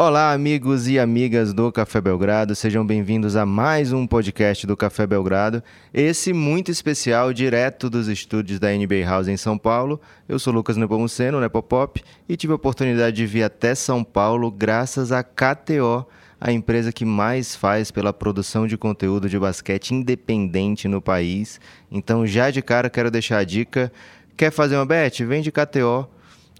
Olá, 0.00 0.32
amigos 0.32 0.86
e 0.86 0.96
amigas 0.96 1.52
do 1.52 1.72
Café 1.72 2.00
Belgrado, 2.00 2.54
sejam 2.54 2.86
bem-vindos 2.86 3.34
a 3.34 3.44
mais 3.44 3.92
um 3.92 4.06
podcast 4.06 4.64
do 4.64 4.76
Café 4.76 5.08
Belgrado. 5.08 5.60
Esse 5.92 6.32
muito 6.32 6.70
especial, 6.70 7.32
direto 7.32 7.90
dos 7.90 8.06
estúdios 8.06 8.60
da 8.60 8.68
NBA 8.70 9.04
House 9.04 9.26
em 9.26 9.36
São 9.36 9.58
Paulo. 9.58 10.00
Eu 10.28 10.38
sou 10.38 10.52
Lucas 10.52 10.76
Nepomuceno, 10.76 11.40
Nepopop, 11.40 12.00
e 12.28 12.36
tive 12.36 12.52
a 12.52 12.54
oportunidade 12.54 13.16
de 13.16 13.26
vir 13.26 13.42
até 13.42 13.74
São 13.74 14.04
Paulo 14.04 14.52
graças 14.52 15.10
a 15.10 15.24
KTO, 15.24 16.06
a 16.40 16.52
empresa 16.52 16.92
que 16.92 17.04
mais 17.04 17.56
faz 17.56 17.90
pela 17.90 18.12
produção 18.12 18.68
de 18.68 18.78
conteúdo 18.78 19.28
de 19.28 19.36
basquete 19.36 19.94
independente 19.94 20.86
no 20.86 21.02
país. 21.02 21.60
Então, 21.90 22.24
já 22.24 22.52
de 22.52 22.62
cara, 22.62 22.88
quero 22.88 23.10
deixar 23.10 23.38
a 23.38 23.44
dica: 23.44 23.90
quer 24.36 24.52
fazer 24.52 24.76
uma 24.76 24.86
bet? 24.86 25.24
Vem 25.24 25.42
de 25.42 25.50
KTO 25.50 26.08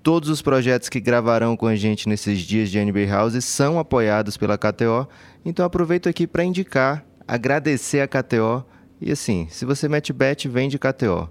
Todos 0.09 0.31
os 0.31 0.41
projetos 0.41 0.89
que 0.89 1.01
gravarão 1.01 1.55
com 1.55 1.67
a 1.67 1.77
gente 1.77 2.09
nesses 2.09 2.39
dias 2.41 2.71
de 2.71 2.83
NBA 2.83 3.05
House 3.11 3.45
são 3.45 3.79
apoiados 3.79 4.39
pela 4.39 4.57
KTO. 4.57 5.07
Então 5.45 5.67
aproveito 5.67 6.09
aqui 6.09 6.27
para 6.27 6.43
indicar, 6.43 7.05
agradecer 7.27 8.01
a 8.01 8.09
KTO. 8.09 8.65
E 9.03 9.13
assim, 9.13 9.47
se 9.51 9.67
você 9.67 9.87
mete 9.87 10.11
bet, 10.11 10.49
vem 10.49 10.71
de 10.71 10.79
KTO. 10.79 11.29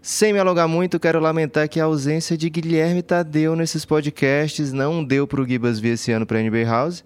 Sem 0.00 0.32
me 0.32 0.38
alongar 0.38 0.66
muito, 0.66 0.98
quero 0.98 1.20
lamentar 1.20 1.68
que 1.68 1.78
a 1.78 1.84
ausência 1.84 2.38
de 2.38 2.48
Guilherme 2.48 3.02
Tadeu 3.02 3.54
nesses 3.54 3.84
podcasts 3.84 4.72
não 4.72 5.04
deu 5.04 5.26
para 5.26 5.42
o 5.42 5.46
Gibas 5.46 5.78
vir 5.78 5.90
esse 5.90 6.10
ano 6.10 6.24
para 6.24 6.38
a 6.38 6.42
NBA 6.42 6.64
House. 6.64 7.04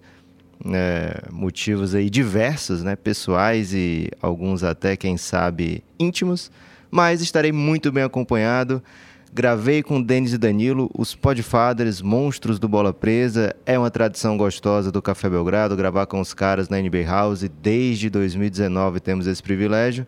É, 0.65 1.23
motivos 1.29 1.93
aí 1.93 2.09
diversos, 2.09 2.83
né, 2.83 2.95
pessoais 2.95 3.73
e 3.73 4.09
alguns 4.21 4.63
até, 4.63 4.95
quem 4.95 5.17
sabe, 5.17 5.83
íntimos. 5.99 6.49
Mas 6.89 7.19
estarei 7.19 7.51
muito 7.51 7.91
bem 7.91 8.05
acompanhado. 8.05 8.81
Gravei 9.33 9.81
com 9.81 10.01
Denis 10.01 10.33
e 10.33 10.37
Danilo, 10.37 10.91
os 10.93 11.15
Podfathers, 11.15 12.01
monstros 12.01 12.59
do 12.59 12.67
Bola 12.67 12.91
Presa. 12.91 13.55
É 13.65 13.79
uma 13.79 13.89
tradição 13.89 14.35
gostosa 14.35 14.91
do 14.91 15.01
Café 15.01 15.29
Belgrado 15.29 15.73
gravar 15.73 16.05
com 16.05 16.19
os 16.19 16.33
caras 16.33 16.67
na 16.67 16.77
NBA 16.81 17.05
House. 17.05 17.49
Desde 17.61 18.09
2019 18.09 18.99
temos 18.99 19.27
esse 19.27 19.41
privilégio. 19.41 20.05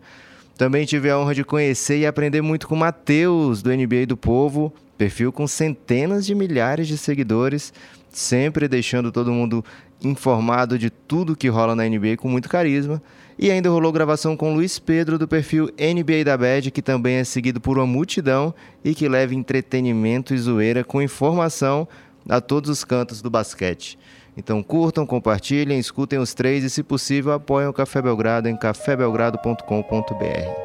Também 0.58 0.84
tive 0.84 1.08
a 1.08 1.18
honra 1.18 1.34
de 1.34 1.42
conhecer 1.42 2.00
e 2.00 2.06
aprender 2.06 2.42
muito 2.42 2.68
com 2.68 2.74
o 2.74 2.78
Matheus, 2.78 3.62
do 3.62 3.74
NBA 3.74 4.04
do 4.06 4.16
Povo, 4.16 4.70
perfil 4.98 5.32
com 5.32 5.46
centenas 5.46 6.26
de 6.26 6.34
milhares 6.34 6.86
de 6.86 6.98
seguidores, 6.98 7.72
sempre 8.10 8.68
deixando 8.68 9.10
todo 9.10 9.32
mundo 9.32 9.64
informado 10.02 10.78
de 10.78 10.90
tudo 10.90 11.34
que 11.34 11.48
rola 11.48 11.74
na 11.74 11.88
NBA 11.88 12.18
com 12.18 12.28
muito 12.28 12.46
carisma. 12.46 13.02
E 13.38 13.50
ainda 13.50 13.68
rolou 13.68 13.92
gravação 13.92 14.36
com 14.36 14.54
Luiz 14.54 14.78
Pedro 14.78 15.18
do 15.18 15.26
perfil 15.26 15.66
NBA 15.78 16.24
da 16.24 16.36
Bad, 16.36 16.70
que 16.70 16.80
também 16.80 17.16
é 17.16 17.24
seguido 17.24 17.60
por 17.60 17.78
uma 17.78 17.86
multidão 17.86 18.54
e 18.84 18.94
que 18.94 19.08
leva 19.08 19.34
entretenimento 19.34 20.34
e 20.34 20.38
zoeira 20.38 20.84
com 20.84 21.02
informação 21.02 21.88
a 22.28 22.40
todos 22.40 22.70
os 22.70 22.84
cantos 22.84 23.20
do 23.20 23.28
basquete. 23.28 23.98
Então 24.36 24.62
curtam, 24.62 25.06
compartilhem, 25.06 25.78
escutem 25.78 26.18
os 26.18 26.34
três 26.34 26.64
e, 26.64 26.70
se 26.70 26.82
possível, 26.82 27.32
apoiem 27.32 27.68
o 27.68 27.72
Café 27.72 28.02
Belgrado 28.02 28.48
em 28.48 28.56
cafébelgrado.com.br. 28.56 30.64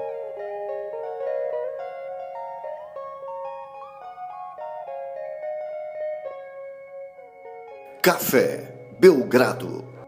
Café 8.01 8.73
Belgrado. 8.99 9.98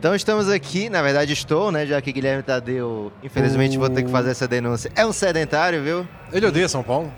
Então 0.00 0.14
estamos 0.14 0.48
aqui, 0.48 0.88
na 0.88 1.02
verdade 1.02 1.34
estou, 1.34 1.70
né? 1.70 1.84
Já 1.84 2.00
que 2.00 2.10
Guilherme 2.10 2.42
Tadeu, 2.42 3.12
infelizmente 3.22 3.76
vou 3.76 3.90
ter 3.90 4.02
que 4.02 4.10
fazer 4.10 4.30
essa 4.30 4.48
denúncia. 4.48 4.90
É 4.96 5.04
um 5.04 5.12
sedentário, 5.12 5.82
viu? 5.82 6.08
Ele 6.32 6.46
odeia 6.46 6.66
São 6.70 6.82
Paulo? 6.82 7.12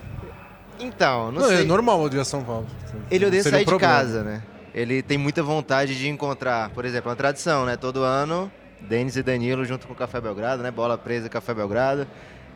Então, 0.80 1.30
não, 1.30 1.42
Não, 1.42 1.48
sei. 1.48 1.60
é 1.60 1.62
normal 1.62 2.00
odiar 2.00 2.24
São 2.24 2.42
Paulo. 2.42 2.66
Ele 3.08 3.24
odeia 3.24 3.40
Seria 3.44 3.60
um 3.60 3.64
sair 3.64 3.72
de 3.72 3.80
casa, 3.80 4.24
né? 4.24 4.42
Ele 4.74 5.00
tem 5.00 5.16
muita 5.16 5.44
vontade 5.44 5.96
de 5.96 6.08
encontrar, 6.08 6.70
por 6.70 6.84
exemplo, 6.84 7.08
uma 7.08 7.14
tradição, 7.14 7.64
né? 7.64 7.76
Todo 7.76 8.02
ano, 8.02 8.50
Denis 8.80 9.14
e 9.14 9.22
Danilo 9.22 9.64
junto 9.64 9.86
com 9.86 9.92
o 9.92 9.96
Café 9.96 10.20
Belgrado, 10.20 10.60
né? 10.60 10.72
Bola 10.72 10.98
presa, 10.98 11.28
Café 11.28 11.54
Belgrado. 11.54 12.04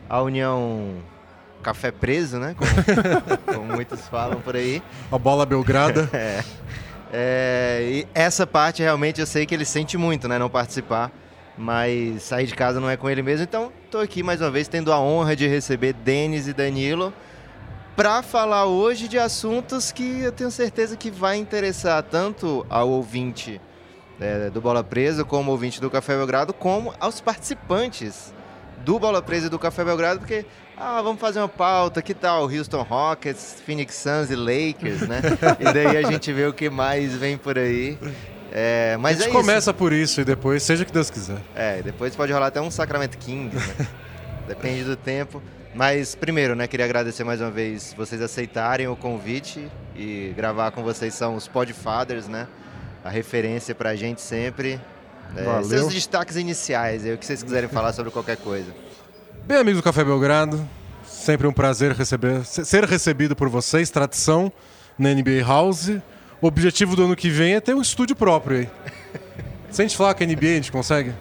A 0.09 0.21
união 0.21 0.95
Café 1.63 1.89
preso, 1.89 2.37
né? 2.37 2.53
Como, 2.57 2.69
como 3.59 3.73
muitos 3.75 4.01
falam 4.09 4.41
por 4.41 4.57
aí. 4.57 4.83
A 5.09 5.17
bola 5.17 5.45
belgrada. 5.45 6.09
É. 6.11 6.43
É, 7.11 7.81
e 7.83 8.07
essa 8.13 8.45
parte 8.45 8.81
realmente 8.81 9.21
eu 9.21 9.25
sei 9.25 9.45
que 9.45 9.53
ele 9.53 9.65
sente 9.65 9.97
muito, 9.97 10.27
né? 10.27 10.37
Não 10.37 10.49
participar. 10.49 11.11
Mas 11.57 12.21
sair 12.23 12.45
de 12.45 12.53
casa 12.53 12.79
não 12.79 12.89
é 12.89 12.95
com 12.95 13.09
ele 13.09 13.23
mesmo. 13.23 13.43
Então, 13.43 13.71
tô 13.89 13.97
aqui 13.97 14.21
mais 14.21 14.41
uma 14.41 14.51
vez 14.51 14.67
tendo 14.67 14.93
a 14.93 14.99
honra 14.99 15.35
de 15.35 15.47
receber 15.47 15.93
Denis 15.93 16.47
e 16.47 16.53
Danilo 16.53 17.11
para 17.95 18.21
falar 18.21 18.65
hoje 18.65 19.07
de 19.07 19.17
assuntos 19.17 19.91
que 19.91 20.21
eu 20.21 20.31
tenho 20.31 20.51
certeza 20.51 20.95
que 20.95 21.09
vai 21.09 21.37
interessar 21.37 22.03
tanto 22.03 22.63
ao 22.69 22.89
ouvinte 22.89 23.59
é, 24.19 24.51
do 24.51 24.61
Bola 24.61 24.83
Presa, 24.83 25.25
como 25.25 25.49
ouvinte 25.49 25.81
do 25.81 25.89
Café 25.89 26.15
Belgrado, 26.15 26.53
como 26.53 26.93
aos 26.99 27.19
participantes 27.19 28.31
do 28.85 28.99
Bola 28.99 29.19
Presa 29.19 29.47
e 29.47 29.49
do 29.49 29.57
Café 29.57 29.83
Belgrado, 29.83 30.19
porque 30.19 30.45
ah, 30.79 31.01
vamos 31.01 31.19
fazer 31.19 31.39
uma 31.39 31.49
pauta, 31.49 32.01
que 32.01 32.13
tal 32.13 32.43
Houston 32.43 32.81
Rockets, 32.83 33.57
Phoenix 33.65 33.95
Suns 33.95 34.29
e 34.29 34.35
Lakers, 34.35 35.07
né? 35.07 35.21
e 35.59 35.63
daí 35.73 35.97
a 35.97 36.11
gente 36.11 36.31
vê 36.31 36.45
o 36.45 36.53
que 36.53 36.69
mais 36.69 37.13
vem 37.15 37.37
por 37.37 37.57
aí. 37.57 37.97
É, 38.51 38.93
A 38.95 38.97
mas 38.97 39.17
gente 39.17 39.25
é 39.25 39.29
isso. 39.29 39.37
começa 39.37 39.73
por 39.73 39.91
isso 39.91 40.21
e 40.21 40.23
depois, 40.25 40.63
seja 40.63 40.83
o 40.83 40.85
que 40.85 40.91
Deus 40.91 41.09
quiser. 41.09 41.37
É, 41.55 41.81
depois 41.81 42.15
pode 42.15 42.31
rolar 42.31 42.47
até 42.47 42.61
um 42.61 42.71
Sacramento 42.71 43.17
Kings, 43.17 43.55
né? 43.55 43.87
Depende 44.47 44.83
do 44.83 44.95
tempo. 44.95 45.41
Mas 45.75 46.15
primeiro, 46.15 46.55
né, 46.55 46.65
queria 46.65 46.85
agradecer 46.85 47.23
mais 47.23 47.41
uma 47.41 47.51
vez 47.51 47.93
vocês 47.95 48.21
aceitarem 48.21 48.87
o 48.87 48.95
convite 48.95 49.67
e 49.95 50.33
gravar 50.35 50.71
com 50.71 50.81
vocês 50.81 51.13
são 51.13 51.35
os 51.35 51.47
Podfathers, 51.47 52.27
né? 52.27 52.47
A 53.03 53.09
referência 53.09 53.75
pra 53.75 53.95
gente 53.95 54.21
sempre. 54.21 54.79
É, 55.35 55.43
Valeu. 55.43 55.63
seus 55.65 55.93
destaques 55.93 56.35
iniciais, 56.37 57.05
aí, 57.05 57.13
o 57.13 57.17
que 57.17 57.25
vocês 57.25 57.43
quiserem 57.43 57.69
falar 57.69 57.93
sobre 57.93 58.11
qualquer 58.11 58.37
coisa. 58.37 58.71
Bem, 59.47 59.57
amigos 59.57 59.79
do 59.79 59.83
Café 59.83 60.03
Belgrado, 60.03 60.67
sempre 61.05 61.47
um 61.47 61.53
prazer 61.53 61.93
receber, 61.93 62.43
se- 62.45 62.65
ser 62.65 62.83
recebido 62.83 63.33
por 63.35 63.47
vocês, 63.47 63.89
tradição 63.89 64.51
na 64.99 65.09
NBA 65.13 65.41
House. 65.45 65.89
O 66.41 66.47
objetivo 66.47 66.95
do 66.95 67.05
ano 67.05 67.15
que 67.15 67.29
vem 67.29 67.55
é 67.55 67.61
ter 67.61 67.73
um 67.73 67.81
estúdio 67.81 68.15
próprio 68.15 68.59
aí. 68.59 68.69
Se 69.71 69.81
a 69.81 69.85
gente 69.85 69.95
falar 69.95 70.13
que 70.15 70.23
a 70.23 70.27
NBA 70.27 70.47
a 70.47 70.55
gente 70.55 70.71
consegue? 70.71 71.13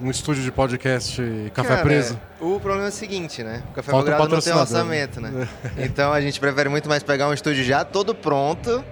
Um 0.00 0.10
estúdio 0.10 0.42
de 0.44 0.52
podcast 0.52 1.20
café 1.54 1.68
Cara, 1.70 1.82
preso? 1.82 2.20
O 2.40 2.60
problema 2.60 2.86
é 2.86 2.88
o 2.88 2.92
seguinte, 2.92 3.42
né? 3.42 3.62
O 3.70 3.74
Café 3.74 3.90
Falta 3.90 4.10
Belgrado 4.10 4.34
não 4.34 4.40
tem 4.42 4.52
orçamento, 4.52 5.20
né? 5.20 5.48
Então 5.78 6.12
a 6.12 6.20
gente 6.20 6.38
prefere 6.38 6.68
muito 6.68 6.88
mais 6.88 7.02
pegar 7.02 7.28
um 7.28 7.32
estúdio 7.32 7.64
já 7.64 7.84
todo 7.84 8.14
pronto 8.14 8.84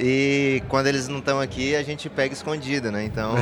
e 0.00 0.62
quando 0.68 0.86
eles 0.86 1.06
não 1.08 1.18
estão 1.18 1.38
aqui 1.40 1.76
a 1.76 1.82
gente 1.82 2.08
pega 2.08 2.32
escondido, 2.32 2.90
né? 2.90 3.04
Então, 3.04 3.34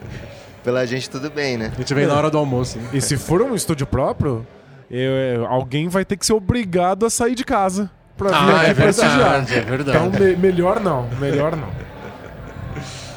pela 0.64 0.84
gente 0.86 1.08
tudo 1.10 1.30
bem, 1.30 1.56
né? 1.58 1.70
A 1.74 1.78
gente 1.78 1.94
vem 1.94 2.06
na 2.06 2.14
hora 2.14 2.30
do 2.30 2.38
almoço. 2.38 2.78
né? 2.78 2.88
E 2.92 3.00
se 3.00 3.16
for 3.16 3.42
um 3.42 3.54
estúdio 3.54 3.86
próprio, 3.86 4.44
eu- 4.90 5.46
alguém 5.46 5.88
vai 5.88 6.04
ter 6.04 6.16
que 6.16 6.24
ser 6.26 6.32
obrigado 6.32 7.06
a 7.06 7.10
sair 7.10 7.34
de 7.34 7.44
casa 7.44 7.90
pra 8.16 8.28
vir 8.30 8.34
Ah, 8.34 8.60
aqui 8.62 8.70
é 8.70 8.74
prestigiar. 8.74 9.18
verdade, 9.18 9.54
é 9.54 9.60
verdade. 9.60 9.98
Então, 9.98 10.10
me- 10.26 10.36
melhor 10.36 10.80
não, 10.80 11.08
melhor 11.20 11.54
não. 11.54 11.68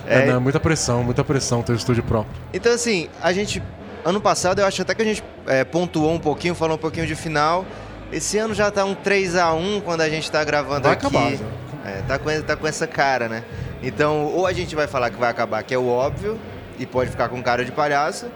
É, 0.06 0.20
É, 0.20 0.26
não, 0.32 0.40
muita 0.40 0.60
pressão, 0.60 1.04
muita 1.04 1.24
pressão 1.24 1.62
ter 1.62 1.74
um 1.74 1.76
estúdio 1.76 2.04
próprio. 2.04 2.34
Então, 2.54 2.72
assim, 2.74 3.10
a 3.22 3.34
gente. 3.34 3.62
Ano 4.06 4.22
passado 4.22 4.60
eu 4.60 4.66
acho 4.66 4.82
até 4.82 4.96
que 4.96 5.02
a 5.02 5.06
gente 5.06 5.22
é, 5.48 5.66
pontuou 5.66 6.14
um 6.14 6.20
pouquinho, 6.20 6.56
falou 6.56 6.76
um 6.76 6.80
pouquinho 6.80 7.06
de 7.06 7.14
final. 7.16 7.66
Esse 8.10 8.38
ano 8.38 8.54
já 8.54 8.72
tá 8.72 8.86
um 8.86 8.96
3x1 8.96 9.82
quando 9.84 10.00
a 10.00 10.08
gente 10.10 10.32
tá 10.32 10.42
gravando 10.46 10.84
Vai 10.84 10.94
aqui. 10.94 11.06
acabar, 11.08 11.32
já. 11.32 11.46
É, 11.86 12.02
tá, 12.08 12.18
com, 12.18 12.42
tá 12.42 12.56
com 12.56 12.66
essa 12.68 12.88
cara, 12.88 13.28
né? 13.28 13.44
Então, 13.84 14.24
ou 14.28 14.48
a 14.48 14.54
gente 14.54 14.74
vai 14.76 14.88
falar 14.88 15.10
que 15.10 15.18
vai 15.20 15.30
acabar, 15.30 15.62
que 15.64 15.74
é 15.74 15.78
o 15.78 15.88
óbvio, 15.90 16.40
e 16.78 16.86
pode 16.86 17.10
ficar 17.10 17.30
com 17.30 17.42
cara 17.42 17.66
de 17.66 17.72
palhaço, 17.72 18.28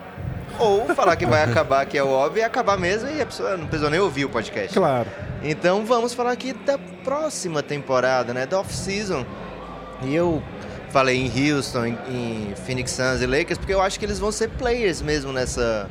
ou 0.59 0.94
falar 0.94 1.16
que 1.16 1.25
vai 1.25 1.44
acabar, 1.50 1.85
que 1.85 1.97
é 1.97 2.03
o 2.03 2.09
óbvio, 2.09 2.41
e 2.41 2.44
acabar 2.44 2.78
mesmo, 2.78 3.09
e 3.09 3.22
a 3.22 3.25
pessoa 3.25 3.57
não 3.57 3.66
precisou 3.66 3.90
nem 3.90 4.00
ouvir 4.00 4.25
o 4.25 4.29
podcast. 4.29 4.78
Claro. 4.78 5.09
Então 5.44 5.85
vamos 5.85 6.13
falar 6.13 6.31
aqui 6.31 6.53
da 6.53 6.78
próxima 7.03 7.63
temporada, 7.63 8.34
né? 8.34 8.46
Da 8.46 8.59
off-season. 8.59 9.26
E 10.03 10.14
eu 10.14 10.41
falei 10.91 11.17
em 11.17 11.53
Houston, 11.53 11.85
em, 11.85 12.53
Phoenix 12.66 12.91
Suns 12.91 13.22
e 13.22 13.26
Lakers, 13.26 13.58
porque 13.58 13.73
eu 13.73 13.82
acho 13.82 13.97
que 13.97 14.05
eles 14.05 14.20
vão 14.20 14.32
ser 14.32 14.49
players 14.49 15.02
mesmo 15.02 15.32
nessa, 15.32 15.90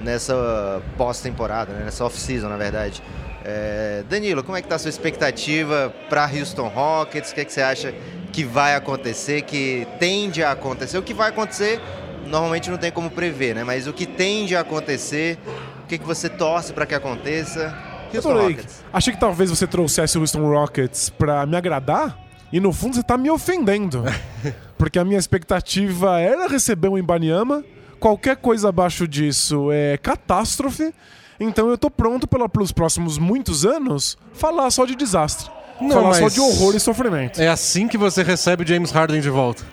nessa 0.00 0.80
pós-temporada, 0.96 1.72
né? 1.72 1.84
nessa 1.84 2.04
off-season, 2.04 2.48
na 2.48 2.56
verdade. 2.56 3.02
É, 3.44 4.02
Danilo, 4.08 4.42
como 4.42 4.56
é 4.56 4.62
que 4.62 4.68
tá 4.68 4.76
a 4.76 4.78
sua 4.78 4.88
expectativa 4.88 5.92
para 6.08 6.24
Houston 6.26 6.68
Rockets? 6.68 7.30
O 7.30 7.34
que, 7.34 7.40
é 7.42 7.44
que 7.44 7.52
você 7.52 7.62
acha 7.62 7.94
que 8.36 8.44
vai 8.44 8.74
acontecer, 8.74 9.40
que 9.40 9.88
tende 9.98 10.44
a 10.44 10.50
acontecer? 10.50 10.98
O 10.98 11.02
que 11.02 11.14
vai 11.14 11.30
acontecer, 11.30 11.80
normalmente 12.26 12.70
não 12.70 12.76
tem 12.76 12.92
como 12.92 13.10
prever, 13.10 13.54
né? 13.54 13.64
Mas 13.64 13.86
o 13.86 13.94
que 13.94 14.04
tende 14.04 14.54
a 14.54 14.60
acontecer, 14.60 15.38
o 15.82 15.86
que, 15.86 15.96
que 15.96 16.04
você 16.04 16.28
torce 16.28 16.70
para 16.74 16.84
que 16.84 16.94
aconteça? 16.94 17.74
Houston 18.12 18.32
Adorei. 18.32 18.56
Rockets. 18.56 18.84
Achei 18.92 19.14
que 19.14 19.18
talvez 19.18 19.48
você 19.48 19.66
trouxesse 19.66 20.18
o 20.18 20.20
Houston 20.20 20.46
Rockets 20.46 21.08
pra 21.08 21.46
me 21.46 21.56
agradar 21.56 22.18
e 22.52 22.60
no 22.60 22.74
fundo 22.74 22.96
você 22.96 23.02
tá 23.02 23.16
me 23.16 23.30
ofendendo. 23.30 24.04
Porque 24.76 24.98
a 24.98 25.04
minha 25.04 25.18
expectativa 25.18 26.20
era 26.20 26.46
receber 26.46 26.88
um 26.88 26.98
Ibaniama. 26.98 27.64
Qualquer 27.98 28.36
coisa 28.36 28.68
abaixo 28.68 29.08
disso 29.08 29.72
é 29.72 29.96
catástrofe. 29.96 30.92
Então 31.40 31.70
eu 31.70 31.78
tô 31.78 31.90
pronto 31.90 32.28
pela, 32.28 32.50
pelos 32.50 32.70
próximos 32.70 33.16
muitos 33.16 33.64
anos 33.64 34.18
falar 34.34 34.70
só 34.70 34.84
de 34.84 34.94
desastre. 34.94 35.50
Não, 35.80 35.90
falar 35.90 36.14
só 36.14 36.22
mas- 36.22 36.34
de 36.34 36.40
horror 36.40 36.74
e 36.74 36.80
sofrimento. 36.80 37.40
É 37.40 37.48
assim 37.48 37.88
que 37.88 37.98
você 37.98 38.22
recebe 38.22 38.66
James 38.66 38.90
Harden 38.90 39.20
de 39.20 39.30
volta. 39.30 39.64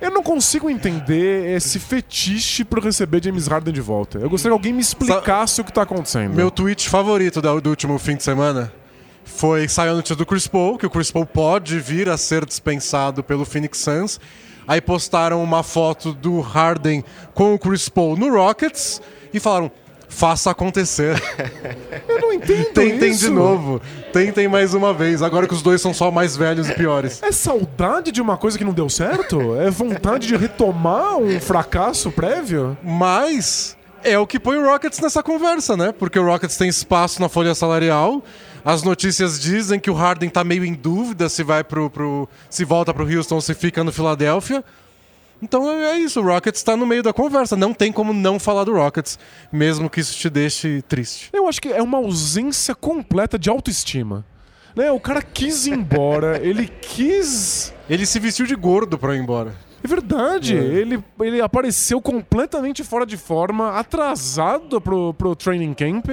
Eu 0.00 0.10
não 0.10 0.22
consigo 0.22 0.68
entender 0.68 1.56
esse 1.56 1.78
fetiche 1.78 2.64
por 2.64 2.84
receber 2.84 3.22
James 3.24 3.46
Harden 3.46 3.72
de 3.72 3.80
volta. 3.80 4.18
Eu 4.18 4.28
gostaria 4.28 4.52
que 4.52 4.58
alguém 4.58 4.72
me 4.72 4.80
explicasse 4.80 5.60
o 5.60 5.64
que 5.64 5.72
tá 5.72 5.82
acontecendo. 5.82 6.34
Meu 6.34 6.50
tweet 6.50 6.88
favorito 6.88 7.40
do 7.40 7.70
último 7.70 7.98
fim 7.98 8.14
de 8.14 8.22
semana 8.22 8.70
foi 9.24 9.66
saiu 9.68 9.92
a 9.92 9.94
notícia 9.96 10.14
do 10.14 10.26
Chris 10.26 10.46
Paul, 10.46 10.76
que 10.76 10.86
o 10.86 10.90
Chris 10.90 11.10
Paul 11.10 11.24
pode 11.24 11.78
vir 11.80 12.08
a 12.10 12.16
ser 12.18 12.44
dispensado 12.44 13.24
pelo 13.24 13.44
Phoenix 13.46 13.78
Suns. 13.78 14.20
Aí 14.68 14.80
postaram 14.80 15.42
uma 15.42 15.62
foto 15.62 16.12
do 16.12 16.40
Harden 16.40 17.02
com 17.32 17.54
o 17.54 17.58
Chris 17.58 17.88
Paul 17.88 18.16
no 18.16 18.30
Rockets 18.32 19.00
e 19.32 19.40
falaram: 19.40 19.70
faça 20.16 20.50
acontecer. 20.50 21.22
Eu 22.08 22.20
não 22.20 22.32
entendo 22.32 22.72
Tentem 22.72 23.10
isso. 23.10 23.26
de 23.26 23.30
novo. 23.30 23.82
Tentem 24.14 24.48
mais 24.48 24.72
uma 24.72 24.94
vez. 24.94 25.20
Agora 25.20 25.46
que 25.46 25.52
os 25.52 25.60
dois 25.60 25.80
são 25.82 25.92
só 25.92 26.10
mais 26.10 26.34
velhos 26.34 26.70
e 26.70 26.74
piores. 26.74 27.22
É 27.22 27.30
saudade 27.30 28.10
de 28.10 28.22
uma 28.22 28.38
coisa 28.38 28.56
que 28.56 28.64
não 28.64 28.72
deu 28.72 28.88
certo? 28.88 29.54
É 29.56 29.70
vontade 29.70 30.26
de 30.26 30.34
retomar 30.34 31.18
um 31.18 31.38
fracasso 31.38 32.10
prévio? 32.10 32.78
Mas 32.82 33.76
é 34.02 34.18
o 34.18 34.26
que 34.26 34.40
põe 34.40 34.56
o 34.56 34.64
Rockets 34.64 35.00
nessa 35.00 35.22
conversa, 35.22 35.76
né? 35.76 35.92
Porque 35.92 36.18
o 36.18 36.24
Rockets 36.24 36.56
tem 36.56 36.68
espaço 36.68 37.20
na 37.20 37.28
folha 37.28 37.54
salarial. 37.54 38.24
As 38.64 38.82
notícias 38.82 39.38
dizem 39.38 39.78
que 39.78 39.90
o 39.90 39.94
Harden 39.94 40.30
tá 40.30 40.42
meio 40.42 40.64
em 40.64 40.72
dúvida 40.72 41.28
se 41.28 41.42
vai 41.44 41.62
pro, 41.62 41.90
pro 41.90 42.26
se 42.48 42.64
volta 42.64 42.94
pro 42.94 43.04
Houston 43.06 43.34
ou 43.34 43.40
se 43.42 43.52
fica 43.52 43.84
no 43.84 43.92
Philadelphia. 43.92 44.64
Então 45.40 45.70
é 45.70 45.98
isso, 45.98 46.20
o 46.20 46.24
Rockets 46.24 46.62
tá 46.62 46.76
no 46.76 46.86
meio 46.86 47.02
da 47.02 47.12
conversa. 47.12 47.56
Não 47.56 47.74
tem 47.74 47.92
como 47.92 48.12
não 48.12 48.38
falar 48.38 48.64
do 48.64 48.72
Rockets, 48.72 49.18
mesmo 49.52 49.90
que 49.90 50.00
isso 50.00 50.16
te 50.16 50.30
deixe 50.30 50.82
triste. 50.82 51.28
Eu 51.32 51.46
acho 51.46 51.60
que 51.60 51.68
é 51.68 51.82
uma 51.82 51.98
ausência 51.98 52.74
completa 52.74 53.38
de 53.38 53.50
autoestima. 53.50 54.24
Né? 54.74 54.90
O 54.90 55.00
cara 55.00 55.22
quis 55.22 55.66
ir 55.66 55.72
embora, 55.74 56.40
ele 56.44 56.68
quis. 56.68 57.72
Ele 57.88 58.06
se 58.06 58.18
vestiu 58.18 58.46
de 58.46 58.54
gordo 58.54 58.98
pra 58.98 59.14
ir 59.14 59.20
embora. 59.20 59.54
É 59.84 59.88
verdade, 59.88 60.54
ele, 60.54 61.04
ele 61.20 61.40
apareceu 61.40 62.00
completamente 62.00 62.82
fora 62.82 63.06
de 63.06 63.16
forma, 63.16 63.78
atrasado 63.78 64.80
pro, 64.80 65.14
pro 65.14 65.36
training 65.36 65.74
camp. 65.74 66.06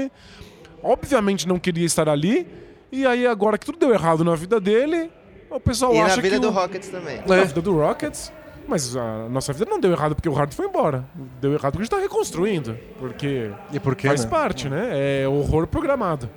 Obviamente 0.84 1.48
não 1.48 1.58
queria 1.58 1.86
estar 1.86 2.08
ali. 2.08 2.46
E 2.92 3.06
aí, 3.08 3.26
agora 3.26 3.58
que 3.58 3.66
tudo 3.66 3.80
deu 3.80 3.92
errado 3.92 4.24
na 4.24 4.36
vida 4.36 4.60
dele, 4.60 5.10
o 5.50 5.60
pessoal 5.60 5.96
E 5.96 6.00
acha 6.00 6.18
na 6.18 6.22
vida 6.22 6.36
que. 6.36 6.42
do 6.42 6.50
o... 6.50 6.52
Rockets 6.52 6.90
também. 6.90 7.18
É. 7.18 7.24
Na 7.26 7.44
vida 7.44 7.62
do 7.62 7.74
Rockets. 7.74 8.32
Mas 8.68 8.96
a 8.96 9.28
nossa 9.30 9.52
vida 9.54 9.70
não 9.70 9.80
deu 9.80 9.92
errado 9.92 10.16
porque 10.16 10.30
o 10.30 10.34
Harden 10.34 10.56
foi 10.56 10.68
embora. 10.68 11.04
Deu 11.42 11.52
errado 11.54 11.74
porque 11.74 11.80
a 11.80 11.86
gente 11.86 11.90
tá 11.92 12.00
reconstruindo. 12.00 12.78
Porque 13.00 13.52
E 13.72 13.80
por 13.80 13.96
quê? 13.96 14.08
faz 14.08 14.24
né? 14.24 14.30
parte, 14.30 14.70
né? 14.70 14.90
É 15.24 15.28
horror 15.28 15.68
programado. 15.68 16.30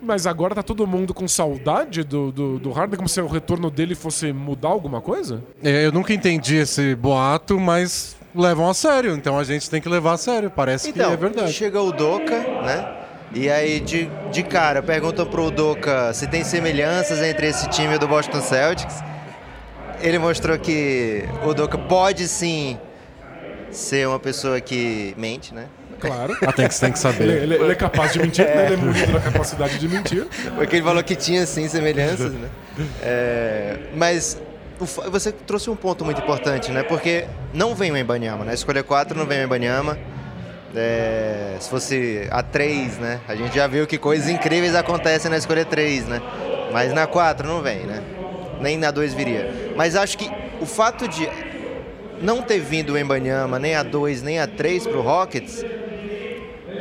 Mas 0.00 0.26
agora 0.26 0.54
tá 0.54 0.62
todo 0.62 0.86
mundo 0.86 1.12
com 1.12 1.26
saudade 1.26 2.04
do, 2.04 2.30
do, 2.30 2.58
do 2.58 2.70
Harden, 2.70 2.96
como 2.96 3.08
se 3.08 3.20
o 3.20 3.26
retorno 3.26 3.68
dele 3.70 3.94
fosse 3.96 4.32
mudar 4.32 4.68
alguma 4.68 5.00
coisa? 5.00 5.42
É, 5.62 5.86
Eu 5.86 5.92
nunca 5.92 6.12
entendi 6.14 6.56
esse 6.56 6.94
boato, 6.94 7.58
mas 7.58 8.16
levam 8.34 8.68
a 8.70 8.74
sério. 8.74 9.14
Então 9.16 9.36
a 9.38 9.42
gente 9.44 9.68
tem 9.68 9.80
que 9.80 9.88
levar 9.88 10.12
a 10.12 10.16
sério. 10.16 10.50
Parece 10.50 10.90
Então, 10.90 11.08
que 11.08 11.14
é 11.14 11.16
verdade. 11.16 11.52
chega 11.52 11.80
o 11.82 11.90
Doca, 11.90 12.38
né? 12.38 12.94
E 13.34 13.50
aí, 13.50 13.80
de, 13.80 14.08
de 14.32 14.42
cara, 14.42 14.82
perguntam 14.82 15.26
pro 15.26 15.50
Doca 15.50 16.12
se 16.14 16.26
tem 16.28 16.44
semelhanças 16.44 17.20
entre 17.20 17.48
esse 17.48 17.68
time 17.68 17.92
e 17.94 17.96
o 17.96 17.98
do 17.98 18.06
Boston 18.08 18.40
Celtics. 18.40 19.02
Ele 20.00 20.18
mostrou 20.18 20.58
que 20.58 21.24
o 21.44 21.52
Doca 21.54 21.76
pode 21.76 22.28
sim 22.28 22.78
ser 23.70 24.06
uma 24.08 24.18
pessoa 24.18 24.60
que 24.60 25.14
mente, 25.16 25.52
né? 25.54 25.66
Claro. 26.00 26.36
Ah, 26.46 26.52
tem 26.52 26.68
que, 26.68 26.78
tem 26.78 26.92
que 26.92 26.98
Ele, 26.98 27.02
saber. 27.02 27.42
ele- 27.42 27.54
ele 27.56 27.72
é 27.72 27.74
capaz 27.74 28.12
de 28.12 28.20
mentir, 28.20 28.44
né? 28.44 28.66
Ele 28.66 28.74
é 28.74 28.76
munido 28.76 29.12
da 29.12 29.20
capacidade 29.20 29.78
de 29.78 29.88
mentir. 29.88 30.26
Porque 30.54 30.76
ele 30.76 30.84
falou 30.84 31.02
que 31.02 31.16
tinha 31.16 31.44
sim 31.44 31.66
semelhanças, 31.68 32.32
né? 32.32 32.48
É, 33.02 33.76
mas 33.96 34.40
você 35.10 35.32
trouxe 35.32 35.68
um 35.68 35.74
ponto 35.74 36.04
muito 36.04 36.20
importante, 36.20 36.70
né? 36.70 36.84
Porque 36.84 37.24
não 37.52 37.74
vem 37.74 37.90
o 37.90 37.96
Embanyama, 37.96 38.44
né? 38.44 38.54
Escolha 38.54 38.84
4 38.84 39.18
não 39.18 39.26
vem 39.26 39.40
o 39.40 39.44
Embanyama. 39.44 39.98
É, 40.76 41.56
se 41.58 41.68
fosse 41.68 42.28
a 42.30 42.42
3, 42.44 42.98
né? 42.98 43.18
A 43.26 43.34
gente 43.34 43.54
já 43.56 43.66
viu 43.66 43.84
que 43.86 43.98
coisas 43.98 44.28
incríveis 44.28 44.76
acontecem 44.76 45.28
na 45.30 45.36
escolha 45.36 45.64
3, 45.64 46.06
né? 46.06 46.22
Mas 46.72 46.92
na 46.92 47.06
4 47.08 47.48
não 47.48 47.60
vem, 47.60 47.80
né? 47.86 48.02
Nem 48.60 48.76
na 48.76 48.90
2 48.90 49.14
viria. 49.14 49.72
Mas 49.76 49.96
acho 49.96 50.18
que 50.18 50.30
o 50.60 50.66
fato 50.66 51.06
de 51.08 51.28
não 52.20 52.42
ter 52.42 52.58
vindo 52.58 52.94
o 52.94 52.98
Embanyama, 52.98 53.58
nem 53.58 53.74
a 53.74 53.82
2, 53.82 54.22
nem 54.22 54.40
a 54.40 54.46
3 54.46 54.86
pro 54.86 55.00
Rockets, 55.00 55.64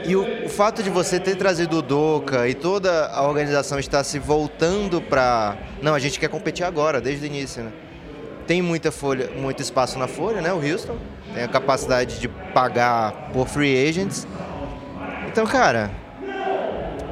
e 0.05 0.15
o, 0.15 0.45
o 0.45 0.49
fato 0.49 0.81
de 0.81 0.89
você 0.89 1.19
ter 1.19 1.35
trazido 1.35 1.77
o 1.77 1.81
Doca 1.81 2.47
e 2.47 2.53
toda 2.53 3.07
a 3.07 3.27
organização 3.27 3.77
estar 3.77 4.03
se 4.03 4.17
voltando 4.17 5.01
para. 5.01 5.57
Não, 5.81 5.93
a 5.93 5.99
gente 5.99 6.19
quer 6.19 6.29
competir 6.29 6.65
agora, 6.65 7.01
desde 7.01 7.25
o 7.25 7.27
início, 7.27 7.63
né? 7.63 7.71
Tem 8.47 8.61
muita 8.61 8.91
folha, 8.91 9.29
muito 9.35 9.61
espaço 9.61 9.99
na 9.99 10.07
folha, 10.07 10.41
né? 10.41 10.53
O 10.53 10.65
Houston 10.65 10.97
tem 11.33 11.43
a 11.43 11.47
capacidade 11.47 12.19
de 12.19 12.29
pagar 12.29 13.29
por 13.33 13.47
free 13.47 13.87
agents. 13.89 14.25
Então, 15.27 15.45
cara, 15.45 15.91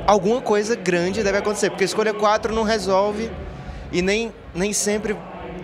alguma 0.07 0.39
coisa 0.39 0.75
grande 0.75 1.21
deve 1.21 1.37
acontecer, 1.37 1.69
porque 1.69 1.83
escolha 1.83 2.13
4 2.13 2.53
não 2.53 2.63
resolve 2.63 3.29
e 3.91 4.01
nem, 4.01 4.33
nem 4.55 4.73
sempre 4.73 5.15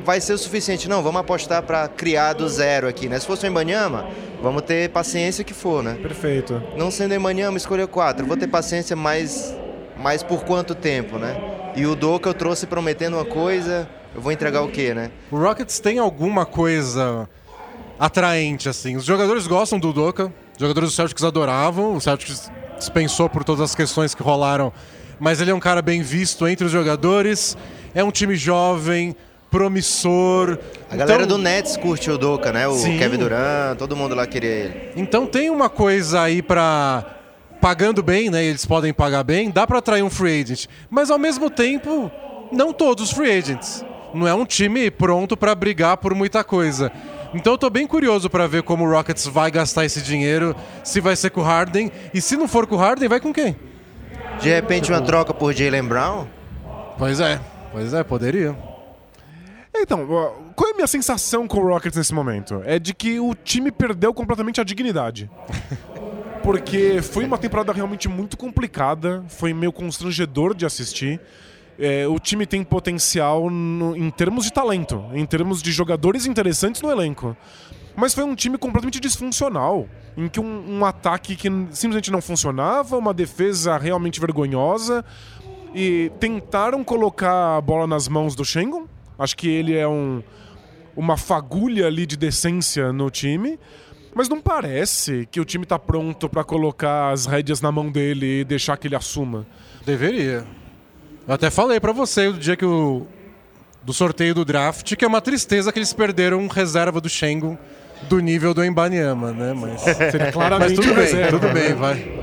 vai 0.03 0.19
ser 0.19 0.33
o 0.33 0.37
suficiente. 0.37 0.89
Não, 0.89 1.01
vamos 1.01 1.21
apostar 1.21 1.63
para 1.63 1.87
criar 1.87 2.33
do 2.33 2.47
zero 2.47 2.87
aqui, 2.87 3.07
né? 3.07 3.19
Se 3.19 3.25
fosse 3.25 3.45
o 3.45 3.47
Embanyama, 3.47 4.07
vamos 4.41 4.63
ter 4.63 4.89
paciência 4.89 5.43
que 5.43 5.53
for, 5.53 5.83
né? 5.83 5.97
Perfeito. 6.01 6.61
Não 6.77 6.91
sendo 6.91 7.13
Emaniama, 7.13 7.57
escolha 7.57 7.87
4. 7.87 8.25
Vou 8.25 8.37
ter 8.37 8.47
paciência 8.47 8.95
mais, 8.95 9.55
mais 9.97 10.21
por 10.21 10.43
quanto 10.43 10.75
tempo, 10.75 11.17
né? 11.17 11.35
E 11.75 11.85
o 11.85 11.95
Doca 11.95 12.29
eu 12.29 12.33
trouxe 12.33 12.67
prometendo 12.67 13.15
uma 13.15 13.25
coisa, 13.25 13.87
eu 14.13 14.21
vou 14.21 14.31
entregar 14.31 14.61
o 14.61 14.67
quê, 14.69 14.93
né? 14.93 15.09
O 15.31 15.37
Rockets 15.37 15.79
tem 15.79 15.99
alguma 15.99 16.45
coisa 16.45 17.29
atraente, 17.97 18.67
assim. 18.67 18.95
Os 18.95 19.05
jogadores 19.05 19.47
gostam 19.47 19.79
do 19.79 19.93
Doca, 19.93 20.25
os 20.25 20.59
jogadores 20.59 20.89
do 20.89 20.95
Celtics 20.95 21.23
adoravam, 21.23 21.95
o 21.95 22.01
Celtics 22.01 22.51
dispensou 22.77 23.29
por 23.29 23.43
todas 23.43 23.61
as 23.61 23.75
questões 23.75 24.15
que 24.15 24.23
rolaram, 24.23 24.73
mas 25.19 25.39
ele 25.39 25.51
é 25.51 25.53
um 25.53 25.59
cara 25.59 25.83
bem 25.83 26.01
visto 26.01 26.47
entre 26.47 26.65
os 26.65 26.71
jogadores, 26.71 27.55
é 27.93 28.03
um 28.03 28.11
time 28.11 28.35
jovem, 28.35 29.15
promissor. 29.49 30.57
A 30.89 30.95
galera 30.95 31.23
Então- 31.23 31.37
do 31.37 31.43
Nets 31.43 31.77
curte 31.77 32.09
o 32.09 32.17
Doca, 32.17 32.51
né? 32.51 32.67
O 32.67 32.73
Sim. 32.73 32.97
Kevin 32.97 33.17
Durant, 33.17 33.77
todo 33.77 33.95
mundo 33.95 34.15
lá 34.15 34.25
queria 34.25 34.49
ele. 34.49 34.91
Então 34.95 35.25
tem 35.25 35.49
uma 35.49 35.69
coisa 35.69 36.21
aí 36.21 36.41
pra. 36.41 37.05
Pagando 37.61 38.01
bem, 38.01 38.31
né? 38.31 38.43
Eles 38.43 38.65
podem 38.65 38.91
pagar 38.91 39.23
bem, 39.23 39.51
dá 39.51 39.67
pra 39.67 39.77
atrair 39.77 40.01
um 40.01 40.09
free 40.09 40.41
agent. 40.41 40.65
Mas 40.89 41.11
ao 41.11 41.19
mesmo 41.19 41.47
tempo, 41.47 42.09
não 42.51 42.73
todos 42.73 43.03
os 43.03 43.11
free 43.11 43.31
agents. 43.37 43.85
Não 44.15 44.27
é 44.27 44.33
um 44.33 44.45
time 44.45 44.89
pronto 44.89 45.37
pra 45.37 45.53
brigar 45.53 45.97
por 45.97 46.15
muita 46.15 46.43
coisa. 46.43 46.91
Então 47.35 47.53
eu 47.53 47.57
tô 47.59 47.69
bem 47.69 47.85
curioso 47.85 48.29
pra 48.31 48.47
ver 48.47 48.63
como 48.63 48.83
o 48.83 48.91
Rockets 48.91 49.27
vai 49.27 49.51
gastar 49.51 49.85
esse 49.85 50.01
dinheiro, 50.01 50.55
se 50.83 50.99
vai 50.99 51.15
ser 51.15 51.29
com 51.29 51.41
o 51.41 51.43
Harden 51.43 51.91
e 52.13 52.19
se 52.19 52.35
não 52.35 52.47
for 52.47 52.65
com 52.65 52.75
o 52.75 52.77
Harden, 52.79 53.07
vai 53.07 53.19
com 53.19 53.31
quem? 53.31 53.55
De 54.41 54.49
repente 54.49 54.91
uma 54.91 54.99
troca 55.01 55.31
por 55.33 55.53
Jalen 55.53 55.83
Brown? 55.83 56.25
Pois 56.97 57.19
é, 57.19 57.39
pois 57.71 57.93
é, 57.93 58.03
poderia. 58.03 58.55
Então, 59.75 60.05
qual 60.55 60.69
é 60.69 60.73
a 60.73 60.75
minha 60.75 60.87
sensação 60.87 61.47
com 61.47 61.59
o 61.59 61.67
Rockets 61.67 61.97
nesse 61.97 62.13
momento? 62.13 62.61
É 62.65 62.77
de 62.77 62.93
que 62.93 63.19
o 63.19 63.33
time 63.33 63.71
perdeu 63.71 64.13
completamente 64.13 64.59
a 64.59 64.63
dignidade. 64.63 65.29
Porque 66.43 67.01
foi 67.01 67.23
uma 67.23 67.37
temporada 67.37 67.71
realmente 67.71 68.09
muito 68.09 68.35
complicada, 68.35 69.23
foi 69.27 69.53
meio 69.53 69.71
constrangedor 69.71 70.55
de 70.55 70.65
assistir. 70.65 71.19
É, 71.79 72.07
o 72.07 72.19
time 72.19 72.45
tem 72.45 72.63
potencial 72.63 73.49
no- 73.49 73.95
em 73.95 74.09
termos 74.09 74.45
de 74.45 74.51
talento, 74.51 75.03
em 75.13 75.25
termos 75.25 75.61
de 75.61 75.71
jogadores 75.71 76.25
interessantes 76.25 76.81
no 76.81 76.91
elenco. 76.91 77.37
Mas 77.95 78.13
foi 78.13 78.23
um 78.23 78.35
time 78.35 78.57
completamente 78.57 78.99
disfuncional, 78.99 79.87
em 80.17 80.27
que 80.27 80.39
um, 80.39 80.79
um 80.79 80.85
ataque 80.85 81.35
que 81.35 81.47
simplesmente 81.71 82.11
não 82.11 82.21
funcionava, 82.21 82.97
uma 82.97 83.13
defesa 83.13 83.77
realmente 83.77 84.19
vergonhosa, 84.19 85.05
e 85.73 86.11
tentaram 86.19 86.83
colocar 86.83 87.57
a 87.57 87.61
bola 87.61 87.87
nas 87.87 88.07
mãos 88.07 88.35
do 88.35 88.43
Shengun. 88.43 88.85
Acho 89.17 89.37
que 89.37 89.47
ele 89.47 89.75
é 89.75 89.87
um, 89.87 90.21
uma 90.95 91.17
fagulha 91.17 91.87
ali 91.87 92.05
de 92.05 92.17
decência 92.17 92.91
no 92.91 93.09
time. 93.09 93.59
Mas 94.13 94.27
não 94.27 94.41
parece 94.41 95.27
que 95.31 95.39
o 95.39 95.45
time 95.45 95.65
tá 95.65 95.79
pronto 95.79 96.27
pra 96.27 96.43
colocar 96.43 97.11
as 97.11 97.25
rédeas 97.25 97.61
na 97.61 97.71
mão 97.71 97.89
dele 97.89 98.41
e 98.41 98.43
deixar 98.43 98.75
que 98.77 98.87
ele 98.87 98.95
assuma. 98.95 99.47
Deveria. 99.85 100.45
Eu 101.27 101.33
até 101.33 101.49
falei 101.49 101.79
pra 101.79 101.93
você 101.93 102.27
o 102.27 102.33
dia 102.33 102.57
que 102.57 102.65
o 102.65 103.05
do 103.83 103.93
sorteio 103.93 104.35
do 104.35 104.45
draft 104.45 104.95
que 104.95 105.03
é 105.03 105.07
uma 105.07 105.21
tristeza 105.21 105.71
que 105.71 105.79
eles 105.79 105.91
perderam 105.91 106.45
reserva 106.47 107.01
do 107.01 107.09
Shengun 107.09 107.57
do 108.09 108.19
nível 108.19 108.53
do 108.53 108.63
Embanyama, 108.63 109.31
né? 109.31 109.53
Mas, 109.53 109.81
Seria 109.81 110.25
mas 110.25 110.33
claramente 110.33 110.75
tudo 110.75 110.87
bem, 110.87 110.95
reserva, 110.95 111.31
tudo 111.31 111.47
né? 111.47 111.53
bem, 111.53 111.73
vai. 111.73 112.21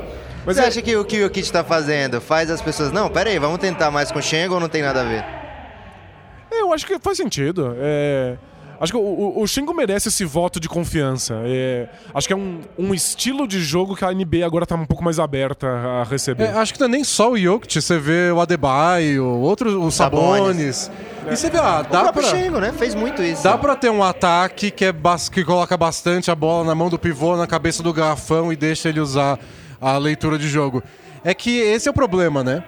Mas 0.48 0.56
Você 0.56 0.62
é- 0.62 0.66
acha 0.66 0.80
que 0.82 0.96
o 0.96 1.04
que 1.04 1.22
o 1.22 1.28
Kit 1.30 1.52
tá 1.52 1.62
fazendo 1.62 2.20
faz 2.22 2.50
as 2.50 2.62
pessoas. 2.62 2.90
Não, 2.90 3.08
pera 3.10 3.28
aí, 3.28 3.38
vamos 3.38 3.58
tentar 3.58 3.90
mais 3.90 4.10
com 4.10 4.18
o 4.18 4.22
Shengo 4.22 4.54
ou 4.54 4.60
não 4.60 4.68
tem 4.68 4.80
nada 4.82 5.02
a 5.02 5.04
ver? 5.04 5.22
Eu 6.50 6.72
acho 6.72 6.86
que 6.86 6.98
faz 6.98 7.16
sentido. 7.18 7.74
É, 7.78 8.36
Acho 8.80 8.92
que 8.92 8.96
o, 8.96 9.00
o, 9.02 9.42
o 9.42 9.46
Shingo 9.48 9.74
merece 9.74 10.06
esse 10.08 10.24
voto 10.24 10.60
de 10.60 10.68
confiança. 10.68 11.34
É, 11.44 11.88
acho 12.14 12.28
que 12.28 12.32
é 12.32 12.36
um, 12.36 12.60
um 12.78 12.94
estilo 12.94 13.44
de 13.48 13.60
jogo 13.60 13.96
que 13.96 14.04
a 14.04 14.12
NBA 14.12 14.46
agora 14.46 14.64
tá 14.64 14.76
um 14.76 14.86
pouco 14.86 15.02
mais 15.02 15.18
aberta 15.18 15.66
a 15.66 16.04
receber. 16.04 16.44
É, 16.44 16.52
acho 16.52 16.72
que 16.72 16.78
não 16.80 16.86
é 16.86 16.90
nem 16.90 17.02
só 17.02 17.32
o 17.32 17.36
Jokic, 17.36 17.82
você 17.82 17.98
vê 17.98 18.30
o 18.30 18.40
Adebayo, 18.40 19.26
outros, 19.26 19.74
o 19.74 19.90
Sabonis. 19.90 20.76
Sabonis. 20.76 20.90
E 21.28 21.36
você 21.36 21.50
vê, 21.50 21.58
ah, 21.58 21.84
O 21.86 21.90
dá 21.92 22.02
próprio 22.04 22.22
pra, 22.28 22.38
Shingo, 22.38 22.60
né? 22.60 22.72
Fez 22.72 22.94
muito 22.94 23.20
isso. 23.20 23.42
dá 23.42 23.58
pra 23.58 23.74
ter 23.74 23.90
um 23.90 24.00
ataque 24.02 24.70
que, 24.70 24.84
é 24.84 24.92
bas- 24.92 25.28
que 25.28 25.44
coloca 25.44 25.76
bastante 25.76 26.30
a 26.30 26.34
bola 26.36 26.64
na 26.64 26.74
mão 26.76 26.88
do 26.88 26.98
pivô, 27.00 27.36
na 27.36 27.48
cabeça 27.48 27.82
do 27.82 27.92
garrafão 27.92 28.52
e 28.52 28.56
deixa 28.56 28.88
ele 28.88 29.00
usar 29.00 29.40
a 29.80 29.96
leitura 29.96 30.38
de 30.38 30.48
jogo. 30.48 30.82
É 31.24 31.34
que 31.34 31.58
esse 31.58 31.88
é 31.88 31.90
o 31.90 31.94
problema, 31.94 32.42
né? 32.42 32.62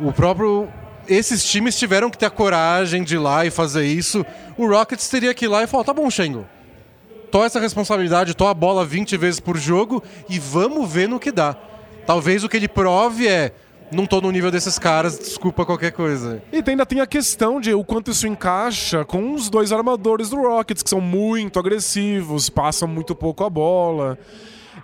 O 0.00 0.12
próprio. 0.12 0.68
Esses 1.06 1.44
times 1.44 1.78
tiveram 1.78 2.10
que 2.10 2.16
ter 2.16 2.26
a 2.26 2.30
coragem 2.30 3.04
de 3.04 3.16
ir 3.16 3.18
lá 3.18 3.44
e 3.44 3.50
fazer 3.50 3.84
isso. 3.84 4.24
O 4.56 4.66
Rockets 4.66 5.08
teria 5.08 5.34
que 5.34 5.44
ir 5.44 5.48
lá 5.48 5.62
e 5.62 5.66
falar: 5.66 5.84
tá 5.84 5.92
bom, 5.92 6.08
Shengo. 6.10 6.46
Tô 7.30 7.44
essa 7.44 7.58
responsabilidade, 7.58 8.34
tô 8.34 8.46
a 8.46 8.54
bola 8.54 8.84
20 8.84 9.16
vezes 9.16 9.40
por 9.40 9.58
jogo 9.58 10.02
e 10.28 10.38
vamos 10.38 10.90
ver 10.90 11.08
no 11.08 11.18
que 11.18 11.32
dá. 11.32 11.56
Talvez 12.06 12.44
o 12.44 12.48
que 12.48 12.56
ele 12.56 12.68
prove 12.68 13.26
é. 13.26 13.52
Não 13.90 14.06
tô 14.06 14.20
no 14.20 14.30
nível 14.30 14.50
desses 14.50 14.78
caras, 14.78 15.18
desculpa 15.18 15.64
qualquer 15.66 15.92
coisa. 15.92 16.42
E 16.52 16.62
ainda 16.66 16.86
tem 16.86 17.00
a 17.00 17.06
questão 17.06 17.60
de 17.60 17.72
o 17.74 17.84
quanto 17.84 18.10
isso 18.10 18.26
encaixa 18.26 19.04
com 19.04 19.34
os 19.34 19.50
dois 19.50 19.72
armadores 19.72 20.30
do 20.30 20.36
Rockets, 20.36 20.82
que 20.82 20.90
são 20.90 21.00
muito 21.00 21.58
agressivos, 21.58 22.48
passam 22.48 22.88
muito 22.88 23.14
pouco 23.14 23.44
a 23.44 23.50
bola. 23.50 24.18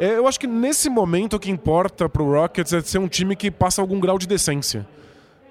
É, 0.01 0.17
eu 0.17 0.27
acho 0.27 0.41
que 0.41 0.47
nesse 0.47 0.89
momento 0.89 1.37
o 1.37 1.39
que 1.39 1.51
importa 1.51 2.09
pro 2.09 2.33
Rockets 2.33 2.73
é 2.73 2.81
ser 2.81 2.97
um 2.97 3.07
time 3.07 3.37
que 3.37 3.51
passa 3.51 3.83
algum 3.83 4.01
grau 4.01 4.19
de 4.19 4.27
decência. 4.27 4.87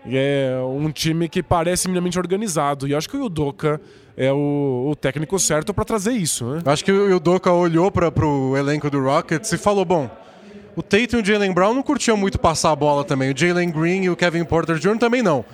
É 0.08 0.60
um 0.66 0.92
time 0.92 1.30
que 1.30 1.44
parece 1.44 1.88
minimamente 1.88 2.18
organizado. 2.18 2.88
E 2.88 2.96
acho 2.96 3.08
que 3.08 3.16
o 3.16 3.20
Yudoka 3.20 3.80
é 4.18 4.34
o, 4.34 4.88
o 4.90 4.96
técnico 4.96 5.38
certo 5.38 5.72
pra 5.72 5.86
trazer 5.86 6.14
isso, 6.14 6.46
né? 6.46 6.62
Acho 6.66 6.84
que 6.84 6.92
o 6.92 7.20
Doka 7.20 7.52
olhou 7.52 7.92
para 7.92 8.12
pro 8.12 8.58
elenco 8.58 8.90
do 8.90 9.04
Rockets 9.04 9.52
e 9.52 9.58
falou: 9.58 9.86
bom, 9.86 10.10
o 10.76 10.82
Tatum 10.82 11.18
e 11.18 11.22
o 11.22 11.26
Jalen 11.26 11.54
Brown 11.54 11.76
não 11.76 11.84
curtiam 11.84 12.18
muito 12.18 12.40
passar 12.40 12.72
a 12.72 12.76
bola 12.76 13.04
também. 13.04 13.32
O 13.32 13.38
Jalen 13.38 13.70
Green 13.70 14.04
e 14.06 14.10
o 14.10 14.16
Kevin 14.16 14.46
Porter 14.46 14.78
Jr. 14.78 14.98
também 14.98 15.22
não. 15.22 15.46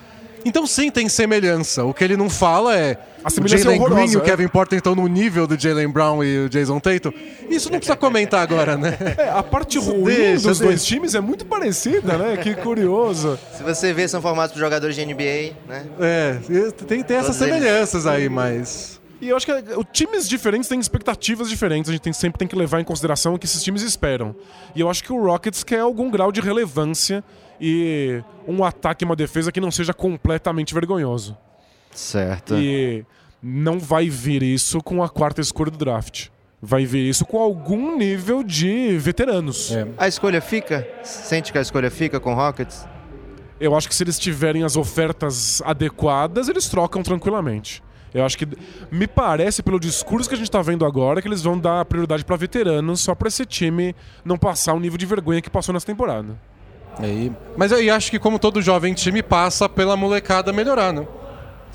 Então 0.46 0.66
sim, 0.66 0.90
tem 0.90 1.10
semelhança. 1.10 1.84
O 1.84 1.94
que 1.94 2.04
ele 2.04 2.16
não 2.16 2.30
fala 2.30 2.78
é 2.78 2.98
A 3.26 3.28
o 3.28 3.32
semelhança 3.32 3.64
é 3.64 3.72
Green 3.72 3.80
horrorosa, 3.82 4.14
e 4.14 4.18
o 4.18 4.22
é. 4.22 4.24
Kevin 4.24 4.48
Porter 4.48 4.78
estão 4.78 4.94
no 4.94 5.08
nível 5.08 5.48
do 5.48 5.60
Jalen 5.60 5.90
Brown 5.90 6.24
e 6.24 6.46
o 6.46 6.50
Jason 6.50 6.80
Tatum. 6.80 7.12
Isso 7.50 7.72
não 7.72 7.80
precisa 7.80 7.98
comentar 7.98 8.42
agora, 8.44 8.78
né? 8.78 8.96
É, 9.18 9.30
a 9.30 9.42
parte 9.42 9.80
ruim 9.80 10.04
Deixa, 10.14 10.34
dos 10.48 10.60
deixa. 10.60 10.64
dois 10.64 10.86
times 10.86 11.16
é 11.16 11.20
muito 11.20 11.44
parecida, 11.46 12.18
né? 12.20 12.38
Que 12.38 12.54
curioso. 12.54 13.40
Se 13.58 13.64
você 13.64 13.92
ver, 13.94 14.08
são 14.08 14.22
formados 14.22 14.54
por 14.54 14.60
jogadores 14.60 14.96
de 14.96 15.04
NBA, 15.04 15.54
né? 15.68 15.86
É, 16.00 16.38
tem, 16.88 17.02
tem 17.04 17.18
essas 17.18 17.38
Todos 17.38 17.42
eles. 17.52 17.64
semelhanças 17.64 18.06
aí, 18.06 18.30
mas. 18.30 19.02
E 19.20 19.30
eu 19.30 19.36
acho 19.38 19.46
que 19.46 19.52
é, 19.52 19.64
o- 19.76 19.84
times 19.84 20.30
diferentes 20.30 20.70
têm 20.70 20.80
expectativas 20.80 21.50
diferentes. 21.50 21.90
A 21.90 21.94
gente 21.94 22.02
tem- 22.04 22.14
sempre 22.14 22.38
tem 22.38 22.48
que 22.48 22.56
levar 22.56 22.80
em 22.80 22.84
consideração 22.84 23.34
o 23.34 23.40
que 23.40 23.46
esses 23.48 23.64
times 23.64 23.82
esperam. 23.82 24.36
E 24.76 24.82
eu 24.82 24.90
acho 24.90 25.04
que 25.04 25.12
o 25.12 25.24
Rockets 25.24 25.64
quer 25.64 25.80
algum 25.80 26.12
grau 26.12 26.32
de 26.32 26.42
relevância 26.42 27.24
e 27.60 28.22
um 28.48 28.64
ataque 28.64 29.04
e 29.04 29.06
uma 29.06 29.16
defesa 29.16 29.52
que 29.52 29.60
não 29.60 29.72
seja 29.72 29.94
completamente 29.94 30.74
vergonhoso. 30.76 31.36
Certo. 31.96 32.56
E 32.56 33.06
não 33.42 33.80
vai 33.80 34.10
vir 34.10 34.44
isso 34.44 34.82
com 34.82 35.02
a 35.02 35.10
quarta 35.10 35.42
escolha 35.42 35.72
do 35.72 35.78
draft. 35.78 36.28
Vai 36.62 36.86
vir 36.86 37.08
isso 37.08 37.26
com 37.26 37.40
algum 37.40 37.98
nível 37.98 38.44
de 38.44 38.98
veteranos. 38.98 39.72
É. 39.72 39.88
A 39.98 40.08
escolha 40.08 40.42
fica? 40.42 40.88
Sente 41.04 41.52
que 41.52 41.58
a 41.58 41.62
escolha 41.62 41.90
fica 41.90 42.20
com 42.20 42.32
o 42.32 42.36
Rockets? 42.36 42.88
Eu 43.60 43.76
acho 43.76 43.88
que 43.88 43.96
se 43.96 44.04
eles 44.04 44.20
tiverem 44.20 44.64
as 44.64 44.76
ofertas 44.76 45.62
adequadas, 45.64 46.50
eles 46.50 46.68
trocam 46.68 47.02
tranquilamente. 47.02 47.82
Eu 48.14 48.26
acho 48.26 48.38
que. 48.38 48.48
Me 48.90 49.08
parece, 49.08 49.62
pelo 49.62 49.80
discurso 49.80 50.28
que 50.28 50.36
a 50.36 50.38
gente 50.38 50.50
tá 50.50 50.62
vendo 50.62 50.86
agora, 50.86 51.22
que 51.22 51.28
eles 51.28 51.42
vão 51.42 51.58
dar 51.58 51.86
prioridade 51.86 52.26
pra 52.26 52.36
veteranos 52.36 53.02
só 53.02 53.14
pra 53.14 53.28
esse 53.28 53.46
time 53.46 53.96
não 54.24 54.38
passar 54.38 54.74
o 54.74 54.80
nível 54.80 54.98
de 54.98 55.06
vergonha 55.06 55.42
que 55.42 55.50
passou 55.50 55.74
nessa 55.74 55.86
temporada. 55.86 56.40
Aí, 56.98 57.32
mas 57.58 57.72
eu 57.72 57.94
acho 57.94 58.10
que, 58.10 58.18
como 58.18 58.40
todo 58.40 58.62
jovem 58.62 58.94
time, 58.94 59.22
passa 59.22 59.68
pela 59.68 59.98
molecada 59.98 60.54
melhorar, 60.54 60.94
né? 60.94 61.06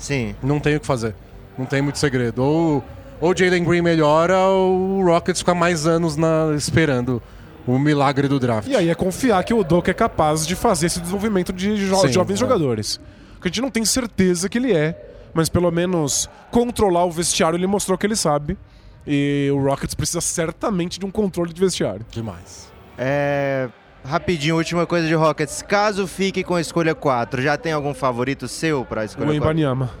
Sim. 0.01 0.35
Não 0.43 0.59
tem 0.59 0.75
o 0.75 0.79
que 0.81 0.85
fazer. 0.85 1.15
Não 1.57 1.65
tem 1.65 1.81
muito 1.81 1.97
segredo. 1.99 2.43
Ou 2.43 2.83
ou 3.21 3.37
Jalen 3.37 3.63
Green 3.63 3.81
melhora, 3.83 4.35
ou 4.39 4.97
o 4.99 5.05
Rockets 5.05 5.41
fica 5.41 5.53
mais 5.53 5.85
anos 5.85 6.17
na- 6.17 6.53
esperando 6.57 7.21
o 7.67 7.77
milagre 7.77 8.27
do 8.27 8.39
draft. 8.39 8.67
E 8.67 8.75
aí 8.75 8.89
é 8.89 8.95
confiar 8.95 9.43
que 9.43 9.53
o 9.53 9.63
Doka 9.63 9.91
é 9.91 9.93
capaz 9.93 10.45
de 10.47 10.55
fazer 10.55 10.87
esse 10.87 10.99
desenvolvimento 10.99 11.53
de 11.53 11.77
jo- 11.87 11.95
Sim, 11.97 12.07
jovens 12.11 12.33
é. 12.33 12.37
jogadores. 12.37 12.99
Que 13.39 13.47
a 13.47 13.49
gente 13.49 13.61
não 13.61 13.69
tem 13.69 13.85
certeza 13.85 14.49
que 14.49 14.57
ele 14.57 14.73
é, 14.73 14.99
mas 15.35 15.49
pelo 15.49 15.69
menos 15.69 16.27
controlar 16.49 17.05
o 17.05 17.11
vestiário 17.11 17.55
ele 17.57 17.67
mostrou 17.67 17.95
que 17.95 18.07
ele 18.07 18.15
sabe. 18.15 18.57
E 19.05 19.49
o 19.53 19.63
Rockets 19.63 19.93
precisa 19.93 20.19
certamente 20.21 20.99
de 20.99 21.05
um 21.05 21.11
controle 21.11 21.53
de 21.53 21.59
vestiário. 21.61 22.03
Demais. 22.11 22.71
É. 22.97 23.69
Rapidinho, 24.03 24.55
última 24.55 24.85
coisa 24.87 25.07
de 25.07 25.13
Rockets. 25.13 25.61
Caso 25.61 26.07
fique 26.07 26.43
com 26.43 26.55
a 26.55 26.61
escolha 26.61 26.95
4, 26.95 27.41
já 27.41 27.55
tem 27.55 27.71
algum 27.71 27.93
favorito 27.93 28.47
seu 28.47 28.83
pra 28.83 29.01
O 29.01 29.05
escolha 29.05 29.27
4? 29.27 29.37
Embanyama. 29.37 29.91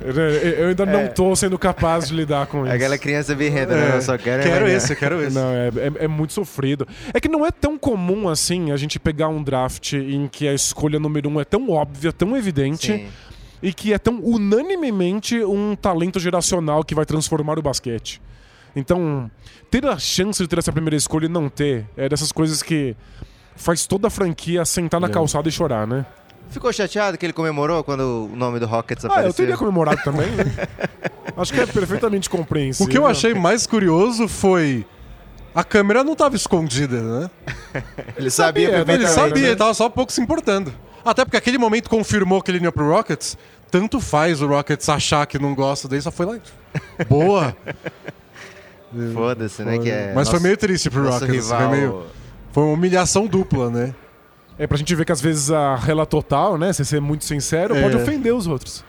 eu, 0.00 0.12
eu 0.14 0.68
ainda 0.70 0.84
não 0.84 1.06
tô 1.08 1.34
sendo 1.36 1.56
capaz 1.56 2.08
de 2.08 2.14
lidar 2.14 2.46
com 2.46 2.62
isso. 2.64 2.72
É 2.72 2.76
Aquela 2.76 2.98
criança 2.98 3.32
birrenta, 3.34 3.74
né? 3.76 3.96
Eu 3.96 4.02
só 4.02 4.18
quero 4.18 4.42
Quero 4.42 4.56
Embanyama. 4.56 4.76
esse, 4.76 4.96
quero 4.96 5.22
esse. 5.22 5.34
Não, 5.34 5.50
é, 5.52 5.68
é- 5.68 6.04
é 6.04 6.08
muito 6.08 6.32
sofrido. 6.32 6.86
É 7.14 7.20
que 7.20 7.28
não 7.28 7.46
é 7.46 7.50
tão 7.52 7.78
comum 7.78 8.28
assim 8.28 8.72
a 8.72 8.76
gente 8.76 8.98
pegar 8.98 9.28
um 9.28 9.42
draft 9.42 9.92
em 9.92 10.26
que 10.26 10.48
a 10.48 10.52
escolha 10.54 10.98
número 10.98 11.28
um 11.28 11.40
é 11.40 11.44
tão 11.44 11.70
óbvia, 11.70 12.12
tão 12.12 12.36
evidente, 12.36 12.88
Sim. 12.88 13.06
e 13.62 13.72
que 13.72 13.92
é 13.92 13.98
tão 13.98 14.18
unanimemente 14.20 15.42
um 15.44 15.76
talento 15.76 16.18
geracional 16.18 16.82
que 16.82 16.94
vai 16.94 17.06
transformar 17.06 17.56
o 17.58 17.62
basquete. 17.62 18.20
Então, 18.74 19.30
ter 19.70 19.84
a 19.86 19.98
chance 19.98 20.42
de 20.42 20.48
ter 20.48 20.58
essa 20.58 20.72
primeira 20.72 20.96
escolha 20.96 21.26
e 21.26 21.28
não 21.28 21.48
ter 21.48 21.86
é 21.96 22.08
dessas 22.08 22.32
coisas 22.32 22.62
que 22.62 22.96
faz 23.56 23.86
toda 23.86 24.08
a 24.08 24.10
franquia 24.10 24.64
sentar 24.64 25.00
na 25.00 25.08
É. 25.08 25.10
calçada 25.10 25.48
e 25.48 25.52
chorar, 25.52 25.86
né? 25.86 26.06
Ficou 26.48 26.72
chateado 26.72 27.16
que 27.16 27.24
ele 27.24 27.32
comemorou 27.32 27.82
quando 27.84 28.28
o 28.32 28.36
nome 28.36 28.58
do 28.58 28.66
Rockets 28.66 29.04
Ah, 29.04 29.08
apareceu? 29.08 29.30
eu 29.30 29.34
teria 29.34 29.56
comemorado 29.56 30.00
também, 30.02 30.30
né? 30.30 30.44
Acho 31.36 31.52
que 31.52 31.60
é 31.60 31.66
perfeitamente 31.66 32.28
compreensível. 32.28 32.86
O 32.86 32.90
que 32.90 32.98
eu 32.98 33.06
achei 33.06 33.32
mais 33.34 33.66
curioso 33.66 34.28
foi. 34.28 34.84
A 35.54 35.62
câmera 35.64 36.02
não 36.02 36.12
estava 36.14 36.34
escondida, 36.36 37.00
né? 37.02 37.30
Ele 38.16 38.30
sabia, 38.30 38.78
sabia, 38.78 38.94
Ele 38.94 39.06
sabia, 39.08 39.42
né? 39.42 39.48
ele 39.50 39.56
tava 39.56 39.74
só 39.74 39.88
pouco 39.88 40.10
se 40.12 40.20
importando. 40.20 40.72
Até 41.04 41.24
porque 41.24 41.36
aquele 41.36 41.58
momento 41.58 41.90
confirmou 41.90 42.40
que 42.42 42.50
ele 42.50 42.62
ia 42.62 42.72
pro 42.72 42.88
Rockets. 42.88 43.36
Tanto 43.70 44.00
faz 44.00 44.40
o 44.40 44.46
Rockets 44.46 44.88
achar 44.88 45.26
que 45.26 45.38
não 45.38 45.54
gosta 45.54 45.88
dele, 45.88 46.00
só 46.02 46.10
foi 46.10 46.26
lá. 46.26 46.36
e- 46.36 47.04
Boa! 47.04 47.56
Foda-se, 49.14 49.62
né? 49.64 49.78
Que 49.78 49.90
é 49.90 50.12
Mas 50.14 50.28
foi 50.28 50.34
nosso- 50.34 50.42
meio 50.42 50.56
triste 50.56 50.90
pro 50.90 51.02
Rockets. 51.08 51.28
rival. 51.34 51.58
Foi, 51.60 51.68
meio, 51.78 52.02
foi 52.52 52.62
uma 52.64 52.72
humilhação 52.74 53.26
dupla, 53.26 53.70
né? 53.70 53.94
É 54.58 54.66
pra 54.66 54.76
gente 54.76 54.94
ver 54.94 55.04
que 55.04 55.12
às 55.12 55.20
vezes 55.20 55.50
a 55.50 55.74
rela 55.76 56.04
total, 56.04 56.58
né? 56.58 56.72
Se 56.72 56.84
ser 56.84 57.00
muito 57.00 57.24
sincero, 57.24 57.74
pode 57.74 57.96
É. 57.96 58.02
ofender 58.02 58.34
os 58.34 58.46
outros. 58.46 58.84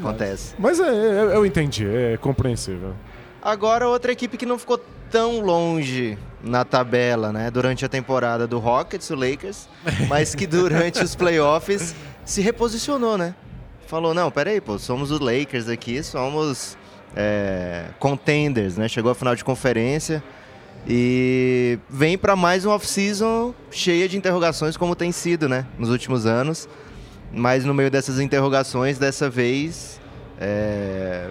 Acontece. 0.00 0.54
Mas 0.58 0.80
é, 0.80 0.82
é- 0.88 1.36
eu 1.36 1.46
entendi, 1.46 1.86
é 1.86 2.16
compreensível. 2.20 2.92
Agora, 3.40 3.88
outra 3.88 4.10
equipe 4.10 4.36
que 4.36 4.44
não 4.46 4.58
ficou 4.58 4.78
tão 5.10 5.40
longe 5.40 6.18
na 6.42 6.64
tabela, 6.64 7.32
né? 7.32 7.50
Durante 7.50 7.84
a 7.84 7.88
temporada 7.88 8.46
do 8.46 8.58
Rockets, 8.58 9.08
o 9.10 9.14
Lakers, 9.14 9.68
mas 10.08 10.34
que 10.34 10.46
durante 10.46 11.02
os 11.02 11.14
playoffs 11.14 11.94
se 12.24 12.40
reposicionou, 12.40 13.16
né? 13.16 13.34
Falou, 13.86 14.12
não, 14.14 14.30
peraí, 14.30 14.60
pô, 14.60 14.78
somos 14.78 15.10
os 15.10 15.20
Lakers 15.20 15.68
aqui, 15.68 16.02
somos 16.02 16.76
é, 17.16 17.86
contenders, 17.98 18.76
né? 18.76 18.88
Chegou 18.88 19.10
à 19.10 19.14
final 19.14 19.34
de 19.34 19.44
conferência 19.44 20.22
e 20.86 21.78
vem 21.88 22.18
para 22.18 22.36
mais 22.36 22.64
um 22.66 22.70
off-season 22.70 23.54
cheia 23.70 24.08
de 24.08 24.16
interrogações, 24.16 24.76
como 24.76 24.94
tem 24.94 25.12
sido, 25.12 25.48
né? 25.48 25.66
Nos 25.78 25.90
últimos 25.90 26.26
anos. 26.26 26.68
Mas 27.32 27.64
no 27.64 27.74
meio 27.74 27.90
dessas 27.90 28.20
interrogações, 28.20 28.98
dessa 28.98 29.28
vez, 29.28 30.00
é, 30.38 31.28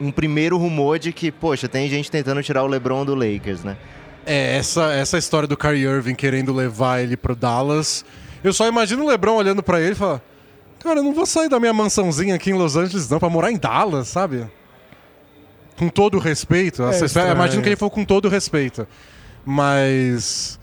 um 0.00 0.10
primeiro 0.10 0.56
rumor 0.56 0.98
de 0.98 1.12
que, 1.12 1.30
poxa, 1.30 1.68
tem 1.68 1.88
gente 1.88 2.10
tentando 2.10 2.42
tirar 2.42 2.62
o 2.62 2.66
LeBron 2.66 3.04
do 3.04 3.14
Lakers, 3.14 3.62
né? 3.62 3.76
É, 4.24 4.56
essa, 4.56 4.92
essa 4.92 5.18
história 5.18 5.48
do 5.48 5.56
Kyrie 5.56 5.84
Irving 5.84 6.14
querendo 6.14 6.52
levar 6.52 7.00
ele 7.00 7.16
pro 7.16 7.34
Dallas. 7.34 8.04
Eu 8.42 8.52
só 8.52 8.66
imagino 8.66 9.04
o 9.04 9.08
LeBron 9.08 9.34
olhando 9.34 9.62
pra 9.62 9.80
ele 9.80 9.92
e 9.92 9.94
falar: 9.94 10.22
Cara, 10.78 11.00
eu 11.00 11.02
não 11.02 11.12
vou 11.12 11.26
sair 11.26 11.48
da 11.48 11.60
minha 11.60 11.72
mansãozinha 11.72 12.34
aqui 12.34 12.50
em 12.50 12.54
Los 12.54 12.76
Angeles, 12.76 13.08
não, 13.10 13.18
pra 13.18 13.28
morar 13.28 13.50
em 13.50 13.58
Dallas, 13.58 14.08
sabe? 14.08 14.46
Com 15.80 15.88
todo 15.88 16.18
o 16.18 16.20
respeito. 16.20 16.82
Estranho. 16.90 17.32
imagino 17.32 17.62
que 17.62 17.68
ele 17.70 17.76
falou 17.76 17.90
com 17.90 18.04
todo 18.04 18.26
o 18.26 18.28
respeito. 18.28 18.86
Mas. 19.46 20.60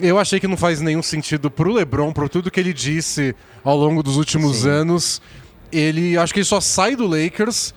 Eu 0.00 0.18
achei 0.18 0.40
que 0.40 0.48
não 0.48 0.56
faz 0.56 0.80
nenhum 0.80 1.02
sentido 1.02 1.50
pro 1.50 1.70
LeBron, 1.70 2.10
por 2.10 2.26
tudo 2.30 2.50
que 2.50 2.58
ele 2.58 2.72
disse 2.72 3.36
ao 3.62 3.76
longo 3.76 4.02
dos 4.02 4.16
últimos 4.16 4.62
Sim. 4.62 4.70
anos. 4.70 5.20
Ele. 5.70 6.16
Acho 6.16 6.32
que 6.32 6.40
ele 6.40 6.46
só 6.46 6.58
sai 6.58 6.96
do 6.96 7.06
Lakers 7.06 7.74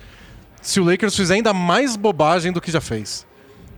se 0.62 0.80
o 0.80 0.84
Lakers 0.84 1.14
fizer 1.14 1.34
ainda 1.34 1.52
mais 1.52 1.96
bobagem 1.96 2.50
do 2.50 2.62
que 2.62 2.70
já 2.70 2.80
fez. 2.80 3.26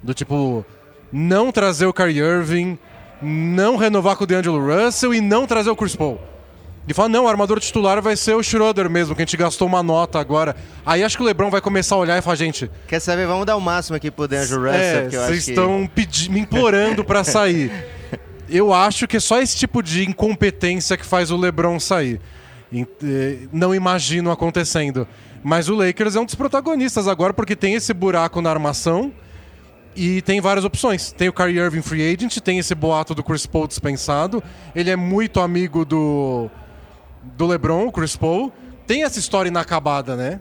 Do 0.01 0.15
tipo, 0.15 0.65
não 1.13 1.51
trazer 1.51 1.87
o 1.87 1.93
Kyrie 1.93 2.21
Irving, 2.21 2.79
não 3.21 3.75
renovar 3.75 4.15
com 4.15 4.23
o 4.23 4.27
D'Angelo 4.29 4.65
Russell 4.65 5.13
e 5.13 5.21
não 5.21 5.45
trazer 5.45 5.71
o 5.71 5.77
Chris 5.77 5.97
Paul. 5.97 6.21
E 6.87 6.93
fala, 6.93 7.09
não, 7.09 7.25
o 7.25 7.29
armador 7.29 7.61
titular 7.61 8.03
vai 8.03 8.17
ser 8.17 8.35
o 8.35 8.43
Schroeder 8.43 8.91
mesmo, 8.91 9.15
que 9.15 9.23
a 9.23 9.25
gente 9.25 9.37
gastou 9.37 9.69
uma 9.69 9.83
nota 9.83 10.19
agora. 10.19 10.57
Aí 10.85 11.05
acho 11.05 11.17
que 11.17 11.23
o 11.23 11.27
LeBron 11.27 11.49
vai 11.49 11.61
começar 11.61 11.95
a 11.95 11.99
olhar 11.99 12.19
e 12.19 12.23
falar, 12.23 12.37
gente, 12.37 12.71
Quer 12.89 13.01
saber? 13.01 13.27
Vamos 13.27 13.47
dar 13.47 13.57
o 13.57 13.61
máximo 13.61 13.97
aqui 13.97 14.11
pro 14.11 14.27
D'Angelo 14.27 14.65
Russell, 14.65 14.81
é, 14.81 15.01
porque 15.03 15.17
eu 15.17 15.21
vocês 15.21 15.39
acho 15.39 15.45
que... 15.45 15.51
estão 15.51 15.91
me 16.31 16.41
implorando 16.41 17.05
pra 17.05 17.23
sair. 17.25 17.71
Eu 18.49 18.71
acho 18.71 19.09
que 19.09 19.17
é 19.17 19.21
só 19.21 19.41
esse 19.41 19.57
tipo 19.57 19.83
de 19.83 20.07
incompetência 20.07 20.95
que 20.95 21.07
faz 21.07 21.31
o 21.31 21.39
LeBron 21.39 21.81
sair. 21.81 22.21
Eh, 22.71 23.49
Não 23.51 23.75
imagino 23.75 24.31
acontecendo. 24.31 25.09
Mas 25.43 25.71
o 25.71 25.75
Lakers 25.75 26.17
é 26.17 26.21
um 26.21 26.25
dos 26.27 26.35
protagonistas 26.35 27.09
agora 27.09 27.33
porque 27.33 27.57
tem 27.57 27.75
esse 27.75 27.95
buraco 27.95 28.43
na 28.43 28.51
armação 28.51 29.11
e 29.97 30.21
tem 30.23 30.41
várias 30.41 30.65
opções. 30.65 31.13
Tem 31.13 31.29
o 31.29 31.33
Kyrie 31.33 31.59
Irving 31.59 31.81
free 31.83 32.13
agent, 32.13 32.39
tem 32.39 32.59
esse 32.59 32.75
boato 32.75 33.15
do 33.15 33.23
Chris 33.25 33.47
Paul 33.47 33.67
dispensado. 33.67 34.43
Ele 34.75 34.91
é 34.91 34.97
muito 34.97 35.41
amigo 35.41 35.85
do 35.85 36.51
do 37.23 37.47
LeBron, 37.47 37.87
o 37.87 37.93
Chris 37.93 38.17
Paul. 38.17 38.53
Tem 38.87 39.05
essa 39.05 39.19
história 39.19 39.49
inacabada, 39.49 40.17
né? 40.17 40.41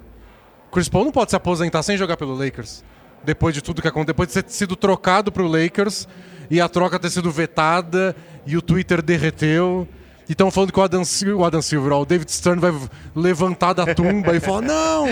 Chris 0.72 0.90
Paul 0.90 1.06
não 1.06 1.12
pode 1.12 1.32
se 1.32 1.36
aposentar 1.36 1.84
sem 1.84 1.98
jogar 1.98 2.18
pelo 2.18 2.34
Lakers. 2.34 2.84
Depois 3.24 3.54
de 3.54 3.62
tudo 3.62 3.82
que 3.82 3.88
aconteceu, 3.88 4.14
depois 4.14 4.30
de 4.30 4.42
ter 4.42 4.50
sido 4.50 4.76
trocado 4.76 5.32
pro 5.32 5.48
Lakers 5.48 6.08
e 6.50 6.60
a 6.60 6.68
troca 6.68 6.98
ter 6.98 7.10
sido 7.10 7.30
vetada 7.30 8.16
e 8.46 8.58
o 8.58 8.62
Twitter 8.62 9.02
derreteu. 9.02 9.88
E 10.32 10.34
estão 10.34 10.50
falando 10.50 10.72
que 10.72 10.80
o 10.80 10.82
Adam, 10.82 11.02
o 11.36 11.44
Adam 11.44 11.62
Silver, 11.62 11.92
ó, 11.92 12.02
o 12.04 12.06
David 12.06 12.32
Stern 12.32 12.62
vai 12.62 12.74
levantar 13.14 13.74
da 13.74 13.94
tumba 13.94 14.34
e 14.34 14.40
falar: 14.40 14.62
não, 14.62 15.06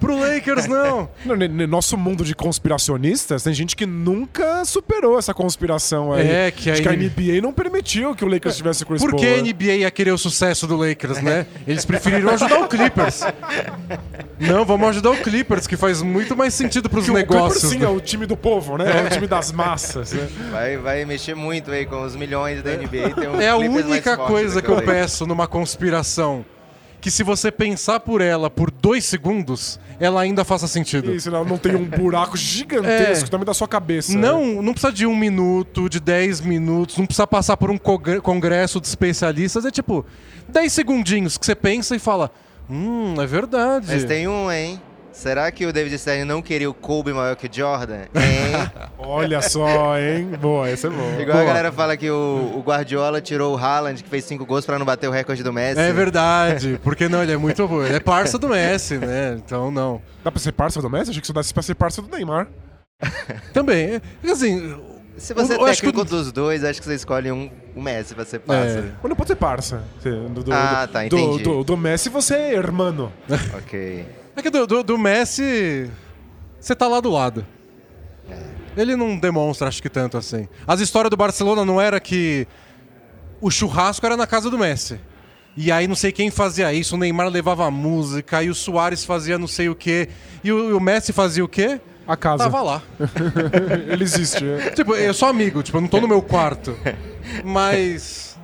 pro 0.00 0.18
Lakers 0.18 0.66
não. 0.66 1.06
No, 1.22 1.36
no- 1.36 1.46
no 1.48 1.66
nosso 1.66 1.98
mundo 1.98 2.24
de 2.24 2.34
conspiracionistas, 2.34 3.42
tem 3.42 3.52
gente 3.52 3.76
que 3.76 3.84
nunca 3.84 4.64
superou 4.64 5.18
essa 5.18 5.34
conspiração 5.34 6.14
aí. 6.14 6.26
É, 6.26 6.50
que 6.50 6.62
de 6.62 6.70
aí- 6.70 6.80
que 6.80 6.88
a 6.88 6.92
NBA 6.96 7.42
não 7.42 7.52
permitiu 7.52 8.14
que 8.14 8.24
o 8.24 8.28
Lakers 8.28 8.56
tivesse 8.56 8.86
Chris 8.86 9.02
Por 9.02 9.10
Paul. 9.10 9.20
que 9.20 9.26
a? 9.26 9.36
NBA 9.42 9.72
ia 9.80 9.90
querer 9.90 10.12
o 10.12 10.16
sucesso 10.18 10.66
do 10.66 10.76
Lakers, 10.76 11.20
né? 11.20 11.44
Eles 11.68 11.84
preferiram 11.84 12.30
ajudar 12.30 12.60
o 12.60 12.66
Clippers. 12.66 13.20
Não, 14.40 14.64
vamos 14.64 14.88
ajudar 14.88 15.10
o 15.10 15.16
Clippers, 15.18 15.66
que 15.66 15.76
faz 15.76 16.00
muito 16.00 16.34
mais 16.34 16.54
sentido 16.54 16.88
pros 16.88 17.04
Que 17.04 17.10
o 17.10 17.14
Clippers, 17.14 17.36
negócios. 17.38 17.70
sim, 17.70 17.78
né? 17.80 17.84
é 17.84 17.88
o 17.90 18.00
time 18.00 18.24
do 18.24 18.36
povo, 18.36 18.78
né? 18.78 19.00
É 19.02 19.06
o 19.06 19.10
time 19.10 19.26
das 19.26 19.52
massas. 19.52 20.12
né? 20.14 20.26
Vai, 20.50 20.78
vai 20.78 21.04
mexer 21.04 21.34
muito 21.34 21.70
aí 21.70 21.84
com 21.84 22.02
os 22.02 22.16
milhões 22.16 22.62
da 22.62 22.70
NBA. 22.72 23.10
Tem 23.14 23.28
um 23.28 23.38
É 23.38 23.48
a 23.50 23.56
única 23.58 24.16
forte 24.16 24.53
coisa 24.62 24.82
que 24.82 24.88
eu 24.90 24.94
peço 24.94 25.26
numa 25.26 25.46
conspiração. 25.46 26.44
Que 27.00 27.10
se 27.10 27.22
você 27.22 27.52
pensar 27.52 28.00
por 28.00 28.22
ela 28.22 28.48
por 28.48 28.70
dois 28.70 29.04
segundos, 29.04 29.78
ela 30.00 30.22
ainda 30.22 30.42
faça 30.42 30.66
sentido. 30.66 31.14
Isso, 31.14 31.30
não, 31.30 31.44
não 31.44 31.58
tem 31.58 31.74
um 31.76 31.84
buraco 31.84 32.34
gigantesco 32.34 33.26
É. 33.26 33.30
também 33.30 33.44
da 33.44 33.52
sua 33.52 33.68
cabeça. 33.68 34.14
né? 34.14 34.20
Não, 34.26 34.62
não 34.62 34.72
precisa 34.72 34.90
de 34.90 35.04
um 35.06 35.14
minuto, 35.14 35.86
de 35.90 36.00
dez 36.00 36.40
minutos, 36.40 36.96
não 36.96 37.04
precisa 37.04 37.26
passar 37.26 37.58
por 37.58 37.70
um 37.70 37.76
congre- 37.76 38.22
congresso 38.22 38.80
de 38.80 38.86
especialistas. 38.86 39.66
É 39.66 39.70
tipo, 39.70 40.02
dez 40.48 40.72
segundinhos 40.72 41.36
que 41.36 41.44
você 41.44 41.54
pensa 41.54 41.94
e 41.94 41.98
fala: 41.98 42.30
Hum, 42.70 43.16
é 43.20 43.26
verdade. 43.26 43.86
Mas 43.90 44.04
tem 44.04 44.26
um, 44.26 44.50
hein? 44.50 44.80
Será 45.14 45.50
que 45.52 45.64
o 45.64 45.72
David 45.72 45.96
Stern 45.96 46.24
não 46.24 46.42
queria 46.42 46.68
o 46.68 46.74
Kobe 46.74 47.12
maior 47.12 47.36
que 47.36 47.46
o 47.46 47.50
Jordan? 47.50 48.06
Hein? 48.14 48.70
Olha 48.98 49.40
só, 49.40 49.96
hein? 49.98 50.26
Boa, 50.40 50.68
esse 50.70 50.86
é 50.86 50.90
bom. 50.90 51.20
Igual 51.20 51.38
a 51.38 51.40
Pô. 51.42 51.46
galera 51.46 51.70
fala 51.72 51.96
que 51.96 52.10
o, 52.10 52.52
o 52.56 52.60
Guardiola 52.66 53.20
tirou 53.20 53.54
o 53.54 53.56
Haaland, 53.56 54.02
que 54.02 54.08
fez 54.10 54.24
cinco 54.24 54.44
gols 54.44 54.66
pra 54.66 54.76
não 54.78 54.84
bater 54.84 55.08
o 55.08 55.12
recorde 55.12 55.42
do 55.42 55.52
Messi. 55.52 55.78
É 55.80 55.92
verdade, 55.92 56.80
porque 56.82 57.08
não, 57.08 57.22
ele 57.22 57.32
é 57.32 57.36
muito 57.36 57.66
bom. 57.68 57.82
Ele 57.84 57.94
é 57.94 58.00
parça 58.00 58.38
do 58.38 58.48
Messi, 58.48 58.98
né? 58.98 59.34
Então 59.38 59.70
não. 59.70 60.02
Dá 60.24 60.30
pra 60.32 60.40
ser 60.40 60.52
parça 60.52 60.82
do 60.82 60.90
Messi? 60.90 61.10
Achei 61.10 61.20
que 61.20 61.26
isso 61.26 61.32
desse 61.32 61.54
pra 61.54 61.62
ser 61.62 61.74
parça 61.76 62.02
do 62.02 62.08
Neymar. 62.08 62.48
Também, 63.54 64.00
é- 64.24 64.30
assim. 64.30 64.76
Se 65.16 65.32
você 65.32 65.52
é 65.52 65.56
eu 65.56 65.60
que 65.60 65.64
técnico 65.66 66.00
o- 66.00 66.04
dos 66.04 66.32
dois, 66.32 66.64
acho 66.64 66.80
que 66.80 66.86
você 66.88 66.94
escolhe 66.96 67.30
um, 67.30 67.48
um 67.76 67.80
Messi 67.82 68.14
pra 68.16 68.24
ser 68.24 68.40
parça. 68.40 68.78
É. 68.80 68.82
Mas 69.00 69.08
não 69.08 69.14
pode 69.16 69.28
ser 69.28 69.36
parça. 69.36 69.80
Do, 70.02 70.42
do, 70.42 70.52
Ah, 70.52 70.86
do- 70.86 70.92
tá, 70.92 71.00
do, 71.00 71.06
entendi. 71.06 71.42
do, 71.44 71.62
do 71.62 71.76
Messi 71.76 72.08
você 72.08 72.34
é 72.34 72.54
hermano. 72.54 73.12
Ok. 73.56 74.04
É 74.36 74.42
que 74.42 74.50
do, 74.50 74.66
do, 74.66 74.82
do 74.82 74.98
Messi, 74.98 75.90
você 76.60 76.74
tá 76.74 76.88
lá 76.88 77.00
do 77.00 77.10
lado. 77.10 77.46
Ele 78.76 78.96
não 78.96 79.16
demonstra, 79.18 79.68
acho 79.68 79.80
que 79.80 79.88
tanto 79.88 80.16
assim. 80.16 80.48
As 80.66 80.80
histórias 80.80 81.10
do 81.10 81.16
Barcelona 81.16 81.64
não 81.64 81.80
era 81.80 82.00
que 82.00 82.46
o 83.40 83.50
churrasco 83.50 84.04
era 84.04 84.16
na 84.16 84.26
casa 84.26 84.50
do 84.50 84.58
Messi. 84.58 84.98
E 85.56 85.70
aí 85.70 85.86
não 85.86 85.94
sei 85.94 86.10
quem 86.10 86.30
fazia 86.30 86.72
isso, 86.72 86.96
o 86.96 86.98
Neymar 86.98 87.28
levava 87.28 87.70
música, 87.70 88.42
e 88.42 88.50
o 88.50 88.54
Soares 88.54 89.04
fazia 89.04 89.38
não 89.38 89.46
sei 89.46 89.68
o 89.68 89.74
quê. 89.74 90.08
E 90.42 90.50
o, 90.50 90.70
e 90.70 90.72
o 90.72 90.80
Messi 90.80 91.12
fazia 91.12 91.44
o 91.44 91.48
quê? 91.48 91.80
A 92.06 92.16
casa. 92.16 92.44
Tava 92.44 92.60
lá. 92.60 92.82
Ele 93.88 94.02
existe. 94.02 94.44
é. 94.44 94.70
Tipo, 94.70 94.94
eu 94.94 95.14
sou 95.14 95.28
amigo, 95.28 95.62
tipo, 95.62 95.78
eu 95.78 95.80
não 95.82 95.88
tô 95.88 96.00
no 96.00 96.08
meu 96.08 96.20
quarto. 96.20 96.76
Mas. 97.44 98.36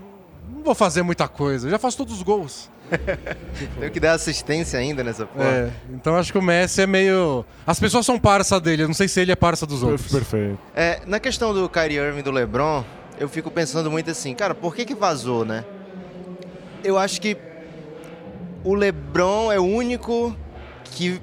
Não 0.48 0.62
vou 0.62 0.74
fazer 0.74 1.02
muita 1.02 1.26
coisa, 1.26 1.66
eu 1.66 1.70
já 1.70 1.78
faço 1.78 1.96
todos 1.96 2.14
os 2.14 2.22
gols. 2.22 2.70
Tenho 3.78 3.90
que 3.90 4.00
dar 4.00 4.12
assistência 4.12 4.78
ainda 4.78 5.04
nessa 5.04 5.26
porra. 5.26 5.44
É, 5.44 5.70
então 5.90 6.16
acho 6.16 6.32
que 6.32 6.38
o 6.38 6.42
Messi 6.42 6.82
é 6.82 6.86
meio. 6.86 7.44
As 7.66 7.78
pessoas 7.78 8.04
são 8.06 8.18
parça 8.18 8.60
dele, 8.60 8.82
eu 8.82 8.88
não 8.88 8.94
sei 8.94 9.08
se 9.08 9.20
ele 9.20 9.32
é 9.32 9.36
parça 9.36 9.66
dos 9.66 9.82
outros. 9.82 10.10
Perfeito. 10.10 10.58
É, 10.74 11.00
na 11.06 11.20
questão 11.20 11.54
do 11.54 11.68
Kyrie 11.68 11.98
Irving 11.98 12.20
e 12.20 12.22
do 12.22 12.30
LeBron, 12.30 12.84
eu 13.18 13.28
fico 13.28 13.50
pensando 13.50 13.90
muito 13.90 14.10
assim, 14.10 14.34
cara, 14.34 14.54
por 14.54 14.74
que 14.74 14.84
que 14.84 14.94
vazou, 14.94 15.44
né? 15.44 15.64
Eu 16.82 16.96
acho 16.96 17.20
que 17.20 17.36
o 18.64 18.74
LeBron 18.74 19.52
é 19.52 19.58
o 19.58 19.64
único 19.64 20.36
que 20.84 21.20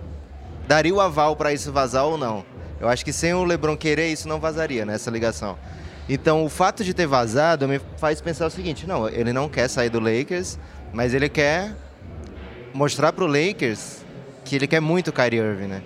daria 0.67 0.93
o 0.93 1.01
aval 1.01 1.35
pra 1.35 1.53
isso 1.53 1.71
vazar 1.71 2.05
ou 2.05 2.17
não. 2.17 2.45
Eu 2.79 2.87
acho 2.87 3.03
que 3.03 3.11
sem 3.11 3.33
o 3.33 3.43
LeBron 3.43 3.75
querer, 3.75 4.11
isso 4.11 4.27
não 4.27 4.39
vazaria, 4.39 4.85
né, 4.85 4.95
essa 4.95 5.09
ligação. 5.09 5.57
Então, 6.09 6.45
o 6.45 6.49
fato 6.49 6.83
de 6.83 6.93
ter 6.93 7.05
vazado 7.05 7.67
me 7.67 7.81
faz 7.97 8.21
pensar 8.21 8.45
o 8.45 8.49
seguinte, 8.49 8.87
não, 8.87 9.09
ele 9.09 9.33
não 9.33 9.49
quer 9.49 9.67
sair 9.67 9.89
do 9.89 9.99
Lakers, 9.99 10.57
mas 10.93 11.13
ele 11.13 11.29
quer 11.29 11.75
mostrar 12.73 13.11
pro 13.11 13.25
Lakers 13.25 14.05
que 14.43 14.55
ele 14.55 14.67
quer 14.67 14.79
muito 14.79 15.09
o 15.09 15.13
Kyrie 15.13 15.39
Irving, 15.39 15.67
né? 15.67 15.81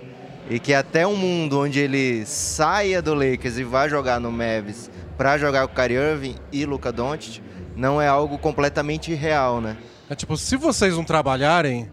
E 0.50 0.58
que 0.58 0.74
até 0.74 1.06
um 1.06 1.16
mundo 1.16 1.60
onde 1.60 1.78
ele 1.78 2.24
saia 2.26 3.00
do 3.00 3.14
Lakers 3.14 3.58
e 3.58 3.64
vá 3.64 3.88
jogar 3.88 4.20
no 4.20 4.30
Mavs 4.30 4.90
pra 5.16 5.38
jogar 5.38 5.66
com 5.66 5.72
o 5.72 5.76
Kyrie 5.76 5.96
Irving 5.96 6.36
e 6.52 6.64
Luka 6.64 6.92
Doncic 6.92 7.40
não 7.76 8.00
é 8.00 8.08
algo 8.08 8.38
completamente 8.38 9.14
real, 9.14 9.60
né? 9.60 9.76
É 10.10 10.14
tipo, 10.14 10.36
se 10.36 10.56
vocês 10.56 10.94
não 10.94 11.04
trabalharem, 11.04 11.88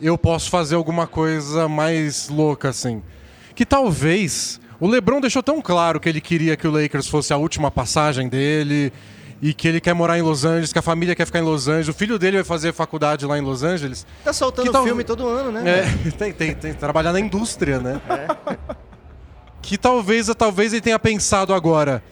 eu 0.00 0.16
posso 0.16 0.48
fazer 0.48 0.76
alguma 0.76 1.06
coisa 1.06 1.68
mais 1.68 2.28
louca 2.28 2.70
assim. 2.70 3.02
Que 3.54 3.66
talvez. 3.66 4.60
O 4.78 4.88
LeBron 4.88 5.20
deixou 5.20 5.42
tão 5.42 5.60
claro 5.60 6.00
que 6.00 6.08
ele 6.08 6.22
queria 6.22 6.56
que 6.56 6.66
o 6.66 6.70
Lakers 6.70 7.06
fosse 7.06 7.34
a 7.34 7.36
última 7.36 7.70
passagem 7.70 8.28
dele 8.28 8.90
e 9.42 9.54
que 9.54 9.66
ele 9.66 9.80
quer 9.80 9.94
morar 9.94 10.18
em 10.18 10.22
Los 10.22 10.44
Angeles, 10.44 10.72
que 10.72 10.78
a 10.78 10.82
família 10.82 11.14
quer 11.14 11.24
ficar 11.24 11.38
em 11.38 11.42
Los 11.42 11.66
Angeles, 11.68 11.88
o 11.88 11.94
filho 11.94 12.18
dele 12.18 12.36
vai 12.38 12.44
fazer 12.44 12.72
faculdade 12.74 13.24
lá 13.24 13.38
em 13.38 13.40
Los 13.40 13.62
Angeles. 13.62 14.06
Tá 14.22 14.32
soltando 14.32 14.70
tal- 14.70 14.84
filme 14.84 15.02
todo 15.04 15.26
ano, 15.26 15.50
né? 15.52 15.80
É, 15.80 16.10
tem, 16.12 16.32
tem, 16.32 16.54
tem 16.54 16.72
que 16.74 16.78
trabalhar 16.78 17.12
na 17.12 17.20
indústria, 17.20 17.78
né? 17.78 18.00
Que 19.62 19.76
talvez, 19.78 20.26
talvez 20.36 20.72
ele 20.72 20.80
tenha 20.82 20.98
pensado 20.98 21.54
agora. 21.54 22.02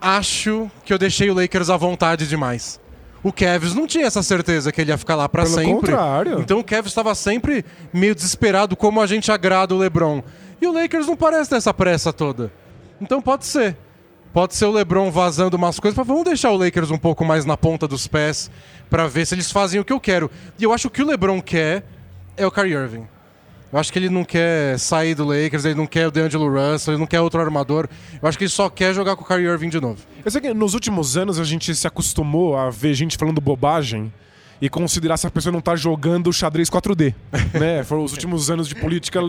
Acho 0.00 0.70
que 0.84 0.92
eu 0.92 0.98
deixei 0.98 1.30
o 1.30 1.34
Lakers 1.34 1.70
à 1.70 1.76
vontade 1.76 2.26
demais. 2.28 2.80
O 3.22 3.32
Kevs 3.32 3.74
não 3.74 3.86
tinha 3.86 4.06
essa 4.06 4.22
certeza 4.22 4.70
que 4.70 4.80
ele 4.80 4.90
ia 4.92 4.98
ficar 4.98 5.16
lá 5.16 5.28
pra 5.28 5.42
Pelo 5.44 5.54
sempre. 5.54 5.72
contrário. 5.74 6.38
Então 6.40 6.58
o 6.60 6.64
Kevs 6.64 6.90
estava 6.92 7.14
sempre 7.14 7.64
meio 7.92 8.14
desesperado 8.14 8.76
como 8.76 9.00
a 9.00 9.06
gente 9.06 9.32
agrada 9.32 9.74
o 9.74 9.78
LeBron. 9.78 10.22
E 10.60 10.66
o 10.66 10.72
Lakers 10.72 11.06
não 11.06 11.16
parece 11.16 11.50
ter 11.50 11.56
essa 11.56 11.72
pressa 11.74 12.12
toda. 12.12 12.52
Então 13.00 13.20
pode 13.20 13.46
ser. 13.46 13.76
Pode 14.36 14.54
ser 14.54 14.66
o 14.66 14.70
LeBron 14.70 15.10
vazando 15.10 15.56
umas 15.56 15.80
coisas, 15.80 15.96
mas 15.96 16.06
vamos 16.06 16.24
deixar 16.24 16.50
o 16.50 16.58
Lakers 16.58 16.90
um 16.90 16.98
pouco 16.98 17.24
mais 17.24 17.46
na 17.46 17.56
ponta 17.56 17.88
dos 17.88 18.06
pés 18.06 18.50
pra 18.90 19.06
ver 19.06 19.26
se 19.26 19.34
eles 19.34 19.50
fazem 19.50 19.80
o 19.80 19.84
que 19.84 19.94
eu 19.94 19.98
quero. 19.98 20.30
E 20.58 20.62
eu 20.62 20.74
acho 20.74 20.90
que 20.90 21.00
o 21.00 21.06
LeBron 21.06 21.40
quer 21.40 21.86
é 22.36 22.46
o 22.46 22.50
Kyrie 22.50 22.74
Irving. 22.74 23.06
Eu 23.72 23.78
acho 23.78 23.90
que 23.90 23.98
ele 23.98 24.10
não 24.10 24.26
quer 24.26 24.78
sair 24.78 25.14
do 25.14 25.24
Lakers, 25.24 25.64
ele 25.64 25.76
não 25.76 25.86
quer 25.86 26.08
o 26.08 26.10
DeAngelo 26.10 26.50
Russell, 26.50 26.92
ele 26.92 27.00
não 27.00 27.06
quer 27.06 27.22
outro 27.22 27.40
armador. 27.40 27.88
Eu 28.20 28.28
acho 28.28 28.36
que 28.36 28.44
ele 28.44 28.50
só 28.50 28.68
quer 28.68 28.92
jogar 28.92 29.16
com 29.16 29.24
o 29.24 29.26
Kyrie 29.26 29.46
Irving 29.46 29.70
de 29.70 29.80
novo. 29.80 30.04
Eu 30.22 30.30
sei 30.30 30.38
que 30.42 30.52
nos 30.52 30.74
últimos 30.74 31.16
anos 31.16 31.40
a 31.40 31.44
gente 31.44 31.74
se 31.74 31.86
acostumou 31.86 32.58
a 32.58 32.68
ver 32.68 32.92
gente 32.92 33.16
falando 33.16 33.40
bobagem 33.40 34.12
e 34.60 34.68
considerar 34.68 35.16
se 35.16 35.26
a 35.26 35.30
pessoa 35.30 35.52
não 35.52 35.60
tá 35.60 35.76
jogando 35.76 36.32
xadrez 36.32 36.70
4D. 36.70 37.14
né? 37.58 37.84
Foram 37.84 38.04
os 38.04 38.12
últimos 38.12 38.50
anos 38.50 38.68
de 38.68 38.74
política 38.74 39.20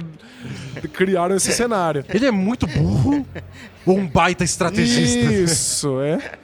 criaram 0.93 1.35
esse 1.35 1.51
cenário. 1.51 2.05
Ele 2.09 2.25
é 2.25 2.31
muito 2.31 2.67
burro 2.67 3.25
ou 3.85 3.97
um 3.97 4.07
baita 4.07 4.43
estrategista? 4.43 5.33
Isso, 5.33 6.01
é. 6.01 6.39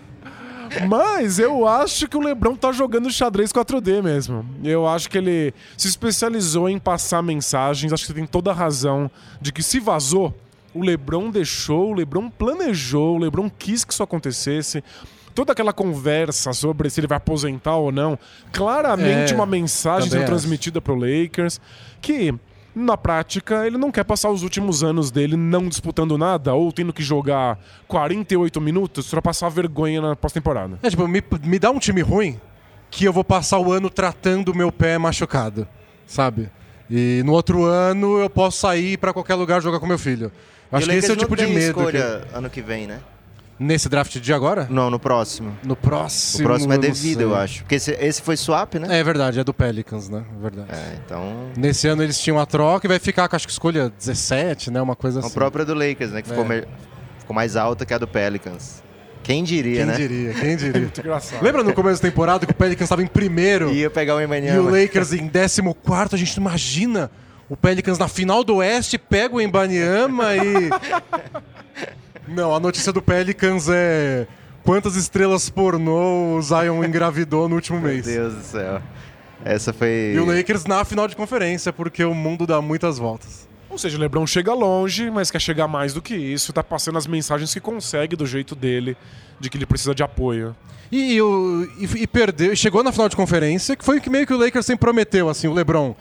Mas 0.87 1.37
eu 1.37 1.67
acho 1.67 2.07
que 2.07 2.17
o 2.17 2.19
Lebron 2.19 2.55
tá 2.55 2.71
jogando 2.71 3.11
xadrez 3.11 3.51
4D 3.51 4.01
mesmo. 4.01 4.45
Eu 4.63 4.87
acho 4.87 5.09
que 5.09 5.17
ele 5.17 5.53
se 5.77 5.87
especializou 5.87 6.67
em 6.67 6.79
passar 6.79 7.21
mensagens. 7.21 7.93
Acho 7.93 8.03
que 8.03 8.07
você 8.07 8.13
tem 8.13 8.25
toda 8.25 8.51
a 8.51 8.53
razão 8.53 9.09
de 9.39 9.51
que 9.51 9.61
se 9.61 9.79
vazou, 9.79 10.35
o 10.73 10.81
Lebron 10.81 11.29
deixou, 11.29 11.91
o 11.91 11.93
Lebron 11.93 12.29
planejou, 12.29 13.15
o 13.15 13.19
Lebron 13.19 13.49
quis 13.49 13.83
que 13.85 13.93
isso 13.93 14.01
acontecesse. 14.01 14.83
Toda 15.35 15.51
aquela 15.53 15.73
conversa 15.73 16.53
sobre 16.53 16.89
se 16.89 16.99
ele 16.99 17.07
vai 17.07 17.17
aposentar 17.17 17.75
ou 17.75 17.91
não, 17.91 18.17
claramente 18.51 19.33
É, 19.33 19.35
uma 19.35 19.45
mensagem 19.45 20.09
sendo 20.09 20.25
transmitida 20.25 20.79
pro 20.81 20.95
Lakers 20.95 21.59
que 22.01 22.33
na 22.75 22.97
prática, 22.97 23.67
ele 23.67 23.77
não 23.77 23.91
quer 23.91 24.03
passar 24.03 24.29
os 24.31 24.41
últimos 24.41 24.83
anos 24.83 25.11
dele 25.11 25.37
não 25.37 25.67
disputando 25.67 26.17
nada 26.17 26.55
ou 26.55 26.71
tendo 26.71 26.91
que 26.91 27.03
jogar 27.03 27.59
48 27.87 28.59
minutos 28.59 29.07
pra 29.09 29.21
passar 29.21 29.49
vergonha 29.49 30.01
na 30.01 30.15
pós-temporada. 30.15 30.79
É, 30.81 30.89
tipo, 30.89 31.07
me, 31.07 31.23
me 31.43 31.59
dá 31.59 31.69
um 31.69 31.77
time 31.77 32.01
ruim 32.01 32.39
que 32.89 33.05
eu 33.05 33.13
vou 33.13 33.23
passar 33.23 33.59
o 33.59 33.71
ano 33.71 33.91
tratando 33.91 34.49
o 34.49 34.55
meu 34.57 34.71
pé 34.71 34.97
machucado, 34.97 35.67
sabe? 36.07 36.49
E 36.89 37.21
no 37.25 37.31
outro 37.33 37.63
ano 37.63 38.17
eu 38.19 38.29
posso 38.29 38.57
sair 38.61 38.97
pra 38.97 39.13
qualquer 39.13 39.35
lugar 39.35 39.61
jogar 39.61 39.79
com 39.79 39.85
meu 39.85 39.99
filho. 39.99 40.31
Acho 40.71 40.87
E 40.87 40.89
que 40.89 40.95
esse 40.97 41.11
é 41.11 41.13
o 41.13 41.17
tipo 41.17 41.35
de 41.35 41.45
medo. 41.45 41.55
que- 41.75 41.79
escolha 41.79 42.23
ano 42.33 42.49
que 42.49 42.61
vem, 42.61 42.87
né? 42.87 42.99
Nesse 43.59 43.87
draft 43.87 44.17
de 44.19 44.33
agora? 44.33 44.67
Não, 44.69 44.89
no 44.89 44.99
próximo. 44.99 45.55
No 45.63 45.75
próximo. 45.75 46.43
O 46.43 46.47
próximo 46.47 46.73
é 46.73 46.77
devido, 46.77 47.21
eu 47.21 47.35
acho. 47.35 47.59
Porque 47.63 47.75
esse, 47.75 47.91
esse 47.91 48.21
foi 48.21 48.35
swap, 48.35 48.75
né? 48.75 48.99
É 48.99 49.03
verdade, 49.03 49.39
é 49.39 49.43
do 49.43 49.53
Pelicans, 49.53 50.09
né? 50.09 50.23
É 50.37 50.41
verdade. 50.41 50.69
É, 50.71 50.97
então. 51.05 51.51
Nesse 51.55 51.87
ano 51.87 52.03
eles 52.03 52.19
tinham 52.19 52.39
a 52.39 52.45
troca 52.45 52.87
e 52.87 52.89
vai 52.89 52.99
ficar 52.99 53.27
com 53.29 53.35
acho 53.35 53.45
que 53.45 53.51
escolha 53.53 53.89
17, 53.97 54.71
né? 54.71 54.81
Uma 54.81 54.95
coisa 54.95 55.19
A 55.19 55.25
assim. 55.25 55.33
própria 55.33 55.63
do 55.63 55.73
Lakers, 55.73 56.11
né? 56.11 56.21
Que 56.21 56.29
ficou, 56.29 56.43
É. 56.45 56.47
me- 56.47 56.67
ficou 57.19 57.35
mais 57.35 57.55
alta 57.55 57.85
que 57.85 57.93
a 57.93 57.97
do 57.97 58.07
Pelicans. 58.07 58.81
Quem 59.21 59.41
diria, 59.43 59.77
Quem 59.77 59.85
né? 59.85 59.95
diria, 59.95 60.33
quem 60.33 60.57
diria. 60.57 60.81
Muito 60.81 60.99
engraçado. 60.99 61.41
Lembra 61.41 61.63
no 61.63 61.73
começo 61.73 62.01
da 62.01 62.09
temporada 62.09 62.45
que 62.45 62.51
o 62.51 62.55
Pelicans 62.55 62.85
estava 62.87 63.01
em 63.03 63.07
primeiro 63.07 63.71
Ia 63.71 63.89
pegar 63.89 64.15
o 64.15 64.19
e 64.19 64.23
o 64.23 64.25
Emmanuel. 64.25 64.63
Lakers 64.65 65.13
em 65.13 65.29
14? 65.29 66.15
A 66.15 66.17
gente 66.17 66.37
não 66.37 66.47
imagina 66.49 67.09
o 67.47 67.55
Pelicans 67.55 67.97
na 67.97 68.07
final 68.09 68.43
do 68.43 68.55
Oeste, 68.55 68.97
pega 68.97 69.35
o 69.35 69.39
Embanyama 69.39 70.35
e. 70.35 70.69
Não, 72.33 72.53
a 72.55 72.59
notícia 72.59 72.91
do 72.91 73.01
Pelicans 73.01 73.67
é. 73.69 74.27
Quantas 74.63 74.95
estrelas 74.95 75.49
pornô 75.49 76.37
o 76.37 76.41
Zion 76.41 76.83
engravidou 76.85 77.49
no 77.49 77.55
último 77.55 77.79
Meu 77.79 77.89
mês? 77.91 78.05
Deus 78.05 78.33
do 78.33 78.43
céu. 78.43 78.81
Essa 79.43 79.73
foi. 79.73 80.13
E 80.15 80.19
o 80.19 80.25
Lakers 80.25 80.65
na 80.65 80.85
final 80.85 81.05
de 81.07 81.15
conferência, 81.17 81.73
porque 81.73 82.03
o 82.05 82.13
mundo 82.13 82.47
dá 82.47 82.61
muitas 82.61 82.97
voltas. 82.97 83.47
Ou 83.69 83.77
seja, 83.77 83.97
o 83.97 83.99
LeBron 83.99 84.25
chega 84.25 84.53
longe, 84.53 85.09
mas 85.11 85.29
quer 85.31 85.41
chegar 85.41 85.67
mais 85.67 85.93
do 85.93 86.01
que 86.01 86.15
isso. 86.15 86.53
Tá 86.53 86.63
passando 86.63 86.97
as 86.97 87.05
mensagens 87.07 87.53
que 87.53 87.59
consegue 87.59 88.15
do 88.15 88.25
jeito 88.25 88.55
dele, 88.55 88.95
de 89.39 89.49
que 89.49 89.57
ele 89.57 89.65
precisa 89.65 89.93
de 89.93 90.01
apoio. 90.03 90.55
E, 90.91 91.19
o- 91.21 91.67
e- 91.79 92.03
e 92.03 92.07
perdeu, 92.07 92.55
chegou 92.55 92.83
na 92.83 92.91
final 92.91 93.09
de 93.09 93.15
conferência, 93.15 93.75
que 93.75 93.83
foi 93.83 93.97
o 93.97 94.01
que 94.01 94.09
meio 94.09 94.25
que 94.27 94.33
o 94.33 94.37
Lakers 94.37 94.65
sempre 94.65 94.81
prometeu, 94.81 95.27
assim, 95.27 95.47
o 95.47 95.53
LeBron. 95.53 95.93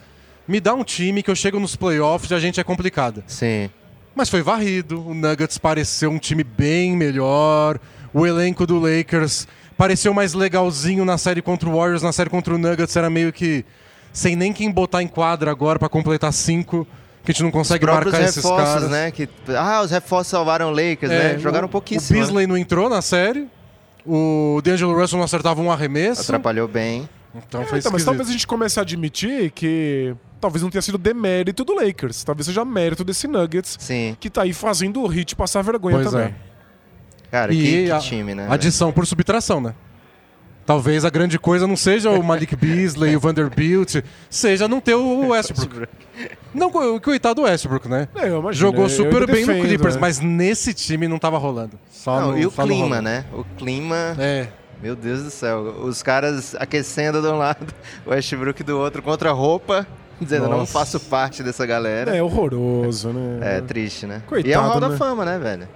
Me 0.46 0.60
dá 0.60 0.74
um 0.74 0.84
time 0.84 1.22
que 1.22 1.30
eu 1.30 1.34
chego 1.34 1.58
nos 1.58 1.74
playoffs 1.74 2.30
e 2.30 2.34
a 2.34 2.38
gente 2.38 2.60
é 2.60 2.64
complicado. 2.64 3.24
Sim. 3.26 3.70
Mas 4.14 4.28
foi 4.28 4.42
varrido, 4.42 5.06
o 5.06 5.14
Nuggets 5.14 5.56
pareceu 5.58 6.10
um 6.10 6.18
time 6.18 6.44
bem 6.44 6.96
melhor, 6.96 7.78
o 8.12 8.26
elenco 8.26 8.66
do 8.66 8.78
Lakers 8.78 9.46
pareceu 9.76 10.12
mais 10.12 10.34
legalzinho 10.34 11.04
na 11.04 11.16
série 11.16 11.40
contra 11.40 11.68
o 11.68 11.76
Warriors, 11.78 12.02
na 12.02 12.12
série 12.12 12.28
contra 12.28 12.54
o 12.54 12.58
Nuggets 12.58 12.94
era 12.94 13.08
meio 13.08 13.32
que 13.32 13.64
sem 14.12 14.36
nem 14.36 14.52
quem 14.52 14.70
botar 14.70 15.02
em 15.02 15.08
quadra 15.08 15.50
agora 15.50 15.78
pra 15.78 15.88
completar 15.88 16.30
cinco, 16.32 16.86
que 17.24 17.30
a 17.30 17.32
gente 17.32 17.42
não 17.42 17.50
consegue 17.50 17.86
marcar 17.86 18.20
esses 18.22 18.36
reforços, 18.44 18.74
caras. 18.74 18.90
né? 18.90 19.10
Que, 19.10 19.26
ah, 19.56 19.80
os 19.82 19.90
reforços 19.90 20.26
salvaram 20.30 20.66
o 20.68 20.70
Lakers, 20.70 21.10
É, 21.10 21.32
né? 21.34 21.38
Jogaram 21.38 21.66
o- 21.66 21.70
pouquíssimo. 21.70 22.18
O 22.18 22.20
né? 22.20 22.26
Beasley 22.26 22.46
não 22.46 22.56
entrou 22.58 22.90
na 22.90 23.00
série, 23.00 23.48
o 24.04 24.60
D'Angelo 24.62 24.94
Russell 24.94 25.16
não 25.18 25.24
acertava 25.24 25.62
um 25.62 25.72
arremesso. 25.72 26.20
Atrapalhou 26.20 26.68
bem. 26.68 27.08
Então 27.34 27.64
foi 27.64 27.78
Então, 27.78 27.92
mas 27.92 28.04
talvez 28.04 28.28
a 28.28 28.32
gente 28.32 28.46
comece 28.46 28.78
a 28.78 28.82
admitir 28.82 29.50
que 29.52 30.14
talvez 30.40 30.62
não 30.62 30.70
tenha 30.70 30.82
sido 30.82 30.98
demérito 30.98 31.64
do 31.64 31.74
Lakers. 31.74 32.24
Talvez 32.24 32.46
seja 32.46 32.64
mérito 32.64 33.02
desse 33.04 33.26
Nuggets, 33.26 33.76
Sim. 33.80 34.16
que 34.20 34.28
tá 34.28 34.42
aí 34.42 34.52
fazendo 34.52 35.00
o 35.02 35.06
Hit 35.06 35.34
passar 35.34 35.62
vergonha 35.62 35.96
Pois 35.96 36.10
também. 36.10 36.26
é. 36.26 36.34
Cara, 37.30 37.52
E 37.54 37.56
que, 37.62 37.84
que 37.86 37.90
a- 37.90 37.98
time, 37.98 38.34
né? 38.34 38.46
Adição 38.50 38.92
por 38.92 39.06
subtração, 39.06 39.60
né? 39.60 39.74
Talvez 40.64 41.04
a 41.04 41.10
grande 41.10 41.38
coisa 41.40 41.66
não 41.66 41.74
seja 41.76 42.08
o 42.10 42.22
Malik 42.22 42.54
Beasley, 42.54 43.16
o 43.16 43.20
Vanderbilt, 43.20 43.96
seja 44.30 44.68
não 44.68 44.80
ter 44.80 44.94
o 44.94 45.28
Westbrook. 45.32 45.88
Não, 46.54 46.70
co- 46.70 47.00
coitado 47.00 47.36
do 47.36 47.42
Westbrook, 47.42 47.88
né? 47.88 48.06
É, 48.14 48.28
eu 48.28 48.38
imagino, 48.38 48.52
Jogou 48.68 48.84
eu- 48.84 48.90
eu 48.90 48.90
super 48.90 49.26
bem 49.26 49.44
defendo, 49.44 49.56
no 49.56 49.64
Clippers, 49.64 49.94
né? 49.96 50.00
mas 50.00 50.20
nesse 50.20 50.72
time 50.72 51.08
não 51.08 51.18
tava 51.18 51.36
rolando. 51.36 51.76
Só 51.90 52.20
Não, 52.20 52.30
no- 52.32 52.38
e 52.38 52.46
o 52.46 52.52
no 52.56 52.64
clima, 52.64 53.02
né? 53.02 53.24
O 53.32 53.42
clima. 53.56 54.14
É. 54.18 54.48
Meu 54.82 54.96
Deus 54.96 55.22
do 55.22 55.30
céu. 55.30 55.60
Os 55.84 56.02
caras 56.02 56.54
aquecendo 56.56 57.20
de 57.22 57.28
um 57.28 57.36
lado, 57.38 57.72
o 58.04 58.10
Westbrook 58.10 58.62
do 58.64 58.78
outro, 58.78 59.00
contra 59.02 59.30
a 59.30 59.32
roupa, 59.32 59.86
dizendo, 60.20 60.48
não 60.48 60.58
Nossa. 60.58 60.72
faço 60.72 60.98
parte 61.00 61.42
dessa 61.42 61.64
galera. 61.64 62.16
É 62.16 62.22
horroroso, 62.22 63.10
né? 63.10 63.58
É, 63.58 63.60
triste, 63.60 64.06
né? 64.06 64.22
Coitado, 64.26 64.48
e 64.50 64.52
é 64.52 64.58
um 64.58 64.62
Hall 64.68 64.80
da 64.80 64.88
né? 64.88 64.96
Fama, 64.96 65.24
né, 65.24 65.38
velho? 65.38 65.68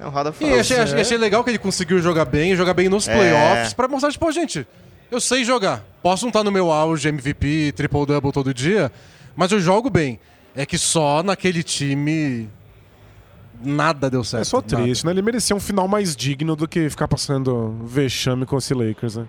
É 0.00 0.06
um 0.06 0.10
Hall 0.10 0.24
da 0.24 0.30
E 0.30 0.32
Fama. 0.32 0.56
achei, 0.60 0.78
achei, 0.78 1.00
achei 1.00 1.18
legal 1.18 1.44
que 1.44 1.50
ele 1.50 1.58
conseguiu 1.58 1.98
jogar 2.00 2.24
bem, 2.24 2.56
jogar 2.56 2.72
bem 2.74 2.88
nos 2.88 3.06
É. 3.06 3.14
playoffs, 3.14 3.74
pra 3.74 3.86
mostrar, 3.86 4.10
tipo, 4.10 4.24
"Pô, 4.24 4.32
gente, 4.32 4.66
eu 5.10 5.20
sei 5.20 5.44
jogar. 5.44 5.84
Posso 6.02 6.24
não 6.24 6.30
estar 6.30 6.42
no 6.42 6.50
meu 6.50 6.70
auge, 6.72 7.08
MVP, 7.08 7.72
triple-double 7.76 8.32
todo 8.32 8.52
dia, 8.54 8.90
mas 9.36 9.52
eu 9.52 9.60
jogo 9.60 9.90
bem. 9.90 10.18
É 10.56 10.64
que 10.64 10.78
só 10.78 11.22
naquele 11.22 11.62
time 11.62 12.48
nada 13.62 14.10
deu 14.10 14.24
certo. 14.24 14.42
É 14.42 14.44
só 14.44 14.58
nada. 14.58 14.76
triste, 14.76 15.04
né? 15.04 15.12
Ele 15.12 15.22
merecia 15.22 15.54
um 15.54 15.60
final 15.60 15.86
mais 15.86 16.14
digno 16.16 16.56
do 16.56 16.66
que 16.66 16.88
ficar 16.88 17.08
passando 17.08 17.74
vexame 17.84 18.46
com 18.46 18.56
esse 18.56 18.74
Lakers, 18.74 19.16
né? 19.16 19.26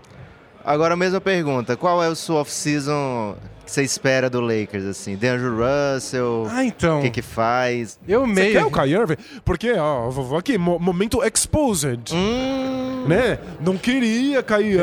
Agora 0.66 0.96
a 0.96 0.98
mesma 0.98 1.22
pergunta. 1.22 1.78
Qual 1.78 2.04
é 2.04 2.10
o 2.10 2.16
seu 2.16 2.36
off-season 2.36 3.36
que 3.64 3.72
você 3.72 3.84
espera 3.84 4.30
do 4.30 4.42
Lakers, 4.42 4.84
assim? 4.86 5.16
DeAndre 5.16 5.48
Russell? 5.50 6.48
Ah, 6.52 6.66
então. 6.66 7.00
O 7.00 7.02
que 7.04 7.10
que 7.12 7.22
faz? 7.22 8.00
Eu 8.08 8.22
Você 8.22 8.34
meio. 8.34 8.52
quer 8.54 8.66
o 8.66 8.72
Kyrie 8.72 8.96
Irving? 8.96 9.16
Porque, 9.44 9.74
ó, 9.74 10.10
vou- 10.10 10.38
aqui, 10.38 10.58
mo- 10.58 10.80
momento 10.80 11.22
exposed. 11.24 12.14
Hum... 12.14 13.06
Né? 13.08 13.38
Não 13.62 13.78
queria 13.78 14.42
Kyrie 14.42 14.80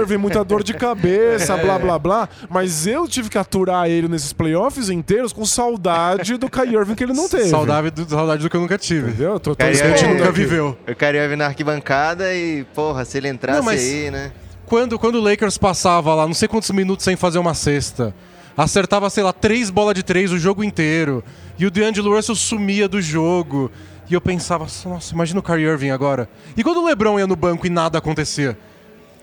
Irving, 0.00 0.16
muita 0.16 0.42
dor 0.42 0.62
de 0.62 0.72
cabeça, 0.72 1.54
blá 1.58 1.78
blá 1.78 1.98
blá. 1.98 2.28
Mas 2.48 2.86
eu 2.86 3.06
tive 3.06 3.28
que 3.28 3.36
aturar 3.36 3.86
ele 3.90 4.08
nesses 4.08 4.32
playoffs 4.32 4.88
inteiros 4.88 5.30
com 5.34 5.44
saudade 5.44 6.38
do 6.38 6.48
Kyrie 6.48 6.74
Irving 6.76 6.94
que 6.94 7.04
ele 7.04 7.12
não 7.12 7.28
teve. 7.28 7.50
Saudade 7.50 7.90
do, 7.90 8.08
saudade 8.08 8.42
do 8.42 8.48
que 8.48 8.56
eu 8.56 8.60
nunca 8.62 8.78
tive. 8.78 9.10
Entendeu? 9.10 9.38
Tô, 9.38 9.54
tô 9.54 9.56
Kyrie 9.56 9.76
Que 9.78 9.82
a 9.84 9.88
gente 9.90 10.02
Irving 10.04 10.14
nunca 10.18 10.32
viveu. 10.32 10.78
Eu 10.86 10.96
queria 10.96 11.24
ir 11.26 11.36
na 11.36 11.46
arquibancada 11.48 12.32
e, 12.34 12.64
porra, 12.74 13.04
se 13.04 13.18
ele 13.18 13.28
entrasse 13.28 13.58
Não, 13.58 13.64
mas- 13.66 13.82
aí, 13.82 14.10
né? 14.10 14.32
Quando, 14.66 14.98
quando 14.98 15.16
o 15.16 15.20
Lakers 15.20 15.56
passava 15.58 16.14
lá, 16.14 16.26
não 16.26 16.34
sei 16.34 16.48
quantos 16.48 16.70
minutos 16.70 17.04
sem 17.04 17.14
fazer 17.16 17.38
uma 17.38 17.54
cesta, 17.54 18.14
acertava, 18.56 19.08
sei 19.10 19.22
lá, 19.22 19.32
três 19.32 19.70
bolas 19.70 19.94
de 19.94 20.02
três 20.02 20.32
o 20.32 20.38
jogo 20.38 20.64
inteiro, 20.64 21.22
e 21.58 21.64
o 21.66 21.70
DeAngelo 21.70 22.14
Russell 22.14 22.34
sumia 22.34 22.88
do 22.88 23.00
jogo, 23.00 23.70
e 24.10 24.14
eu 24.14 24.20
pensava, 24.20 24.66
nossa, 24.86 25.14
imagina 25.14 25.38
o 25.40 25.42
Kyrie 25.42 25.66
Irving 25.66 25.90
agora. 25.90 26.28
E 26.56 26.62
quando 26.64 26.78
o 26.82 26.86
LeBron 26.86 27.18
ia 27.18 27.26
no 27.26 27.36
banco 27.36 27.66
e 27.66 27.70
nada 27.70 27.98
acontecia? 27.98 28.58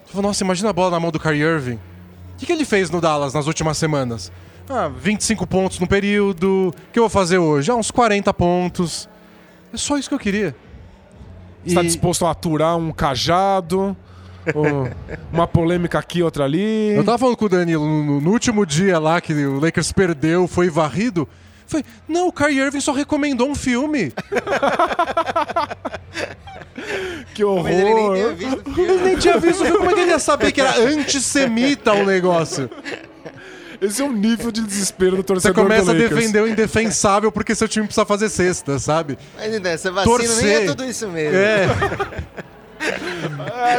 Eu 0.05 0.07
falava, 0.07 0.27
nossa, 0.29 0.43
imagina 0.43 0.69
a 0.69 0.73
bola 0.73 0.91
na 0.91 0.99
mão 0.99 1.11
do 1.11 1.19
Kyrie 1.19 1.41
Irving. 1.41 1.75
O 2.35 2.37
que, 2.37 2.45
que 2.45 2.51
ele 2.51 2.65
fez 2.65 2.89
no 2.89 2.99
Dallas 3.01 3.33
nas 3.33 3.47
últimas 3.47 3.77
semanas? 3.77 4.31
Ah, 4.69 4.87
25 4.89 5.45
pontos 5.45 5.79
no 5.79 5.87
período. 5.87 6.73
O 6.89 6.91
que 6.91 6.99
eu 6.99 7.03
vou 7.03 7.09
fazer 7.09 7.37
hoje? 7.37 7.69
Ah, 7.71 7.75
uns 7.75 7.91
40 7.91 8.33
pontos. 8.33 9.09
É 9.73 9.77
só 9.77 9.97
isso 9.97 10.07
que 10.09 10.15
eu 10.15 10.19
queria. 10.19 10.55
Está 11.65 11.81
E- 11.81 11.85
disposto 11.85 12.25
a 12.25 12.31
aturar 12.31 12.75
um 12.77 12.91
cajado, 12.91 13.95
ou 14.53 14.89
uma 15.31 15.47
polêmica 15.47 15.99
aqui, 15.99 16.23
outra 16.23 16.43
ali. 16.45 16.95
Eu 16.95 17.03
tava 17.03 17.17
falando 17.17 17.37
com 17.37 17.45
o 17.45 17.49
Danilo 17.49 17.85
no, 17.85 18.21
no 18.21 18.31
último 18.31 18.65
dia 18.65 18.99
lá 18.99 19.19
que 19.21 19.33
o 19.33 19.59
Lakers 19.59 19.91
perdeu, 19.91 20.47
foi 20.47 20.69
varrido. 20.69 21.27
Foi, 21.65 21.83
não, 22.07 22.27
o 22.27 22.31
Kyrie 22.31 22.59
Irving 22.59 22.81
só 22.81 22.91
recomendou 22.91 23.49
um 23.49 23.55
filme. 23.55 24.11
Que 27.33 27.43
horror. 27.43 27.63
Mas 27.63 27.79
ele 27.79 27.93
nem 27.93 28.15
tinha 28.15 28.33
visto 28.35 28.61
o 28.67 28.73
filme. 28.73 28.91
Ele 28.91 29.03
nem 29.03 29.17
tinha 29.17 29.37
visto 29.39 29.61
o 29.61 29.65
filme, 29.65 29.77
como 29.77 29.89
é 29.89 29.93
que 29.93 29.99
ele 30.01 30.11
ia 30.11 30.19
saber 30.19 30.51
que 30.51 30.61
era 30.61 30.79
antissemita 30.79 31.93
o 31.93 32.05
negócio? 32.05 32.69
Esse 33.81 34.01
é 34.01 34.05
o 34.05 34.11
nível 34.13 34.51
de 34.51 34.61
desespero 34.61 35.11
do 35.11 35.17
Você 35.17 35.23
torcedor 35.23 35.63
começa 35.63 35.85
do 35.85 35.91
a 35.91 35.93
defender 35.93 36.41
o 36.41 36.47
indefensável 36.47 37.31
porque 37.31 37.53
seu 37.53 37.67
time 37.67 37.85
precisa 37.85 38.05
fazer 38.05 38.29
cesta, 38.29 38.79
sabe? 38.79 39.17
Mas 39.35 39.53
então, 39.53 39.71
essa 39.71 39.91
vacina 39.91 40.17
nem 40.17 40.27
Torcer. 40.27 40.61
é 40.61 40.65
tudo 40.65 40.85
isso 40.85 41.07
mesmo. 41.09 41.37
É. 41.37 41.67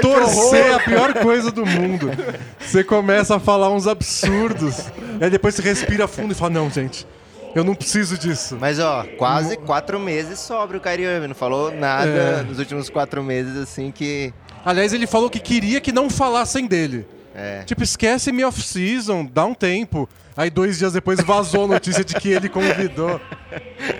Torcer 0.00 0.66
é 0.66 0.74
a 0.74 0.80
pior 0.80 1.14
coisa 1.14 1.50
do 1.50 1.64
mundo. 1.66 2.10
Você 2.58 2.82
começa 2.84 3.36
a 3.36 3.40
falar 3.40 3.70
uns 3.70 3.86
absurdos. 3.86 4.86
Aí 5.20 5.30
depois 5.30 5.54
você 5.54 5.62
respira 5.62 6.06
fundo 6.08 6.32
e 6.32 6.34
fala: 6.34 6.50
Não, 6.50 6.70
gente, 6.70 7.06
eu 7.54 7.62
não 7.64 7.74
preciso 7.74 8.18
disso. 8.18 8.56
Mas, 8.60 8.78
ó, 8.78 9.04
quase 9.16 9.56
quatro 9.56 9.98
meses 10.00 10.38
sobre 10.40 10.76
o 10.76 10.80
Kyrie 10.80 11.04
Irving. 11.06 11.28
Não 11.28 11.34
falou 11.34 11.70
nada 11.74 12.08
É. 12.08 12.42
nos 12.42 12.58
últimos 12.58 12.88
quatro 12.90 13.22
meses, 13.22 13.56
assim, 13.56 13.90
que... 13.90 14.32
Aliás, 14.64 14.92
ele 14.92 15.06
falou 15.06 15.28
que 15.30 15.38
queria 15.38 15.80
que 15.80 15.92
não 15.92 16.08
falassem 16.08 16.66
dele. 16.66 17.06
É. 17.34 17.62
Tipo, 17.64 17.82
esquece 17.82 18.32
minha 18.32 18.48
off-season, 18.48 19.28
dá 19.32 19.44
um 19.44 19.54
tempo. 19.54 20.08
Aí 20.36 20.50
dois 20.50 20.78
dias 20.78 20.92
depois 20.92 21.20
vazou 21.20 21.64
a 21.64 21.68
notícia 21.68 22.04
de 22.04 22.14
que 22.14 22.30
ele 22.30 22.48
convidou. 22.48 23.20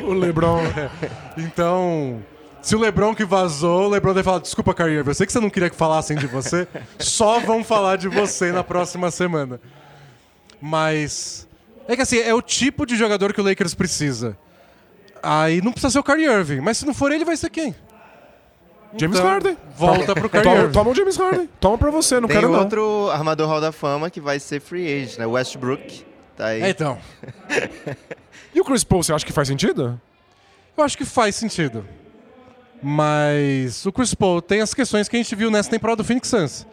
O 0.02 0.12
LeBron. 0.12 0.62
Então, 1.36 2.22
se 2.64 2.74
o 2.74 2.78
Lebron 2.78 3.14
que 3.14 3.24
vazou, 3.24 3.84
o 3.86 3.88
Lebron 3.88 4.12
deve 4.14 4.24
falar, 4.24 4.38
desculpa, 4.40 4.72
Kyrie 4.74 4.96
Irving, 4.98 5.10
eu 5.10 5.14
sei 5.14 5.26
que 5.26 5.32
você 5.32 5.40
não 5.40 5.50
queria 5.50 5.70
que 5.70 5.76
falassem 5.76 6.16
de 6.16 6.26
você, 6.26 6.66
só 6.98 7.38
vão 7.40 7.62
falar 7.62 7.96
de 7.96 8.08
você 8.08 8.50
na 8.52 8.64
próxima 8.64 9.10
semana. 9.10 9.60
Mas, 10.60 11.46
é 11.86 11.94
que 11.96 12.02
assim, 12.02 12.18
é 12.18 12.32
o 12.34 12.40
tipo 12.42 12.86
de 12.86 12.96
jogador 12.96 13.32
que 13.32 13.40
o 13.40 13.44
Lakers 13.44 13.74
precisa. 13.74 14.36
Aí 15.22 15.60
não 15.62 15.72
precisa 15.72 15.90
ser 15.90 15.98
o 15.98 16.02
Kyrie 16.02 16.26
Irving, 16.26 16.60
mas 16.60 16.78
se 16.78 16.86
não 16.86 16.94
for 16.94 17.12
ele, 17.12 17.24
vai 17.24 17.36
ser 17.36 17.50
quem? 17.50 17.74
James 18.96 19.18
Então, 19.18 19.28
Harden. 19.30 19.56
Volta 19.76 20.14
pro 20.14 20.28
Kyrie 20.30 20.44
Toma, 20.44 20.56
Irving. 20.60 20.72
toma 20.72 20.90
o 20.90 20.94
James 20.94 21.16
Harden. 21.16 21.48
Toma 21.60 21.78
pra 21.78 21.90
você, 21.90 22.20
não 22.20 22.28
Tem 22.28 22.36
quero 22.38 22.50
não. 22.52 22.60
outro 22.60 23.10
armador 23.10 23.48
Hall 23.48 23.60
da 23.60 23.72
Fama 23.72 24.08
que 24.08 24.20
vai 24.20 24.38
ser 24.38 24.60
free 24.60 24.86
agent, 25.02 25.18
né? 25.18 25.26
Westbrook. 25.26 26.04
Tá 26.36 26.46
aí. 26.46 26.62
É, 26.62 26.68
então, 26.70 26.98
E 28.54 28.60
o 28.60 28.64
Chris 28.64 28.84
Paul, 28.84 29.02
você 29.02 29.12
acha 29.12 29.26
que 29.26 29.32
faz 29.32 29.48
sentido? 29.48 30.00
eu 30.76 30.84
acho 30.84 30.96
que 30.96 31.04
faz 31.04 31.34
sentido. 31.36 31.84
Mas 32.84 33.86
o 33.86 33.92
Chris 33.92 34.14
Paul 34.14 34.42
tem 34.42 34.60
as 34.60 34.74
questões 34.74 35.08
que 35.08 35.16
a 35.16 35.18
gente 35.18 35.34
viu 35.34 35.50
nessa 35.50 35.70
temporada 35.70 35.96
do 36.02 36.04
Phoenix 36.04 36.28
Suns. 36.28 36.66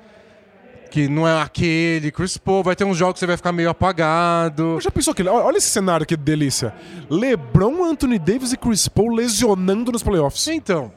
que 0.92 1.08
não 1.08 1.26
é 1.26 1.42
aquele 1.42 2.12
Chris 2.12 2.36
Paul, 2.38 2.62
vai 2.64 2.76
ter 2.76 2.84
uns 2.84 2.98
jogos 2.98 3.14
que 3.14 3.20
você 3.22 3.26
vai 3.28 3.38
ficar 3.38 3.54
meio 3.54 3.70
apagado. 3.70 4.78
Já 4.82 4.92
pensou 4.92 5.14
que. 5.16 5.24
Olha 5.24 5.58
esse 5.58 5.70
cenário 5.70 6.06
que 6.06 6.18
delícia. 6.18 6.74
LeBron, 7.10 7.86
Anthony 7.86 8.20
Davis 8.20 8.52
e 8.52 8.58
Chris 8.58 8.90
Paul 8.90 9.16
lesionando 9.16 9.90
nos 9.94 10.04
playoffs. 10.04 10.46
Então, 10.50 10.92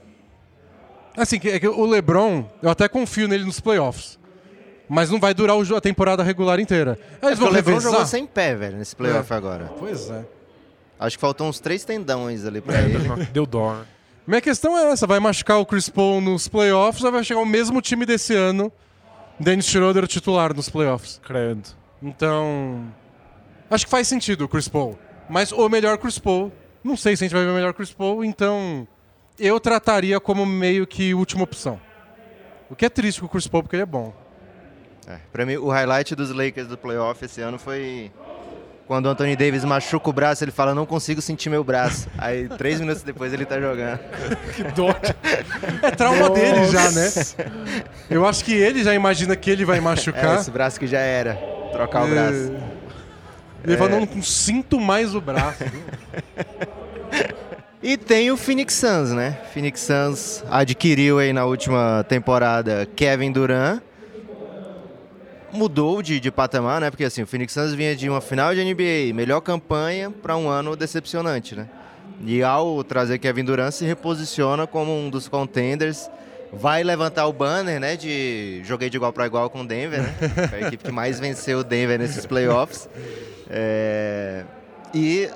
assim, 1.17 1.39
que- 1.39 1.49
é 1.51 1.61
que 1.61 1.69
o 1.69 1.87
LeBron, 1.87 2.45
eu 2.61 2.69
até 2.71 2.89
confio 2.89 3.29
nele 3.29 3.45
nos 3.45 3.61
playoffs. 3.61 4.19
Mas 4.89 5.11
não 5.11 5.21
vai 5.21 5.33
durar 5.33 5.57
a 5.57 5.81
temporada 5.81 6.25
regular 6.25 6.59
inteira. 6.59 6.99
Aí 7.23 7.29
eles 7.29 7.39
Porque 7.39 7.41
vão 7.41 7.49
o 7.49 7.53
LeBron 7.53 7.71
revezar. 7.75 7.93
jogou 7.93 8.07
sem 8.07 8.27
pé, 8.27 8.55
velho, 8.57 8.77
nesse 8.77 8.97
playoff 8.97 9.33
agora. 9.33 9.71
Pois 9.79 10.11
é. 10.11 10.25
Acho 10.99 11.17
que 11.17 11.21
faltam 11.21 11.49
uns 11.49 11.61
três 11.61 11.85
tendões 11.85 12.45
ali 12.45 12.61
pra 12.61 12.81
ele. 12.83 12.99
Deu 13.33 13.47
dó, 13.47 13.75
né? 13.75 13.85
Minha 14.27 14.41
questão 14.41 14.77
é 14.77 14.91
essa, 14.91 15.07
vai 15.07 15.21
machucar 15.21 15.59
o 15.59 15.67
Chris 15.67 15.89
Paul 15.91 16.21
nos 16.21 16.49
playoffs 16.49 17.05
ou 17.05 17.13
vai 17.13 17.23
chegar 17.23 17.41
o 17.41 17.47
mesmo 17.47 17.83
time 17.83 18.07
desse 18.07 18.35
ano, 18.35 18.73
Dennis 19.39 19.67
Schroeder 19.67 20.07
titular 20.07 20.55
nos 20.55 20.71
playoffs? 20.71 21.21
Credo. 21.23 21.69
Então, 22.03 22.87
acho 23.71 23.85
que 23.85 23.91
faz 23.91 24.09
sentido 24.09 24.47
o 24.47 24.49
Chris 24.49 24.67
Paul. 24.67 24.99
Mas 25.29 25.53
o 25.53 25.69
melhor 25.69 25.99
Chris 25.99 26.19
Paul, 26.19 26.51
não 26.83 26.97
sei 26.97 27.17
se 27.17 27.25
a 27.25 27.29
gente 27.29 27.35
vai 27.35 27.45
ver 27.45 27.51
o 27.51 27.55
melhor 27.55 27.75
Chris 27.75 27.93
Paul, 27.93 28.25
então 28.25 28.89
eu 29.39 29.61
trataria 29.61 30.19
como 30.19 30.47
meio 30.47 30.87
que 30.87 31.13
última 31.13 31.45
opção. 31.45 31.79
O 32.71 32.75
que 32.75 32.87
é 32.87 32.89
triste 32.89 33.21
com 33.21 33.27
o 33.27 33.29
Chris 33.29 33.47
Paul, 33.47 33.63
porque 33.63 33.77
ele 33.77 33.83
é 33.83 33.87
bom. 33.87 34.15
É, 35.07 35.19
pra 35.31 35.45
mim, 35.45 35.57
o 35.57 35.69
highlight 35.69 36.15
dos 36.15 36.31
Lakers 36.31 36.67
do 36.69 36.79
playoff 36.79 37.23
esse 37.23 37.43
ano 37.43 37.59
foi 37.59 38.11
quando 38.87 39.07
o 39.07 39.09
Anthony 39.09 39.35
Davis 39.35 39.65
machuca 39.65 40.11
o 40.11 40.13
braço, 40.13 40.45
ele 40.45 40.51
fala, 40.51 40.75
não 40.75 40.85
consigo 40.85 41.21
sentir 41.23 41.49
meu 41.49 41.65
braço. 41.65 42.07
Aí, 42.19 42.49
três 42.49 42.81
minutos 42.81 43.03
depois, 43.03 43.33
ele 43.33 43.45
tá 43.45 43.61
jogando. 43.61 43.99
Que 44.55 44.63
dó. 44.73 44.95
É 45.83 45.91
trauma 45.91 46.31
dele 46.31 46.67
já, 46.67 46.91
né? 46.91 47.05
Nossa. 47.05 47.37
Eu 48.11 48.27
acho 48.27 48.45
que 48.45 48.53
ele 48.53 48.85
já 48.85 48.95
imagina 48.95 49.35
que 49.37 49.51
ele 49.51 49.65
vai 49.65 49.79
É, 49.79 49.81
machucar. 49.81 50.39
esse 50.39 50.51
braço 50.51 50.79
que 50.79 50.87
já 50.87 50.99
era. 51.01 51.35
Trocar 51.73 52.05
o 52.05 52.09
braço. 52.09 52.53
Ele 53.65 53.77
fala, 53.77 53.91
não, 53.91 54.01
não 54.01 54.23
sinto 54.23 54.79
mais 54.79 55.15
o 55.15 55.21
braço. 55.21 55.65
E 57.83 57.97
tem 57.97 58.31
o 58.31 58.37
Phoenix 58.37 58.75
Suns, 58.75 59.11
né? 59.13 59.37
Phoenix 59.53 59.81
Suns 59.81 60.45
adquiriu 60.51 61.19
aí 61.19 61.33
na 61.33 61.45
última 61.45 62.05
temporada 62.09 62.87
Kevin 62.97 63.33
Durant. 63.33 63.81
Mudou 65.55 66.03
de, 66.03 66.19
de 66.19 66.31
patamar, 66.31 66.81
né? 66.81 66.91
Porque 66.91 67.05
assim, 67.05 67.23
o 67.23 67.27
Phoenix 67.27 67.53
Suns 67.53 67.73
vinha 67.73 67.95
de 67.95 68.09
uma 68.09 68.21
final 68.21 68.55
de 68.55 68.65
NBA, 68.65 69.15
melhor 69.15 69.41
campanha 69.41 70.11
para 70.11 70.37
um 70.37 70.49
ano 70.49 70.75
decepcionante, 70.75 71.55
né? 71.55 71.69
E 72.27 72.43
ao 72.43 72.83
trazer 72.83 73.19
Kevin 73.19 73.45
Durant 73.45 73.73
se 73.73 73.85
reposiciona 73.85 74.67
como 74.67 74.93
um 74.93 75.09
dos 75.09 75.29
contenders. 75.29 76.11
Vai 76.53 76.83
levantar 76.83 77.27
o 77.27 77.33
banner, 77.33 77.81
né? 77.81 77.97
De 77.97 78.63
joguei 78.65 78.91
de 78.91 78.97
igual 78.97 79.13
para 79.13 79.27
igual 79.27 79.49
com 79.49 79.61
o 79.63 79.67
Denver, 79.67 80.03
né? 80.03 80.15
A 80.53 80.67
equipe 80.67 80.85
que 80.85 80.93
mais 80.93 81.19
venceu 81.21 81.61
o 81.61 81.65
Denver 81.65 81.99
nesses 81.99 82.27
playoffs. 82.27 82.89
É, 83.49 84.45
E 84.93 85.29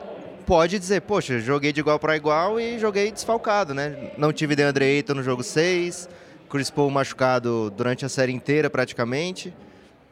pode 0.47 0.79
dizer, 0.79 1.03
poxa, 1.03 1.39
joguei 1.39 1.73
de 1.73 1.81
igual 1.81 1.99
para 1.99 2.17
igual 2.17 2.59
e 2.59 2.79
joguei 2.79 3.13
desfalcado, 3.13 3.75
né? 3.75 4.13
Não 4.17 4.33
tive 4.33 4.57
DeAndre 4.57 4.85
Ayton 4.85 5.15
no 5.15 5.23
jogo 5.23 5.43
6, 5.43 6.09
Chris 6.49 6.71
Paul 6.71 6.91
machucado 6.91 7.71
durante 7.77 8.05
a 8.05 8.09
série 8.09 8.33
inteira 8.33 8.71
praticamente. 8.71 9.53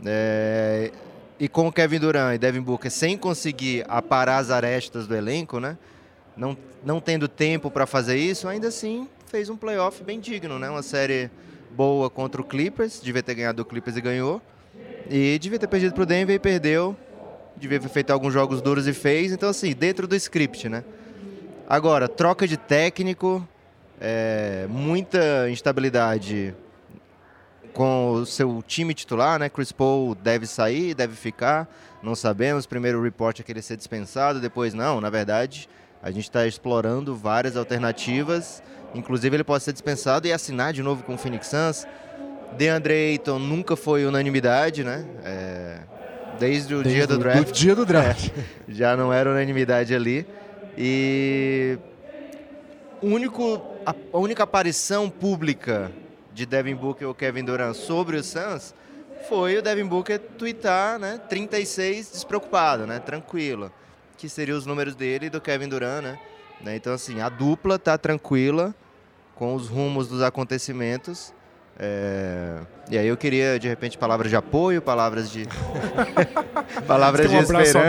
É, 0.05 0.91
E 1.39 1.49
com 1.49 1.69
o 1.69 1.73
Kevin 1.73 1.99
Durant 1.99 2.35
e 2.35 2.39
Devin 2.39 2.61
Booker 2.61 2.91
sem 2.91 3.17
conseguir 3.17 3.85
aparar 3.89 4.39
as 4.39 4.51
arestas 4.51 5.07
do 5.07 5.15
elenco, 5.15 5.61
né? 5.61 5.77
Não, 6.37 6.57
não 6.85 7.01
tendo 7.01 7.29
tempo 7.29 7.71
para 7.71 7.87
fazer 7.87 8.17
isso, 8.17 8.49
ainda 8.49 8.69
assim 8.69 9.09
fez 9.27 9.49
um 9.51 9.57
playoff 9.57 10.03
bem 10.05 10.21
digno, 10.21 10.59
né? 10.59 10.69
Uma 10.71 10.83
série 10.83 11.31
boa 11.71 12.09
contra 12.09 12.41
o 12.41 12.45
Clippers, 12.45 13.01
devia 13.03 13.23
ter 13.23 13.35
ganhado 13.35 13.63
o 13.63 13.65
Clippers 13.65 13.97
e 13.97 14.01
ganhou. 14.01 14.41
E 15.11 15.39
devia 15.39 15.59
ter 15.59 15.67
perdido 15.67 15.95
para 15.95 16.03
o 16.03 16.07
Denver 16.07 16.35
e 16.35 16.39
perdeu. 16.39 16.97
Devia 17.57 17.81
ter 17.81 17.89
feito 17.89 18.11
alguns 18.11 18.33
jogos 18.33 18.61
duros 18.61 18.87
e 18.87 18.93
fez. 18.93 19.33
Então, 19.33 19.49
assim, 19.49 19.73
dentro 19.73 20.07
do 20.07 20.15
script, 20.17 20.69
né? 20.69 20.85
Agora, 21.69 22.09
troca 22.09 22.47
de 22.47 22.57
técnico, 22.57 23.47
é, 24.01 24.67
muita 24.69 25.51
instabilidade 25.51 26.55
com 27.77 28.13
o 28.13 28.25
seu 28.25 28.65
time 28.67 28.95
titular, 28.95 29.39
né? 29.39 29.51
Chris 29.51 29.71
Paul 29.71 30.15
deve 30.15 30.47
sair, 30.47 30.95
deve 30.95 31.15
ficar, 31.15 31.69
não 32.03 32.15
sabemos. 32.15 32.65
Primeiro 32.65 32.99
o 32.99 33.03
report 33.03 33.39
é 33.39 33.43
que 33.43 33.53
ele 33.53 33.61
ser 33.61 33.77
dispensado, 33.77 34.41
depois 34.41 34.73
não. 34.73 34.99
Na 34.99 35.11
verdade, 35.11 35.69
a 36.03 36.11
gente 36.11 36.25
está 36.25 36.47
explorando 36.47 37.15
várias 37.15 37.55
alternativas. 37.55 38.63
Inclusive, 38.95 39.37
ele 39.37 39.45
pode 39.45 39.63
ser 39.63 39.75
dispensado 39.75 40.27
e 40.27 40.33
assinar 40.33 40.73
de 40.73 40.83
novo 40.83 41.03
com 41.03 41.17
o 41.17 41.19
Phoenix 41.19 41.49
Suns. 41.49 41.87
DeAndre 42.57 42.95
Ayton 42.95 43.39
nunca 43.39 43.77
foi 43.77 44.07
unanimidade, 44.07 44.83
né? 44.83 45.05
É, 45.23 45.79
desde 46.41 46.75
o 46.75 46.83
dia 46.83 47.07
do 47.07 47.19
draft 47.19 47.45
Do 47.45 47.53
dia 47.53 47.75
do 47.75 47.85
draft. 47.85 48.31
já 48.67 48.97
não 48.97 49.13
era 49.13 49.31
unanimidade 49.31 49.95
ali. 49.95 50.27
E 50.79 51.79
o 53.03 53.09
único, 53.09 53.61
a 53.85 54.19
única 54.19 54.45
aparição 54.45 55.11
pública 55.11 55.93
de 56.37 56.45
Devin 56.45 56.75
Booker 56.75 57.09
ou 57.09 57.15
Kevin 57.15 57.45
Durant 57.45 57.75
sobre 57.75 58.19
o 58.19 58.23
Suns 58.23 58.75
foi 59.27 59.57
o 59.57 59.63
Devin 59.63 59.87
Booker 59.87 60.19
tweetar, 60.19 60.99
né, 60.99 61.19
36 61.29 62.11
despreocupado, 62.13 62.87
né, 62.87 62.99
tranquilo, 62.99 63.73
que 64.19 64.29
seriam 64.29 64.57
os 64.59 64.67
números 64.67 64.95
dele 64.95 65.27
e 65.27 65.31
do 65.31 65.41
Kevin 65.41 65.69
Durant, 65.69 66.03
né? 66.03 66.19
Né, 66.61 66.77
Então 66.77 66.93
assim, 66.93 67.21
a 67.21 67.29
dupla 67.31 67.79
tá 67.79 67.97
tranquila 67.97 68.75
com 69.35 69.55
os 69.55 69.69
rumos 69.69 70.09
dos 70.09 70.23
acontecimentos. 70.23 71.33
É, 71.79 72.59
E 72.91 72.97
aí 72.97 73.07
eu 73.07 73.17
queria, 73.17 73.59
de 73.59 73.69
repente, 73.69 73.99
palavras 73.99 74.31
de 74.31 74.37
apoio, 74.37 74.81
palavras 74.81 75.31
de. 75.31 75.47
palavras 76.87 77.29
de 77.31 77.37
esperança. 77.37 77.81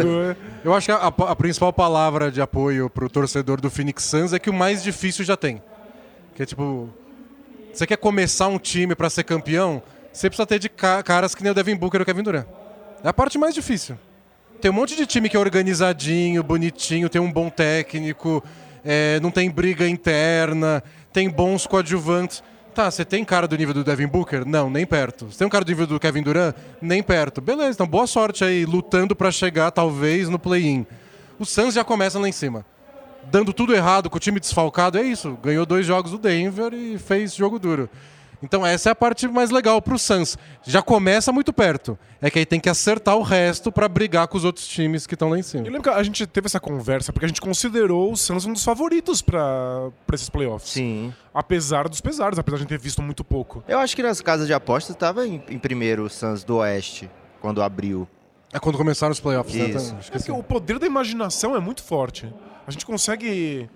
amigo. 0.00 0.08
é. 0.22 0.36
Eu 0.64 0.74
acho 0.74 0.86
que 0.86 0.92
a, 0.92 1.06
a 1.06 1.36
principal 1.36 1.72
palavra 1.72 2.30
de 2.30 2.40
apoio 2.40 2.90
pro 2.90 3.08
torcedor 3.08 3.60
do 3.60 3.70
Phoenix 3.70 4.02
Suns 4.04 4.32
é 4.32 4.38
que 4.38 4.50
o 4.50 4.54
mais 4.54 4.82
difícil 4.82 5.24
já 5.24 5.36
tem. 5.36 5.62
Que 6.34 6.42
é 6.42 6.46
tipo. 6.46 6.88
Você 7.76 7.86
quer 7.86 7.98
começar 7.98 8.48
um 8.48 8.58
time 8.58 8.94
pra 8.94 9.10
ser 9.10 9.22
campeão? 9.22 9.82
Você 10.10 10.30
precisa 10.30 10.46
ter 10.46 10.58
de 10.58 10.66
ca- 10.70 11.02
caras 11.02 11.34
que 11.34 11.42
nem 11.42 11.52
o 11.52 11.54
Devin 11.54 11.76
Booker 11.76 12.00
e 12.00 12.02
o 12.02 12.06
Kevin 12.06 12.22
Durant. 12.22 12.46
É 13.04 13.08
a 13.08 13.12
parte 13.12 13.36
mais 13.36 13.54
difícil. 13.54 13.98
Tem 14.62 14.70
um 14.70 14.74
monte 14.74 14.96
de 14.96 15.04
time 15.04 15.28
que 15.28 15.36
é 15.36 15.38
organizadinho, 15.38 16.42
bonitinho, 16.42 17.10
tem 17.10 17.20
um 17.20 17.30
bom 17.30 17.50
técnico, 17.50 18.42
é, 18.82 19.20
não 19.20 19.30
tem 19.30 19.50
briga 19.50 19.86
interna, 19.86 20.82
tem 21.12 21.28
bons 21.28 21.66
coadjuvantes. 21.66 22.42
Tá, 22.74 22.90
você 22.90 23.04
tem 23.04 23.22
cara 23.26 23.46
do 23.46 23.54
nível 23.58 23.74
do 23.74 23.84
Devin 23.84 24.06
Booker? 24.06 24.46
Não, 24.46 24.70
nem 24.70 24.86
perto. 24.86 25.26
Você 25.26 25.36
tem 25.36 25.46
um 25.46 25.50
cara 25.50 25.62
do 25.62 25.68
nível 25.68 25.86
do 25.86 26.00
Kevin 26.00 26.22
Durant? 26.22 26.54
Nem 26.80 27.02
perto. 27.02 27.42
Beleza, 27.42 27.72
então 27.72 27.86
boa 27.86 28.06
sorte 28.06 28.42
aí, 28.42 28.64
lutando 28.64 29.14
pra 29.14 29.30
chegar 29.30 29.70
talvez 29.70 30.30
no 30.30 30.38
play-in. 30.38 30.86
O 31.38 31.44
Suns 31.44 31.74
já 31.74 31.84
começa 31.84 32.18
lá 32.18 32.26
em 32.26 32.32
cima. 32.32 32.64
Dando 33.30 33.52
tudo 33.52 33.74
errado 33.74 34.08
com 34.08 34.16
o 34.16 34.20
time 34.20 34.38
desfalcado, 34.40 34.98
é 34.98 35.02
isso. 35.02 35.36
Ganhou 35.42 35.66
dois 35.66 35.84
jogos 35.86 36.10
do 36.12 36.18
Denver 36.18 36.72
e 36.72 36.98
fez 36.98 37.34
jogo 37.34 37.58
duro. 37.58 37.88
Então 38.42 38.64
essa 38.66 38.90
é 38.90 38.92
a 38.92 38.94
parte 38.94 39.26
mais 39.26 39.50
legal 39.50 39.80
pro 39.80 39.98
Suns. 39.98 40.36
Já 40.62 40.82
começa 40.82 41.32
muito 41.32 41.52
perto. 41.54 41.98
É 42.20 42.30
que 42.30 42.38
aí 42.38 42.44
tem 42.46 42.60
que 42.60 42.68
acertar 42.68 43.16
o 43.16 43.22
resto 43.22 43.72
pra 43.72 43.88
brigar 43.88 44.28
com 44.28 44.36
os 44.36 44.44
outros 44.44 44.66
times 44.68 45.06
que 45.06 45.14
estão 45.14 45.30
lá 45.30 45.36
em 45.36 45.40
Eu 45.40 45.44
cima. 45.44 45.64
lembro 45.64 45.82
que 45.82 45.88
a 45.88 46.02
gente 46.02 46.26
teve 46.26 46.46
essa 46.46 46.60
conversa 46.60 47.12
porque 47.12 47.24
a 47.24 47.28
gente 47.28 47.40
considerou 47.40 48.12
o 48.12 48.16
Suns 48.16 48.44
um 48.44 48.52
dos 48.52 48.62
favoritos 48.62 49.22
pra 49.22 49.88
pra 50.06 50.14
esses 50.14 50.28
playoffs. 50.28 50.70
Sim. 50.72 51.12
Apesar 51.32 51.88
dos 51.88 52.00
pesares, 52.02 52.38
apesar 52.38 52.56
de 52.58 52.60
a 52.60 52.64
gente 52.64 52.68
ter 52.68 52.78
visto 52.78 53.00
muito 53.02 53.24
pouco. 53.24 53.64
Eu 53.66 53.78
acho 53.78 53.96
que 53.96 54.02
nas 54.02 54.20
casas 54.20 54.46
de 54.46 54.52
apostas 54.52 54.94
estava 54.94 55.26
em, 55.26 55.42
em 55.48 55.58
primeiro 55.58 56.04
o 56.04 56.10
Suns 56.10 56.44
do 56.44 56.56
Oeste, 56.58 57.10
quando 57.40 57.62
abriu. 57.62 58.06
É 58.52 58.58
quando 58.58 58.76
começaram 58.78 59.12
os 59.12 59.20
playoffs, 59.20 59.54
né? 59.56 59.68
Isso. 59.70 59.86
Então, 59.88 59.98
acho 59.98 60.10
que 60.12 60.16
É 60.18 60.20
que 60.20 60.30
o 60.30 60.42
poder 60.42 60.78
da 60.78 60.86
imaginação 60.86 61.56
é 61.56 61.60
muito 61.60 61.82
forte. 61.82 62.32
A 62.66 62.70
gente 62.70 62.84
consegue 62.84 63.68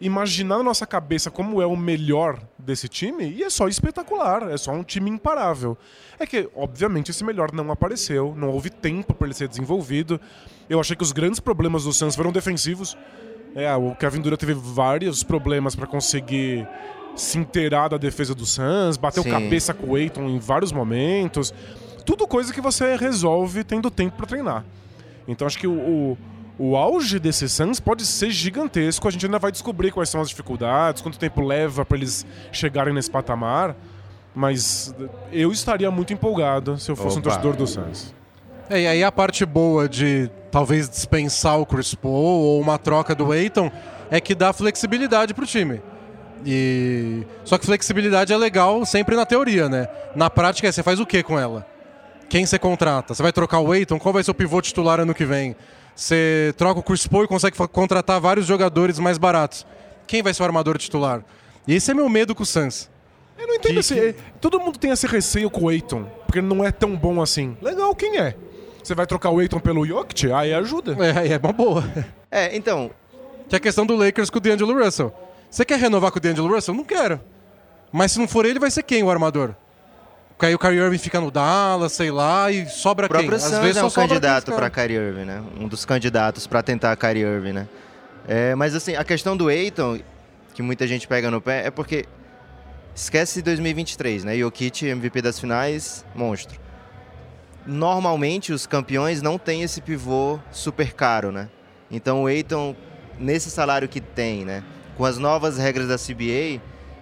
imaginar 0.00 0.58
na 0.58 0.64
nossa 0.64 0.86
cabeça 0.86 1.30
como 1.30 1.62
é 1.62 1.66
o 1.66 1.76
melhor 1.76 2.40
desse 2.58 2.88
time 2.88 3.30
e 3.30 3.42
é 3.42 3.50
só 3.50 3.68
espetacular, 3.68 4.50
é 4.50 4.56
só 4.56 4.72
um 4.72 4.82
time 4.82 5.10
imparável. 5.10 5.78
É 6.18 6.26
que, 6.26 6.48
obviamente, 6.54 7.10
esse 7.10 7.24
melhor 7.24 7.52
não 7.52 7.70
apareceu, 7.70 8.34
não 8.36 8.50
houve 8.50 8.70
tempo 8.70 9.14
para 9.14 9.26
ele 9.26 9.34
ser 9.34 9.48
desenvolvido. 9.48 10.20
Eu 10.68 10.80
achei 10.80 10.96
que 10.96 11.02
os 11.02 11.12
grandes 11.12 11.40
problemas 11.40 11.84
do 11.84 11.92
Suns 11.92 12.14
foram 12.14 12.32
defensivos. 12.32 12.96
É, 13.54 13.72
o 13.74 13.94
Kevin 13.94 14.20
Durant 14.20 14.38
teve 14.38 14.54
vários 14.54 15.22
problemas 15.22 15.74
para 15.76 15.86
conseguir 15.86 16.66
se 17.14 17.38
inteirar 17.38 17.88
da 17.88 17.96
defesa 17.96 18.34
do 18.34 18.44
Suns, 18.44 18.96
bateu 18.96 19.22
Sim. 19.22 19.30
cabeça 19.30 19.72
com 19.72 19.90
o 19.90 19.94
Aiton 19.94 20.28
em 20.28 20.38
vários 20.38 20.72
momentos. 20.72 21.54
Tudo 22.04 22.26
coisa 22.26 22.52
que 22.52 22.60
você 22.60 22.96
resolve 22.96 23.62
tendo 23.62 23.90
tempo 23.90 24.16
para 24.16 24.26
treinar. 24.26 24.64
Então 25.26 25.46
acho 25.46 25.58
que 25.58 25.66
o, 25.66 25.72
o, 25.72 26.18
o 26.58 26.76
auge 26.76 27.18
desses 27.18 27.52
Suns 27.52 27.80
pode 27.80 28.06
ser 28.06 28.30
gigantesco. 28.30 29.06
A 29.08 29.10
gente 29.10 29.26
ainda 29.26 29.38
vai 29.38 29.50
descobrir 29.50 29.90
quais 29.90 30.08
são 30.08 30.20
as 30.20 30.28
dificuldades, 30.28 31.02
quanto 31.02 31.18
tempo 31.18 31.42
leva 31.42 31.84
para 31.84 31.96
eles 31.96 32.26
chegarem 32.52 32.94
nesse 32.94 33.10
patamar. 33.10 33.74
Mas 34.34 34.94
eu 35.32 35.52
estaria 35.52 35.90
muito 35.90 36.12
empolgado 36.12 36.78
se 36.78 36.90
eu 36.90 36.96
fosse 36.96 37.16
um 37.16 37.20
Opa. 37.20 37.30
torcedor 37.30 37.56
do 37.56 37.66
Suns. 37.66 38.14
É, 38.68 38.80
e 38.80 38.86
aí 38.86 39.04
a 39.04 39.12
parte 39.12 39.44
boa 39.44 39.88
de 39.88 40.30
talvez 40.50 40.88
dispensar 40.88 41.60
o 41.60 41.66
Chris 41.66 41.94
Paul 41.94 42.12
ou 42.12 42.60
uma 42.60 42.78
troca 42.78 43.14
do 43.14 43.30
Aiton 43.30 43.70
é 44.10 44.20
que 44.20 44.34
dá 44.34 44.52
flexibilidade 44.52 45.34
pro 45.34 45.46
time. 45.46 45.82
E 46.46 47.26
só 47.44 47.58
que 47.58 47.66
flexibilidade 47.66 48.32
é 48.32 48.36
legal 48.36 48.84
sempre 48.84 49.16
na 49.16 49.24
teoria, 49.24 49.68
né? 49.68 49.88
Na 50.14 50.28
prática 50.28 50.68
é 50.68 50.72
você 50.72 50.82
faz 50.82 50.98
o 51.00 51.06
que 51.06 51.22
com 51.22 51.38
ela? 51.38 51.66
quem 52.34 52.44
você 52.44 52.58
contrata? 52.58 53.14
Você 53.14 53.22
vai 53.22 53.32
trocar 53.32 53.60
o 53.60 53.70
Aiton? 53.70 53.96
Qual 53.96 54.12
vai 54.12 54.22
ser 54.24 54.32
o 54.32 54.34
pivô 54.34 54.60
titular 54.60 54.98
ano 54.98 55.14
que 55.14 55.24
vem? 55.24 55.54
Você 55.94 56.52
troca 56.56 56.80
o 56.80 56.82
Chris 56.82 57.06
Paul 57.06 57.24
e 57.24 57.28
consegue 57.28 57.56
contratar 57.68 58.20
vários 58.20 58.46
jogadores 58.46 58.98
mais 58.98 59.16
baratos. 59.18 59.66
Quem 60.06 60.22
vai 60.22 60.34
ser 60.34 60.42
o 60.42 60.46
armador 60.46 60.76
titular? 60.78 61.22
E 61.66 61.74
esse 61.74 61.90
é 61.90 61.94
meu 61.94 62.08
medo 62.08 62.34
com 62.34 62.42
o 62.42 62.46
Suns. 62.46 62.90
Eu 63.38 63.46
não 63.46 63.54
entendo 63.54 63.74
Que- 63.74 63.80
esse. 63.80 63.98
é, 63.98 64.14
Todo 64.40 64.60
mundo 64.60 64.78
tem 64.78 64.90
esse 64.90 65.06
receio 65.06 65.50
com 65.50 65.62
o 65.64 65.68
Aiton, 65.68 66.04
porque 66.26 66.38
ele 66.40 66.46
não 66.46 66.64
é 66.64 66.70
tão 66.70 66.94
bom 66.96 67.22
assim. 67.22 67.56
Legal, 67.62 67.94
quem 67.94 68.18
é? 68.18 68.34
Você 68.82 68.94
vai 68.94 69.06
trocar 69.06 69.30
o 69.30 69.38
Aiton 69.38 69.58
pelo 69.60 69.86
Jokic? 69.86 70.30
Aí 70.32 70.52
ajuda. 70.52 70.96
É, 71.04 71.32
é 71.32 71.38
uma 71.38 71.52
boa. 71.52 71.82
É, 72.30 72.54
então, 72.56 72.90
Que 73.48 73.56
é 73.56 73.58
a 73.58 73.60
questão 73.60 73.86
do 73.86 73.94
Lakers 73.96 74.30
com 74.30 74.38
o 74.38 74.40
D'Angelo 74.40 74.74
Russell. 74.84 75.12
Você 75.50 75.64
quer 75.64 75.78
renovar 75.78 76.10
com 76.10 76.18
o 76.18 76.20
D'Angelo 76.20 76.52
Russell? 76.52 76.74
Não 76.74 76.84
quero. 76.84 77.20
Mas 77.92 78.12
se 78.12 78.18
não 78.18 78.26
for 78.26 78.44
ele, 78.44 78.58
vai 78.58 78.70
ser 78.70 78.82
quem 78.82 79.02
o 79.02 79.10
armador? 79.10 79.54
Porque 80.36 80.46
aí 80.46 80.54
o 80.54 80.58
Kyrie 80.58 80.80
Irving 80.80 80.98
fica 80.98 81.20
no 81.20 81.30
Dallas, 81.30 81.92
sei 81.92 82.10
lá, 82.10 82.50
e 82.50 82.66
sobra 82.66 83.08
quem? 83.08 83.30
Suns 83.38 83.52
é 83.52 83.72
só 83.72 83.86
um 83.86 83.90
sobra 83.90 84.08
candidato 84.08 84.52
para. 84.52 84.68
Kyrie 84.68 84.96
Irving, 84.96 85.24
né? 85.24 85.42
Um 85.58 85.68
dos 85.68 85.84
candidatos 85.84 86.46
para 86.46 86.62
tentar 86.62 86.96
Kyrie 86.96 87.22
Irving, 87.22 87.52
né? 87.52 87.68
É, 88.26 88.54
mas 88.54 88.74
assim, 88.74 88.96
a 88.96 89.04
questão 89.04 89.36
do 89.36 89.48
Aiton, 89.48 90.00
que 90.52 90.60
muita 90.60 90.86
gente 90.88 91.06
pega 91.06 91.30
no 91.30 91.40
pé, 91.40 91.66
é 91.66 91.70
porque 91.70 92.04
esquece 92.94 93.42
2023, 93.42 94.24
né? 94.24 94.36
Jokic, 94.36 94.86
MVP 94.86 95.22
das 95.22 95.38
finais, 95.38 96.04
monstro. 96.14 96.58
Normalmente 97.64 98.52
os 98.52 98.66
campeões 98.66 99.22
não 99.22 99.38
têm 99.38 99.62
esse 99.62 99.80
pivô 99.80 100.40
super 100.50 100.94
caro, 100.94 101.30
né? 101.30 101.48
Então 101.90 102.24
o 102.24 102.26
Aiton, 102.26 102.74
nesse 103.20 103.50
salário 103.50 103.88
que 103.88 104.00
tem, 104.00 104.44
né? 104.44 104.64
Com 104.96 105.04
as 105.04 105.16
novas 105.16 105.58
regras 105.58 105.86
da 105.86 105.96
CBA, 105.96 106.60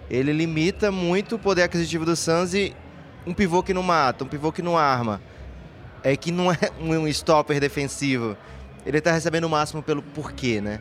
ele 0.09 0.31
limita 0.31 0.91
muito 0.91 1.35
o 1.35 1.39
poder 1.39 1.63
aquisitivo 1.63 2.05
do 2.05 2.15
Suns 2.15 2.53
e 2.53 2.75
um 3.25 3.33
pivô 3.33 3.63
que 3.63 3.73
não 3.73 3.83
mata, 3.83 4.23
um 4.23 4.27
pivô 4.27 4.51
que 4.51 4.61
não 4.61 4.77
arma, 4.77 5.21
é 6.03 6.15
que 6.15 6.31
não 6.31 6.51
é 6.51 6.57
um 6.79 7.07
stopper 7.07 7.59
defensivo. 7.59 8.37
Ele 8.85 8.99
tá 8.99 9.11
recebendo 9.11 9.45
o 9.45 9.49
máximo 9.49 9.81
pelo 9.81 10.01
porquê, 10.01 10.59
né? 10.59 10.79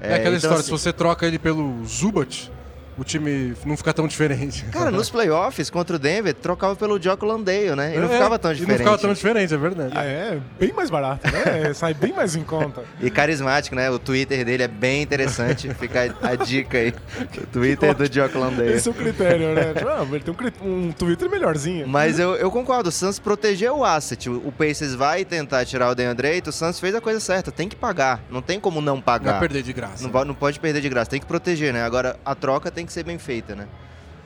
É, 0.00 0.14
aquela 0.14 0.20
então, 0.20 0.34
história, 0.34 0.56
assim, 0.56 0.64
se 0.64 0.70
você 0.70 0.92
troca 0.92 1.26
ele 1.26 1.38
pelo 1.38 1.84
Zubat, 1.86 2.50
o 2.98 3.04
time 3.04 3.54
não 3.64 3.76
fica 3.76 3.92
tão 3.92 4.06
diferente. 4.06 4.64
Cara, 4.72 4.90
nos 4.90 5.08
playoffs 5.10 5.70
contra 5.70 5.96
o 5.96 5.98
Denver, 5.98 6.34
trocava 6.34 6.76
pelo 6.76 6.98
Jock 6.98 7.24
Landale, 7.24 7.74
né? 7.76 7.94
E 7.94 7.98
não 7.98 8.08
É, 8.08 8.12
ficava 8.12 8.38
tão 8.38 8.52
e 8.52 8.54
diferente. 8.54 8.78
não 8.78 8.84
ficava 8.84 8.98
tão 8.98 9.12
diferente, 9.12 9.54
é 9.54 9.56
verdade. 9.56 9.96
É, 9.98 10.38
bem 10.58 10.72
mais 10.72 10.90
barato, 10.90 11.26
né? 11.30 11.72
Sai 11.74 11.94
bem 11.94 12.12
mais 12.12 12.34
em 12.36 12.42
conta. 12.42 12.82
E 13.00 13.10
carismático, 13.10 13.74
né? 13.76 13.90
O 13.90 13.98
Twitter 13.98 14.44
dele 14.44 14.62
é 14.62 14.68
bem 14.68 15.02
interessante. 15.02 15.72
Fica 15.74 16.14
a, 16.22 16.30
a 16.30 16.34
dica 16.36 16.78
aí. 16.78 16.94
O 17.42 17.46
Twitter 17.46 17.94
do 17.94 18.12
Jock 18.12 18.36
Landale. 18.36 18.72
Esse 18.72 18.88
é 18.88 18.90
o 18.90 18.94
critério, 18.94 19.54
né? 19.54 19.72
Tipo, 19.74 19.88
ah, 19.88 20.06
ele 20.10 20.20
tem 20.20 20.34
um, 20.62 20.86
um 20.88 20.92
Twitter 20.92 21.28
melhorzinho. 21.30 21.86
Mas 21.86 22.18
eu, 22.18 22.34
eu 22.36 22.50
concordo, 22.50 22.88
o 22.88 22.92
Suns 22.92 23.18
protegeu 23.18 23.78
o 23.78 23.84
asset. 23.84 24.28
O, 24.30 24.52
Pacers 24.52 24.94
vai 24.94 25.24
tentar 25.24 25.64
tirar 25.64 25.90
o 25.90 25.94
DeAndre 25.94 26.28
Ayton, 26.28 26.50
o 26.50 26.52
Suns 26.52 26.78
fez 26.80 26.94
a 26.94 27.00
coisa 27.00 27.20
certa. 27.20 27.50
Tem 27.52 27.68
que 27.68 27.76
pagar. 27.76 28.20
Não 28.30 28.40
tem 28.42 28.58
como 28.60 28.80
não 28.80 28.96
Não 28.96 29.02
pagar. 29.02 29.32
vai 29.32 29.40
perder 29.40 29.62
de 29.62 29.72
graça. 29.72 30.02
Não, 30.02 30.10
po- 30.10 30.24
não 30.24 30.34
pode 30.34 30.58
perder 30.60 30.80
de 30.80 30.88
graça, 30.88 31.10
tem 31.10 31.20
que 31.20 31.26
proteger, 31.26 31.72
né? 31.72 31.82
Agora, 31.84 32.16
a 32.24 32.34
troca 32.34 32.70
tem 32.70 32.83
que 32.86 32.92
ser 32.92 33.04
bem 33.04 33.18
feita, 33.18 33.54
né? 33.54 33.66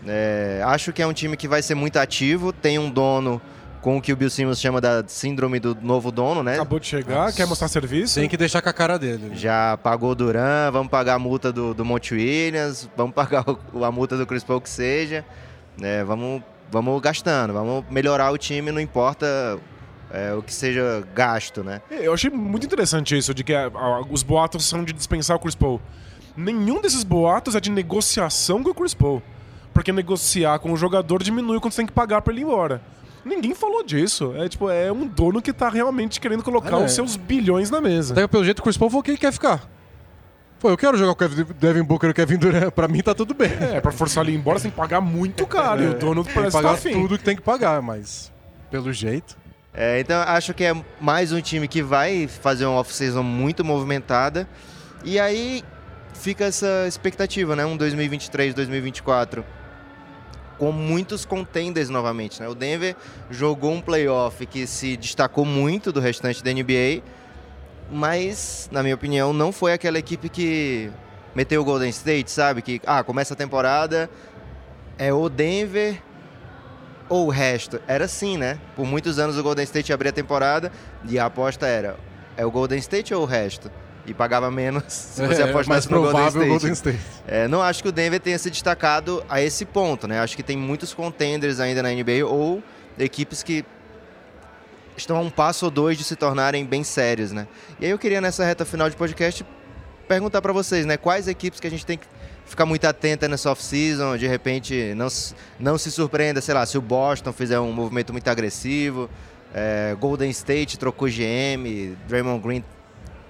É, 0.06 0.62
acho 0.64 0.92
que 0.92 1.02
é 1.02 1.06
um 1.06 1.12
time 1.12 1.36
que 1.36 1.48
vai 1.48 1.60
ser 1.62 1.74
muito 1.74 1.96
ativo, 1.98 2.52
tem 2.52 2.78
um 2.78 2.88
dono 2.90 3.40
com 3.80 3.96
o 3.96 4.02
que 4.02 4.12
o 4.12 4.16
Bill 4.16 4.30
Simmons 4.30 4.60
chama 4.60 4.80
da 4.80 5.04
síndrome 5.06 5.58
do 5.60 5.76
novo 5.80 6.10
dono, 6.12 6.42
né? 6.42 6.54
Acabou 6.54 6.78
de 6.80 6.86
chegar, 6.86 7.32
quer 7.32 7.46
mostrar 7.46 7.68
serviço. 7.68 8.18
Tem 8.20 8.28
que 8.28 8.36
deixar 8.36 8.60
com 8.62 8.68
a 8.68 8.72
cara 8.72 8.98
dele. 8.98 9.30
Já 9.34 9.76
pagou 9.82 10.10
o 10.10 10.14
Duran, 10.14 10.70
vamos 10.72 10.88
pagar 10.90 11.14
a 11.14 11.18
multa 11.18 11.52
do, 11.52 11.74
do 11.74 11.84
Monte 11.84 12.14
Williams, 12.14 12.88
vamos 12.96 13.14
pagar 13.14 13.44
o- 13.72 13.84
a 13.84 13.90
multa 13.92 14.16
do 14.16 14.26
Chris 14.26 14.42
Paul 14.44 14.60
que 14.60 14.68
seja. 14.70 15.24
né? 15.76 16.02
vamos, 16.04 16.42
vamos 16.70 17.00
gastando, 17.00 17.52
vamos 17.52 17.84
melhorar 17.90 18.32
o 18.32 18.38
time, 18.38 18.72
não 18.72 18.80
importa 18.80 19.58
é, 20.12 20.32
o 20.34 20.42
que 20.42 20.52
seja 20.52 21.06
gasto, 21.14 21.62
né? 21.62 21.80
Eu 21.88 22.12
achei 22.12 22.30
muito 22.30 22.66
interessante 22.66 23.16
isso, 23.16 23.32
de 23.32 23.44
que 23.44 23.54
ah, 23.54 23.70
ah, 23.74 24.00
os 24.10 24.22
boatos 24.24 24.64
são 24.64 24.82
de 24.84 24.92
dispensar 24.92 25.36
o 25.36 25.40
Chris 25.40 25.54
Paul. 25.54 25.80
Nenhum 26.38 26.81
desses 26.81 27.03
boatos 27.03 27.55
é 27.57 27.61
de 27.61 27.70
negociação 27.70 28.62
com 28.62 28.70
o 28.70 28.74
Chris 28.74 28.94
Paul. 28.94 29.20
Porque 29.74 29.92
negociar 29.92 30.59
com 30.61 30.72
o 30.72 30.77
jogador 30.77 31.22
diminui 31.22 31.59
quando 31.61 31.72
você 31.72 31.79
tem 31.79 31.87
que 31.87 31.92
pagar 31.92 32.22
pra 32.22 32.33
ele 32.33 32.42
ir 32.42 32.44
embora. 32.44 32.81
Ninguém 33.24 33.55
falou 33.55 33.83
disso. 33.85 34.33
É 34.37 34.48
tipo, 34.48 34.70
é 34.70 34.90
um 34.92 35.07
dono 35.07 35.42
que 35.42 35.53
tá 35.53 35.68
realmente 35.68 36.20
querendo 36.20 36.42
colocar 36.42 36.81
É. 36.81 36.85
os 36.85 36.92
seus 36.92 37.16
bilhões 37.16 37.70
na 37.70 37.81
mesa. 37.81 38.14
Até 38.14 38.27
pelo 38.27 38.44
jeito 38.44 38.61
o 38.61 38.62
Chris 38.62 38.77
Paul 38.77 38.88
falou 38.90 39.03
que 39.03 39.11
ele 39.11 39.18
quer 39.18 39.33
ficar. 39.33 39.68
Pô, 40.61 40.70
eu 40.70 40.77
quero 40.77 40.96
jogar 40.96 41.14
com 41.14 41.24
o 41.24 41.29
Kevin- 41.29 41.55
Devin 41.61 41.83
Booker 41.83 42.09
e 42.09 42.12
o 42.12 42.14
Kevin 42.14 42.37
Durant. 42.38 42.70
Pra 42.74 42.88
mim 42.88 43.01
tá 43.01 43.14
tudo 43.14 43.35
bem. 43.35 43.51
É, 43.61 43.81
pra 43.81 43.92
forçar 43.92 44.24
ele 44.24 44.33
ir 44.33 44.37
embora, 44.38 44.59
você 44.59 44.64
tem 44.64 44.70
que 44.72 44.77
pagar 44.77 45.01
muito 45.01 45.46
caro. 45.46 45.83
E 45.83 45.87
o 45.88 45.94
dono 45.94 46.22
Tem 46.24 46.33
que 46.33 46.35
parece 46.38 46.57
que 46.57 46.62
tá 46.62 46.68
pagar 46.68 46.79
afim. 46.79 46.92
tudo 47.03 47.18
que 47.18 47.24
tem 47.24 47.37
que 47.37 47.42
pagar, 47.42 47.83
mas 47.83 48.33
pelo 48.70 48.92
jeito. 48.92 49.37
É, 49.74 50.01
então 50.01 50.20
acho 50.22 50.53
que 50.55 50.64
é 50.64 50.74
mais 51.01 51.31
um 51.33 51.40
time 51.40 51.68
que 51.68 51.83
vai 51.83 52.27
fazer 52.27 52.66
uma 52.66 52.81
off-season 52.81 53.22
muito 53.22 53.64
movimentada. 53.64 54.48
E 55.05 55.20
aí 55.20 55.62
fica 56.18 56.44
essa 56.44 56.85
expectativa, 56.87 57.57
né? 57.57 57.64
Um 57.64 57.76
2023, 57.76 58.54
2024 58.54 59.44
com 60.59 60.72
muitos 60.72 61.24
contenders 61.24 61.88
novamente, 61.88 62.40
né? 62.42 62.48
O 62.48 62.54
Denver 62.54 62.96
jogou 63.31 63.72
um 63.72 63.81
playoff 63.81 64.44
que 64.44 64.66
se 64.66 64.96
destacou 64.96 65.44
muito 65.44 65.92
do 65.92 66.00
restante 66.00 66.42
da 66.42 66.52
NBA, 66.52 67.02
mas 67.90 68.68
na 68.72 68.83
minha 68.83 68.94
opinião 68.94 69.33
não 69.33 69.52
foi 69.52 69.72
aquela 69.72 69.98
equipe 69.98 70.28
que 70.28 70.90
meteu 71.35 71.62
o 71.62 71.64
Golden 71.64 71.88
State, 71.90 72.31
sabe? 72.31 72.61
Que 72.61 72.81
ah, 72.85 73.04
começa 73.04 73.35
a 73.35 73.37
temporada 73.37 74.11
é 74.98 75.12
o 75.12 75.28
Denver 75.28 76.02
ou 77.09 77.28
o 77.28 77.31
resto. 77.31 77.81
Era 77.87 78.07
assim, 78.07 78.37
né? 78.37 78.59
Por 78.74 78.85
muitos 78.85 79.20
anos 79.20 79.38
o 79.38 79.42
Golden 79.42 79.64
State 79.64 79.92
abria 79.92 80.11
a 80.11 80.12
temporada 80.12 80.72
e 81.09 81.20
a 81.20 81.26
aposta 81.26 81.66
era 81.66 81.96
é 82.37 82.44
o 82.44 82.50
Golden 82.50 82.78
State 82.78 83.14
ou 83.14 83.22
o 83.22 83.26
resto? 83.26 83.70
E 84.08 84.14
pagava 84.14 84.50
menos 84.50 84.84
se 84.92 85.20
você 85.26 85.42
é, 85.42 85.44
mais 85.44 85.50
apostasse 85.50 85.90
no 85.90 85.96
Golden 86.00 86.12
provável 86.12 86.42
State. 86.42 86.48
Golden 86.48 86.72
State. 86.72 86.98
É, 87.26 87.46
não 87.48 87.62
acho 87.62 87.82
que 87.82 87.88
o 87.88 87.92
Denver 87.92 88.18
tenha 88.20 88.38
se 88.38 88.50
destacado 88.50 89.22
a 89.28 89.40
esse 89.42 89.64
ponto, 89.64 90.08
né? 90.08 90.20
Acho 90.20 90.34
que 90.36 90.42
tem 90.42 90.56
muitos 90.56 90.94
contenders 90.94 91.60
ainda 91.60 91.82
na 91.82 91.90
NBA 91.90 92.24
ou 92.26 92.62
equipes 92.98 93.42
que 93.42 93.64
estão 94.96 95.16
a 95.16 95.20
um 95.20 95.30
passo 95.30 95.66
ou 95.66 95.70
dois 95.70 95.96
de 95.96 96.04
se 96.04 96.16
tornarem 96.16 96.64
bem 96.64 96.82
sérios, 96.82 97.30
né? 97.32 97.46
E 97.78 97.84
aí 97.84 97.90
eu 97.90 97.98
queria 97.98 98.20
nessa 98.20 98.44
reta 98.44 98.64
final 98.64 98.90
de 98.90 98.96
podcast 98.96 99.44
perguntar 100.08 100.40
para 100.42 100.52
vocês, 100.52 100.86
né? 100.86 100.96
Quais 100.96 101.28
equipes 101.28 101.60
que 101.60 101.66
a 101.66 101.70
gente 101.70 101.84
tem 101.86 101.98
que 101.98 102.06
ficar 102.46 102.64
muito 102.64 102.84
atenta 102.86 103.28
nessa 103.28 103.50
off-season, 103.50 104.16
de 104.16 104.26
repente 104.26 104.94
não, 104.96 105.10
se- 105.10 105.34
não 105.60 105.76
se 105.76 105.90
surpreenda, 105.92 106.40
sei 106.40 106.54
lá, 106.54 106.64
se 106.64 106.78
o 106.78 106.80
Boston 106.80 107.32
fizer 107.32 107.60
um 107.60 107.70
movimento 107.72 108.10
muito 108.12 108.26
agressivo, 108.28 109.08
é, 109.54 109.94
Golden 110.00 110.30
State 110.30 110.78
trocou 110.78 111.08
GM, 111.08 111.94
Draymond 112.08 112.42
Green 112.42 112.64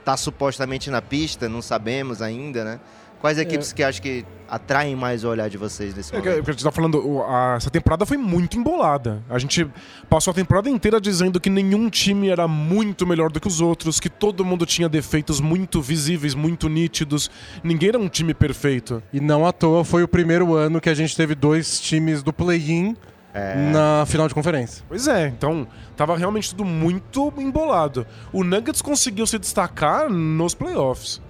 tá 0.08 0.16
supostamente 0.16 0.88
na 0.90 1.02
pista, 1.02 1.50
não 1.50 1.60
sabemos 1.60 2.22
ainda, 2.22 2.64
né? 2.64 2.80
Quais 3.20 3.36
equipes 3.36 3.74
que 3.74 3.82
acho 3.82 4.00
que 4.00 4.24
atraem 4.48 4.96
mais 4.96 5.22
o 5.22 5.28
olhar 5.28 5.50
de 5.50 5.58
vocês 5.58 5.94
nesse 5.94 6.14
É 6.16 6.20
que, 6.20 6.28
momento? 6.30 6.44
que 6.44 6.50
a 6.50 6.52
gente 6.54 6.64
tá 6.64 6.70
falando, 6.72 7.06
o- 7.06 7.22
a- 7.24 7.56
essa 7.58 7.68
temporada 7.68 8.06
foi 8.06 8.16
muito 8.16 8.56
embolada. 8.56 9.22
A 9.28 9.38
gente 9.38 9.68
passou 10.08 10.30
a 10.30 10.34
temporada 10.34 10.70
inteira 10.70 10.98
dizendo 10.98 11.38
que 11.38 11.50
nenhum 11.50 11.90
time 11.90 12.28
era 12.30 12.48
muito 12.48 13.06
melhor 13.06 13.30
do 13.30 13.38
que 13.38 13.46
os 13.48 13.60
outros, 13.60 14.00
que 14.00 14.08
todo 14.08 14.42
mundo 14.46 14.64
tinha 14.64 14.88
defeitos 14.88 15.40
muito 15.40 15.82
visíveis, 15.82 16.34
muito 16.34 16.68
nítidos. 16.70 17.30
Ninguém 17.62 17.90
era 17.90 17.98
um 17.98 18.08
time 18.08 18.32
perfeito. 18.32 19.02
E 19.12 19.20
não 19.20 19.44
à 19.46 19.52
toa 19.52 19.84
foi 19.84 20.02
o 20.02 20.08
primeiro 20.08 20.54
ano 20.54 20.80
que 20.80 20.88
a 20.88 20.94
gente 20.94 21.14
teve 21.14 21.34
dois 21.34 21.80
times 21.80 22.22
do 22.22 22.32
play-in 22.32 22.96
na 23.72 24.04
final 24.06 24.26
de 24.28 24.34
conferência. 24.34 24.84
Pois 24.88 25.06
é, 25.06 25.28
então 25.28 25.66
tava 25.96 26.16
realmente 26.16 26.50
tudo 26.50 26.64
muito 26.64 27.32
embolado. 27.38 28.06
O 28.32 28.42
Nuggets 28.42 28.82
conseguiu 28.82 29.26
se 29.26 29.38
destacar 29.38 30.08
nos 30.08 30.54
playoffs. 30.54 31.20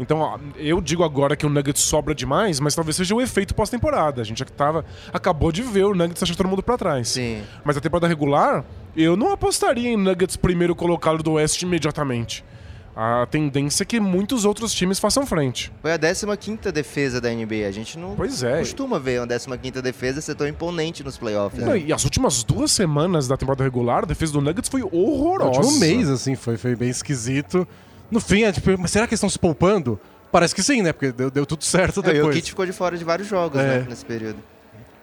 Então, 0.00 0.20
ó, 0.20 0.38
eu 0.56 0.80
digo 0.80 1.02
agora 1.02 1.36
que 1.36 1.44
o 1.44 1.48
Nuggets 1.48 1.82
sobra 1.82 2.14
demais, 2.14 2.60
mas 2.60 2.74
talvez 2.74 2.94
seja 2.94 3.14
o 3.14 3.20
efeito 3.20 3.54
pós-temporada. 3.54 4.22
A 4.22 4.24
gente 4.24 4.38
já 4.38 4.44
que 4.44 4.52
tava, 4.52 4.84
acabou 5.12 5.50
de 5.50 5.62
ver 5.62 5.84
o 5.84 5.94
Nuggets 5.94 6.22
achando 6.22 6.36
todo 6.36 6.48
mundo 6.48 6.62
pra 6.62 6.78
trás. 6.78 7.08
Sim. 7.08 7.42
Mas 7.64 7.76
a 7.76 7.80
temporada 7.80 8.06
regular, 8.06 8.64
eu 8.96 9.16
não 9.16 9.32
apostaria 9.32 9.88
em 9.88 9.96
Nuggets 9.96 10.36
primeiro 10.36 10.74
colocado 10.76 11.22
do 11.22 11.32
Oeste 11.32 11.64
imediatamente. 11.64 12.44
A 13.00 13.26
tendência 13.30 13.84
é 13.84 13.86
que 13.86 14.00
muitos 14.00 14.44
outros 14.44 14.72
times 14.74 14.98
façam 14.98 15.24
frente. 15.24 15.70
Foi 15.80 15.92
a 15.92 15.98
15ª 15.98 16.72
defesa 16.72 17.20
da 17.20 17.30
NBA. 17.30 17.68
A 17.68 17.70
gente 17.70 17.96
não 17.96 18.16
Pois 18.16 18.42
é. 18.42 18.58
costuma 18.58 18.98
ver 18.98 19.20
uma 19.20 19.26
15ª 19.28 19.80
defesa 19.80 20.20
ser 20.20 20.34
tão 20.34 20.48
imponente 20.48 21.04
nos 21.04 21.16
playoffs. 21.16 21.62
Não, 21.62 21.74
né? 21.74 21.78
e 21.78 21.92
as 21.92 22.02
últimas 22.02 22.42
duas 22.42 22.72
semanas 22.72 23.28
da 23.28 23.36
temporada 23.36 23.62
regular, 23.62 24.02
a 24.02 24.06
defesa 24.06 24.32
do 24.32 24.40
Nuggets 24.40 24.68
foi 24.68 24.80
No 24.80 24.88
horrorosa. 24.92 25.60
último 25.60 25.78
mês, 25.78 26.08
assim, 26.10 26.34
foi, 26.34 26.56
foi 26.56 26.74
bem 26.74 26.88
esquisito. 26.88 27.68
No 28.10 28.18
fim, 28.18 28.42
é 28.42 28.50
tipo, 28.50 28.76
mas 28.76 28.90
será 28.90 29.06
que 29.06 29.12
eles 29.12 29.18
estão 29.18 29.30
se 29.30 29.38
poupando? 29.38 30.00
Parece 30.32 30.52
que 30.52 30.62
sim, 30.64 30.82
né? 30.82 30.92
Porque 30.92 31.12
deu, 31.12 31.30
deu 31.30 31.46
tudo 31.46 31.62
certo 31.64 32.00
É, 32.04 32.08
e 32.08 32.10
o 32.10 32.14
depois. 32.14 32.34
Kit 32.34 32.50
ficou 32.50 32.66
de 32.66 32.72
fora 32.72 32.98
de 32.98 33.04
vários 33.04 33.28
jogos, 33.28 33.60
É. 33.60 33.78
né, 33.78 33.86
nesse 33.88 34.04
período. 34.04 34.38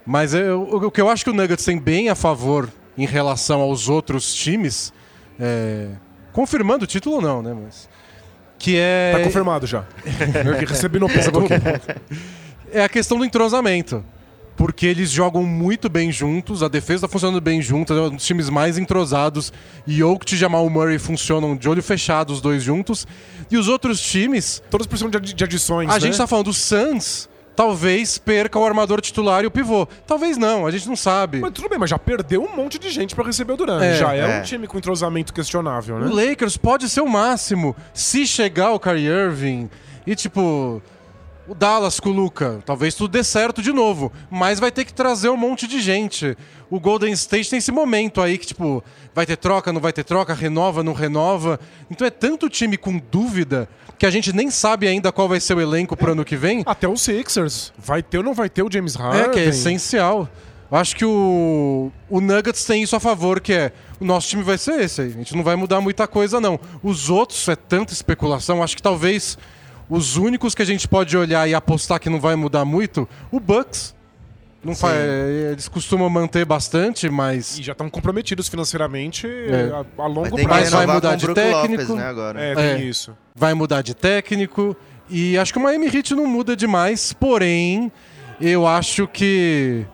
Mas 0.05 0.33
eu- 0.33 0.63
o, 0.63 0.87
o 0.87 0.91
que 0.91 0.99
eu 0.99 1.07
acho 1.07 1.23
que 1.23 1.29
o 1.29 1.33
Nuggets 1.33 1.63
tem 1.63 1.79
bem 1.79 2.09
a 2.09 2.15
favor 2.15 2.69
em 2.97 3.05
relação 3.05 3.61
aos 3.61 3.87
outros 3.87 4.33
times, 4.33 4.91
é, 5.39 5.91
confirmando 6.35 6.83
o 6.83 6.87
título 6.87 7.21
não, 7.21 7.41
né? 7.41 7.55
Mas, 7.63 7.87
que 8.59 8.75
é, 8.77 9.13
Tá 9.15 9.23
confirmado 9.23 9.65
já. 9.65 9.85
Eu 10.45 10.67
recebi 10.67 10.99
no 10.99 11.05
aqui. 11.05 11.17
é 12.73 12.83
a 12.83 12.89
questão 12.89 13.17
do 13.17 13.23
entrosamento. 13.23 14.03
porque 14.57 14.85
eles 14.85 15.09
jogam 15.09 15.43
muito 15.43 15.89
bem 15.89 16.11
juntos, 16.11 16.61
a 16.61 16.67
defesa 16.67 17.07
tá 17.07 17.11
funcionando 17.11 17.39
bem 17.41 17.61
juntos, 17.61 17.95
é 17.97 18.01
um 18.01 18.09
dos 18.15 18.25
times 18.25 18.49
mais 18.49 18.77
entrosados. 18.77 19.51
E 19.87 20.03
Oak 20.03 20.33
e 20.33 20.37
Jamal 20.37 20.69
Murray 20.69 20.99
funcionam 20.99 21.55
de 21.55 21.69
olho 21.69 21.81
fechado 21.81 22.31
os 22.33 22.41
dois 22.41 22.61
juntos. 22.63 23.07
E 23.49 23.57
os 23.57 23.69
outros 23.69 24.01
times, 24.01 24.61
Todos 24.69 24.87
precisam 24.87 25.09
de, 25.09 25.33
de 25.33 25.43
adições, 25.43 25.89
a 25.89 25.93
né? 25.93 25.99
gente 26.01 26.17
tá 26.17 26.27
falando 26.27 26.45
do 26.47 26.53
Suns, 26.53 27.29
talvez 27.55 28.17
perca 28.17 28.59
o 28.59 28.65
armador 28.65 29.01
titular 29.01 29.43
e 29.43 29.47
o 29.47 29.51
pivô. 29.51 29.87
Talvez 30.05 30.37
não, 30.37 30.67
a 30.67 30.71
gente 30.71 30.87
não 30.87 30.95
sabe. 30.95 31.39
Mas 31.39 31.51
tudo 31.51 31.69
bem, 31.69 31.79
mas 31.79 31.89
já 31.89 31.97
perdeu 31.97 32.43
um 32.43 32.55
monte 32.55 32.77
de 32.77 32.89
gente 32.89 33.15
pra 33.15 33.23
receber 33.23 33.53
o 33.53 33.57
Durant. 33.57 33.81
É, 33.81 33.95
já 33.95 34.13
é, 34.13 34.19
é. 34.19 34.39
um 34.39 34.43
time 34.43 34.67
com 34.67 34.77
entrosamento 34.77 35.33
questionável, 35.33 35.99
né? 35.99 36.07
O 36.07 36.15
Lakers 36.15 36.57
pode 36.57 36.89
ser 36.89 37.01
o 37.01 37.07
máximo 37.07 37.75
se 37.93 38.27
chegar 38.27 38.71
o 38.71 38.79
Kyrie 38.79 39.07
Irving 39.07 39.69
e, 40.05 40.15
tipo, 40.15 40.81
o 41.47 41.53
Dallas 41.53 41.99
com 41.99 42.09
o 42.09 42.13
Luca. 42.13 42.61
Talvez 42.65 42.95
tudo 42.95 43.11
dê 43.11 43.23
certo 43.23 43.61
de 43.61 43.71
novo, 43.71 44.11
mas 44.29 44.59
vai 44.59 44.71
ter 44.71 44.85
que 44.85 44.93
trazer 44.93 45.29
um 45.29 45.37
monte 45.37 45.67
de 45.67 45.79
gente. 45.79 46.37
O 46.69 46.79
Golden 46.79 47.13
State 47.13 47.49
tem 47.49 47.59
esse 47.59 47.71
momento 47.71 48.21
aí 48.21 48.37
que, 48.37 48.47
tipo, 48.47 48.83
vai 49.13 49.25
ter 49.25 49.37
troca, 49.37 49.71
não 49.71 49.81
vai 49.81 49.93
ter 49.93 50.03
troca, 50.03 50.33
renova, 50.33 50.83
não 50.83 50.93
renova. 50.93 51.59
Então 51.89 52.05
é 52.05 52.09
tanto 52.09 52.49
time 52.49 52.77
com 52.77 52.97
dúvida 52.97 53.69
que 53.97 54.05
a 54.05 54.09
gente 54.09 54.33
nem 54.33 54.49
sabe 54.49 54.87
ainda 54.87 55.11
qual 55.11 55.29
vai 55.29 55.39
ser 55.39 55.55
o 55.55 55.61
elenco 55.61 55.95
pro 55.95 56.11
ano 56.11 56.25
que 56.25 56.35
vem. 56.35 56.63
Até 56.65 56.87
os 56.87 57.01
Sixers. 57.01 57.71
Vai 57.77 58.01
ter 58.01 58.17
ou 58.17 58.23
não 58.23 58.33
vai 58.33 58.49
ter 58.49 58.63
o 58.63 58.71
James 58.71 58.95
Harden? 58.95 59.21
É, 59.21 59.29
que 59.29 59.39
é 59.39 59.45
essencial. 59.45 60.27
Eu 60.71 60.77
acho 60.77 60.95
que 60.95 61.05
o, 61.05 61.91
o 62.09 62.19
Nuggets 62.19 62.65
tem 62.65 62.81
isso 62.81 62.95
a 62.95 62.99
favor, 62.99 63.39
que 63.39 63.53
é 63.53 63.71
o 63.99 64.03
nosso 64.03 64.27
time 64.27 64.41
vai 64.41 64.57
ser 64.57 64.81
esse 64.81 65.01
aí. 65.01 65.09
A 65.09 65.11
gente 65.11 65.35
não 65.35 65.43
vai 65.43 65.55
mudar 65.55 65.79
muita 65.79 66.07
coisa, 66.07 66.41
não. 66.41 66.59
Os 66.81 67.09
outros 67.09 67.47
é 67.47 67.55
tanta 67.55 67.93
especulação. 67.93 68.63
Acho 68.63 68.75
que 68.75 68.81
talvez 68.81 69.37
os 69.89 70.17
únicos 70.17 70.55
que 70.55 70.61
a 70.61 70.65
gente 70.65 70.87
pode 70.87 71.15
olhar 71.17 71.47
e 71.47 71.53
apostar 71.53 71.99
que 71.99 72.09
não 72.09 72.19
vai 72.19 72.35
mudar 72.35 72.65
muito, 72.65 73.07
o 73.31 73.39
Bucks. 73.39 73.93
Não 74.63 74.73
Sim. 74.73 74.81
fa- 74.81 74.93
eles 75.51 75.67
costumam 75.67 76.09
manter 76.09 76.43
bastante, 76.43 77.07
mas 77.07 77.59
E 77.59 77.61
já 77.63 77.73
estão 77.73 77.87
comprometidos 77.87 78.47
financeiramente 78.49 79.27
É. 79.27 79.71
a, 79.71 80.03
a 80.03 80.07
longo 80.07 80.21
Mas 80.21 80.31
tem 80.31 80.39
que 80.39 80.47
Mas 80.47 80.69
prazo. 80.69 80.75
vai 80.87 80.95
mudar 80.95 81.15
de 81.15 81.33
técnico. 81.35 81.81
Lopes, 81.83 81.89
né, 81.95 82.07
agora. 82.07 82.41
É, 82.41 82.55
tem 82.55 82.63
É. 82.65 82.77
isso. 82.81 83.15
vai 83.35 83.53
mudar 83.53 83.83
de 83.83 83.93
técnico. 83.93 84.75
E 85.07 85.37
acho 85.37 85.53
que 85.53 85.59
o 85.59 85.61
Miami 85.61 85.85
Heat 85.95 86.15
não 86.15 86.25
muda 86.25 86.55
demais, 86.55 87.13
porém, 87.13 87.91
eu 88.41 88.65
acho 88.65 89.07
que 89.07 89.85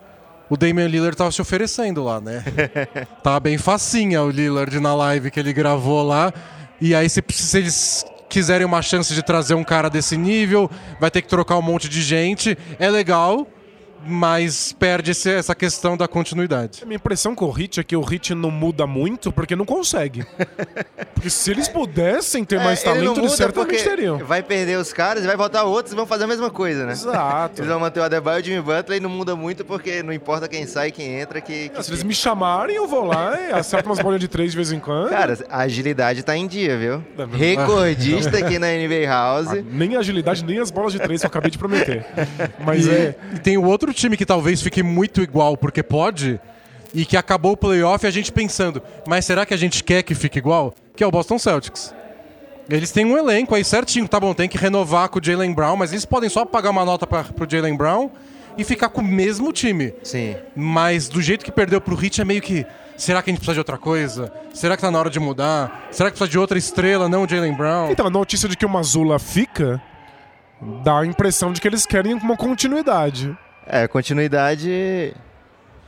o 0.48 0.56
Damian 0.56 0.86
Lillard 0.88 1.14
tava 1.18 1.30
se 1.30 1.42
oferecendo 1.42 2.02
lá, 2.02 2.18
né? 2.18 2.42
tava 3.22 3.40
bem 3.40 3.58
facinha 3.58 4.22
o 4.22 4.30
Lillard 4.30 4.80
na 4.80 4.94
live 4.94 5.30
que 5.30 5.38
ele 5.38 5.52
gravou 5.52 6.02
lá. 6.02 6.32
E 6.80 6.94
aí, 6.94 7.10
se, 7.10 7.22
se 7.30 7.58
eles 7.58 8.06
quiserem 8.32 8.66
uma 8.66 8.80
chance 8.80 9.12
de 9.12 9.22
trazer 9.22 9.52
um 9.52 9.62
cara 9.62 9.90
desse 9.90 10.16
nível, 10.16 10.70
vai 10.98 11.10
ter 11.10 11.20
que 11.20 11.28
trocar 11.28 11.58
um 11.58 11.62
monte 11.62 11.86
de 11.86 12.00
gente. 12.00 12.56
É 12.78 12.90
legal, 12.90 13.46
mas 14.06 14.72
perde 14.72 15.10
essa 15.10 15.54
questão 15.54 15.98
da 15.98 16.08
continuidade. 16.08 16.80
A 16.82 16.86
minha 16.86 16.96
impressão 16.96 17.34
com 17.34 17.44
o 17.44 17.50
Hit 17.50 17.78
é 17.78 17.84
que 17.84 17.94
o 17.94 18.00
Hit 18.00 18.34
não 18.34 18.50
muda 18.50 18.86
muito 18.86 19.30
porque 19.30 19.54
não 19.54 19.66
consegue. 19.66 20.24
porque 21.22 21.30
se 21.30 21.52
eles 21.52 21.68
pudessem 21.68 22.44
ter 22.44 22.58
mais 22.58 22.84
É, 22.84 22.90
ele 22.90 22.98
não 23.04 23.14
talento, 23.14 23.20
eles 23.20 23.32
certamente 23.36 23.84
teriam. 23.84 24.18
Vai 24.18 24.42
perder 24.42 24.76
os 24.76 24.92
caras 24.92 25.22
e 25.22 25.26
vai 25.26 25.36
voltar 25.36 25.62
outros 25.62 25.92
e 25.92 25.96
vão 25.96 26.04
fazer 26.04 26.24
a 26.24 26.26
mesma 26.26 26.50
coisa, 26.50 26.84
né? 26.84 26.92
Exato. 26.92 27.60
Eles 27.62 27.70
vão 27.70 27.78
manter 27.78 28.00
o 28.00 28.02
Adebayo 28.02 28.40
e 28.40 28.42
o 28.42 28.44
Jimmy 28.44 28.60
Butler 28.60 28.98
e 28.98 29.00
não 29.00 29.08
muda 29.08 29.36
muito 29.36 29.64
porque 29.64 30.02
não 30.02 30.12
importa 30.12 30.48
quem 30.48 30.66
sai 30.66 30.88
e 30.88 30.90
quem 30.90 31.20
entra 31.20 31.40
que... 31.40 31.68
que- 31.68 31.82
Se 31.82 31.90
eles 31.90 32.02
me 32.02 32.12
chamarem, 32.12 32.74
eu 32.74 32.88
vou 32.88 33.04
lá 33.04 33.38
e 33.40 33.52
acerto 33.52 33.88
umas 33.88 34.00
bolinhas 34.00 34.20
de 34.20 34.26
três 34.26 34.50
de 34.50 34.56
vez 34.56 34.72
em 34.72 34.80
quando. 34.80 35.10
Cara, 35.10 35.38
a 35.48 35.60
agilidade 35.60 36.24
tá 36.24 36.36
em 36.36 36.48
dia, 36.48 36.76
viu? 36.76 37.04
É. 37.16 37.36
Recordista 37.36 38.38
aqui 38.38 38.58
na 38.58 38.66
NBA 38.68 39.06
House. 39.06 39.48
Ah, 39.48 39.62
nem 39.70 39.94
a 39.94 40.00
agilidade, 40.00 40.44
nem 40.44 40.58
as 40.58 40.72
bolas 40.72 40.92
de 40.92 40.98
três 40.98 41.20
que 41.20 41.26
eu 41.26 41.28
acabei 41.28 41.52
de 41.52 41.58
prometer. 41.58 42.04
Mas 42.64 42.86
e, 42.86 42.90
é. 42.90 43.14
e 43.34 43.38
tem 43.38 43.56
o 43.56 43.64
outro 43.64 43.92
time 43.94 44.16
que 44.16 44.26
talvez 44.26 44.60
fique 44.60 44.82
muito 44.82 45.22
igual 45.22 45.56
porque 45.56 45.84
pode 45.84 46.40
e 46.94 47.04
que 47.04 47.16
acabou 47.16 47.52
o 47.52 47.56
playoff 47.56 48.04
e 48.04 48.08
a 48.08 48.10
gente 48.10 48.30
pensando, 48.30 48.82
mas 49.06 49.24
será 49.24 49.46
que 49.46 49.54
a 49.54 49.56
gente 49.56 49.82
quer 49.82 50.02
que 50.02 50.14
fique 50.14 50.38
igual? 50.38 50.74
Que 50.94 51.02
é 51.02 51.06
o 51.06 51.10
Boston 51.10 51.38
Celtics. 51.38 51.94
Eles 52.68 52.90
têm 52.90 53.04
um 53.04 53.18
elenco 53.18 53.54
aí 53.54 53.64
certinho, 53.64 54.06
tá 54.06 54.20
bom, 54.20 54.32
tem 54.34 54.48
que 54.48 54.56
renovar 54.56 55.08
com 55.08 55.18
o 55.18 55.24
Jalen 55.24 55.52
Brown, 55.52 55.76
mas 55.76 55.92
eles 55.92 56.04
podem 56.04 56.28
só 56.28 56.44
pagar 56.44 56.70
uma 56.70 56.84
nota 56.84 57.06
pra, 57.06 57.24
pro 57.24 57.48
Jalen 57.48 57.76
Brown 57.76 58.10
e 58.56 58.64
ficar 58.64 58.88
com 58.88 59.00
o 59.00 59.04
mesmo 59.04 59.52
time. 59.52 59.94
Sim. 60.02 60.36
Mas 60.54 61.08
do 61.08 61.20
jeito 61.20 61.44
que 61.44 61.50
perdeu 61.50 61.80
pro 61.80 62.02
Heat 62.02 62.20
é 62.20 62.24
meio 62.24 62.40
que, 62.40 62.64
será 62.96 63.22
que 63.22 63.30
a 63.30 63.32
gente 63.32 63.40
precisa 63.40 63.54
de 63.54 63.60
outra 63.60 63.78
coisa? 63.78 64.32
Será 64.54 64.76
que 64.76 64.82
tá 64.82 64.90
na 64.90 64.98
hora 64.98 65.10
de 65.10 65.18
mudar? 65.18 65.88
Será 65.90 66.10
que 66.10 66.16
precisa 66.16 66.30
de 66.30 66.38
outra 66.38 66.58
estrela, 66.58 67.08
não 67.08 67.24
o 67.24 67.28
Jalen 67.28 67.54
Brown? 67.54 67.90
Então, 67.90 68.06
a 68.06 68.10
notícia 68.10 68.48
de 68.48 68.56
que 68.56 68.64
o 68.64 68.68
Mazula 68.68 69.18
fica 69.18 69.82
dá 70.84 71.00
a 71.00 71.06
impressão 71.06 71.52
de 71.52 71.60
que 71.60 71.66
eles 71.66 71.84
querem 71.84 72.14
uma 72.14 72.36
continuidade. 72.36 73.36
É, 73.66 73.88
continuidade. 73.88 75.14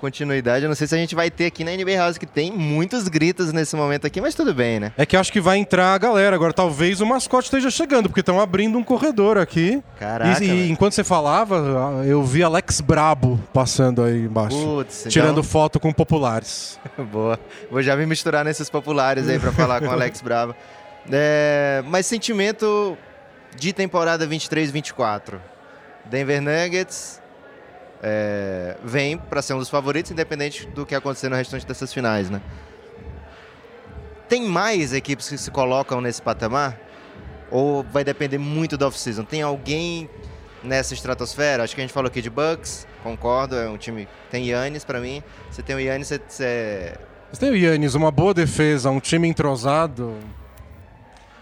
Continuidade, 0.00 0.64
eu 0.64 0.68
não 0.68 0.74
sei 0.76 0.86
se 0.86 0.94
a 0.94 0.98
gente 0.98 1.14
vai 1.14 1.30
ter 1.30 1.46
aqui 1.46 1.64
na 1.64 1.70
NBA 1.70 1.96
House, 1.96 2.18
que 2.18 2.26
tem 2.26 2.52
muitos 2.52 3.08
gritos 3.08 3.52
nesse 3.52 3.74
momento 3.74 4.06
aqui, 4.06 4.20
mas 4.20 4.34
tudo 4.34 4.52
bem, 4.52 4.78
né? 4.78 4.92
É 4.98 5.06
que 5.06 5.16
eu 5.16 5.20
acho 5.20 5.32
que 5.32 5.40
vai 5.40 5.56
entrar 5.56 5.94
a 5.94 5.98
galera. 5.98 6.36
Agora, 6.36 6.52
talvez 6.52 7.00
o 7.00 7.06
mascote 7.06 7.46
esteja 7.46 7.70
chegando, 7.70 8.08
porque 8.08 8.20
estão 8.20 8.38
abrindo 8.38 8.76
um 8.76 8.82
corredor 8.84 9.38
aqui. 9.38 9.82
Caraca, 9.98 10.44
E, 10.44 10.66
e 10.66 10.70
enquanto 10.70 10.92
você 10.92 11.02
falava, 11.04 12.02
eu 12.06 12.22
vi 12.22 12.42
Alex 12.42 12.80
Brabo 12.82 13.40
passando 13.52 14.02
aí 14.02 14.24
embaixo. 14.24 14.56
Putz, 14.56 15.06
tirando 15.08 15.32
então- 15.32 15.42
foto 15.42 15.80
com 15.80 15.90
populares. 15.92 16.78
Boa. 17.10 17.38
Vou 17.70 17.82
já 17.82 17.96
me 17.96 18.04
misturar 18.04 18.44
nesses 18.44 18.68
populares 18.68 19.26
aí 19.28 19.38
pra 19.38 19.52
falar 19.52 19.80
com 19.80 19.86
o 19.86 19.90
Alex 19.90 20.20
Brava. 20.20 20.54
É, 21.10 21.82
mas 21.86 22.04
sentimento 22.06 22.96
de 23.56 23.72
temporada 23.72 24.26
23-24. 24.26 25.34
Denver 26.06 26.42
Nuggets 26.42 27.22
é, 28.02 28.76
vem 28.84 29.16
pra 29.16 29.40
ser 29.42 29.54
um 29.54 29.58
dos 29.58 29.68
favoritos, 29.70 30.10
independente 30.10 30.66
do 30.66 30.84
que 30.86 30.94
acontecer 30.94 31.28
no 31.28 31.36
restante 31.36 31.66
dessas 31.66 31.92
finais, 31.92 32.28
né? 32.30 32.40
Tem 34.28 34.42
mais 34.46 34.92
equipes 34.92 35.28
que 35.28 35.38
se 35.38 35.50
colocam 35.50 36.00
nesse 36.00 36.20
patamar? 36.20 36.78
Ou 37.50 37.82
vai 37.84 38.02
depender 38.02 38.38
muito 38.38 38.76
do 38.76 38.86
off-season? 38.86 39.24
Tem 39.24 39.42
alguém 39.42 40.08
nessa 40.62 40.94
estratosfera? 40.94 41.62
Acho 41.62 41.74
que 41.74 41.80
a 41.80 41.84
gente 41.84 41.92
falou 41.92 42.08
aqui 42.08 42.22
de 42.22 42.30
Bucks, 42.30 42.86
concordo, 43.02 43.54
é 43.56 43.68
um 43.68 43.76
time... 43.76 44.08
Tem 44.30 44.46
Yannis 44.48 44.82
pra 44.84 44.98
mim. 44.98 45.22
Você 45.50 45.62
tem 45.62 45.76
o 45.76 45.78
Yannis, 45.80 46.08
você- 46.08 46.20
você 46.26 46.92
Mas 47.30 47.38
tem 47.38 47.50
o 47.50 47.56
Yannis, 47.56 47.94
uma 47.94 48.10
boa 48.10 48.32
defesa, 48.34 48.90
um 48.90 48.98
time 48.98 49.28
entrosado. 49.28 50.16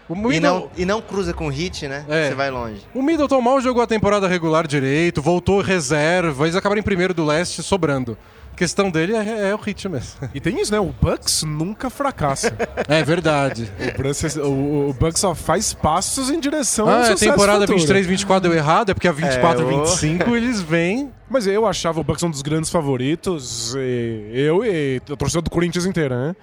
O 0.09 0.13
E 0.15 0.17
Middleton, 0.17 0.59
não, 0.59 0.69
e 0.75 0.85
não 0.85 1.01
cruza 1.01 1.33
com 1.33 1.47
hit, 1.47 1.87
né? 1.87 2.05
É. 2.09 2.27
Você 2.29 2.35
vai 2.35 2.51
longe. 2.51 2.81
o 2.93 3.01
Middleton 3.01 3.39
mal 3.41 3.61
jogou 3.61 3.81
a 3.81 3.87
temporada 3.87 4.27
regular 4.27 4.67
direito, 4.67 5.21
voltou 5.21 5.61
reserva, 5.61 6.43
eles 6.45 6.55
acabaram 6.55 6.79
em 6.79 6.83
primeiro 6.83 7.13
do 7.13 7.25
leste 7.25 7.63
sobrando. 7.63 8.17
A 8.51 8.55
questão 8.55 8.91
dele 8.91 9.15
é, 9.15 9.49
é 9.49 9.55
o 9.55 9.57
hit 9.57 9.89
mesmo. 9.89 10.29
E 10.31 10.39
tem 10.39 10.61
isso, 10.61 10.71
né? 10.71 10.79
O 10.79 10.93
Bucks 11.01 11.41
nunca 11.41 11.89
fracassa. 11.89 12.55
É 12.87 13.03
verdade. 13.03 13.67
o, 13.79 14.03
Bucks, 14.03 14.35
o, 14.35 14.89
o 14.89 14.93
Bucks 14.93 15.19
só 15.21 15.33
faz 15.33 15.73
passos 15.73 16.29
em 16.29 16.39
direção 16.39 16.87
ao 16.87 16.93
Ah, 16.97 16.99
a 16.99 17.03
sucesso 17.05 17.31
temporada 17.31 17.61
futuro. 17.61 17.79
23, 17.79 18.05
24 18.05 18.47
deu 18.49 18.55
errado, 18.55 18.91
é 18.91 18.93
porque 18.93 19.07
a 19.07 19.11
24, 19.11 19.63
É, 19.63 19.65
ô. 19.65 19.67
25 19.85 20.35
eles 20.37 20.61
vêm. 20.61 21.11
Mas 21.27 21.47
eu 21.47 21.65
achava 21.65 21.99
o 21.99 22.03
Bucks 22.03 22.21
um 22.21 22.29
dos 22.29 22.43
grandes 22.43 22.69
favoritos. 22.69 23.73
e 23.75 24.29
eu 24.35 24.63
e 24.63 25.01
a 25.11 25.15
torcida 25.15 25.41
do 25.41 25.49
Corinthians 25.49 25.87
inteira, 25.87 26.27
né? 26.27 26.35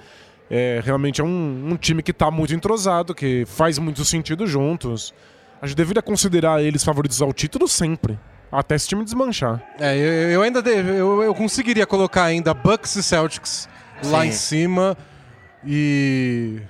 É, 0.51 0.81
realmente 0.85 1.21
é 1.21 1.25
um, 1.25 1.69
um 1.71 1.77
time 1.77 2.03
que 2.03 2.13
tá 2.13 2.31
muito 2.31 2.53
entrosado, 2.55 3.15
que 3.15 3.45
faz 3.47 3.79
muito 3.79 4.05
sentido 4.05 4.47
juntos. 4.47 5.15
A 5.63 5.67
gente 5.67 5.77
deveria 5.77 6.03
considerar 6.03 6.61
eles 6.63 6.83
favoritos 6.83 7.23
ao 7.23 7.33
título 7.33 7.69
sempre. 7.69 8.19
Até 8.51 8.75
esse 8.75 8.89
time 8.89 9.05
desmanchar. 9.05 9.63
É, 9.79 9.97
eu, 9.97 10.31
eu 10.33 10.43
ainda 10.43 10.59
eu, 10.69 11.23
eu 11.23 11.33
conseguiria 11.35 11.87
colocar 11.87 12.25
ainda 12.25 12.53
Bucks 12.53 12.97
e 12.97 13.03
Celtics 13.03 13.69
lá 14.05 14.23
Sim. 14.23 14.29
em 14.29 14.33
cima 14.33 14.97
e 15.65 16.61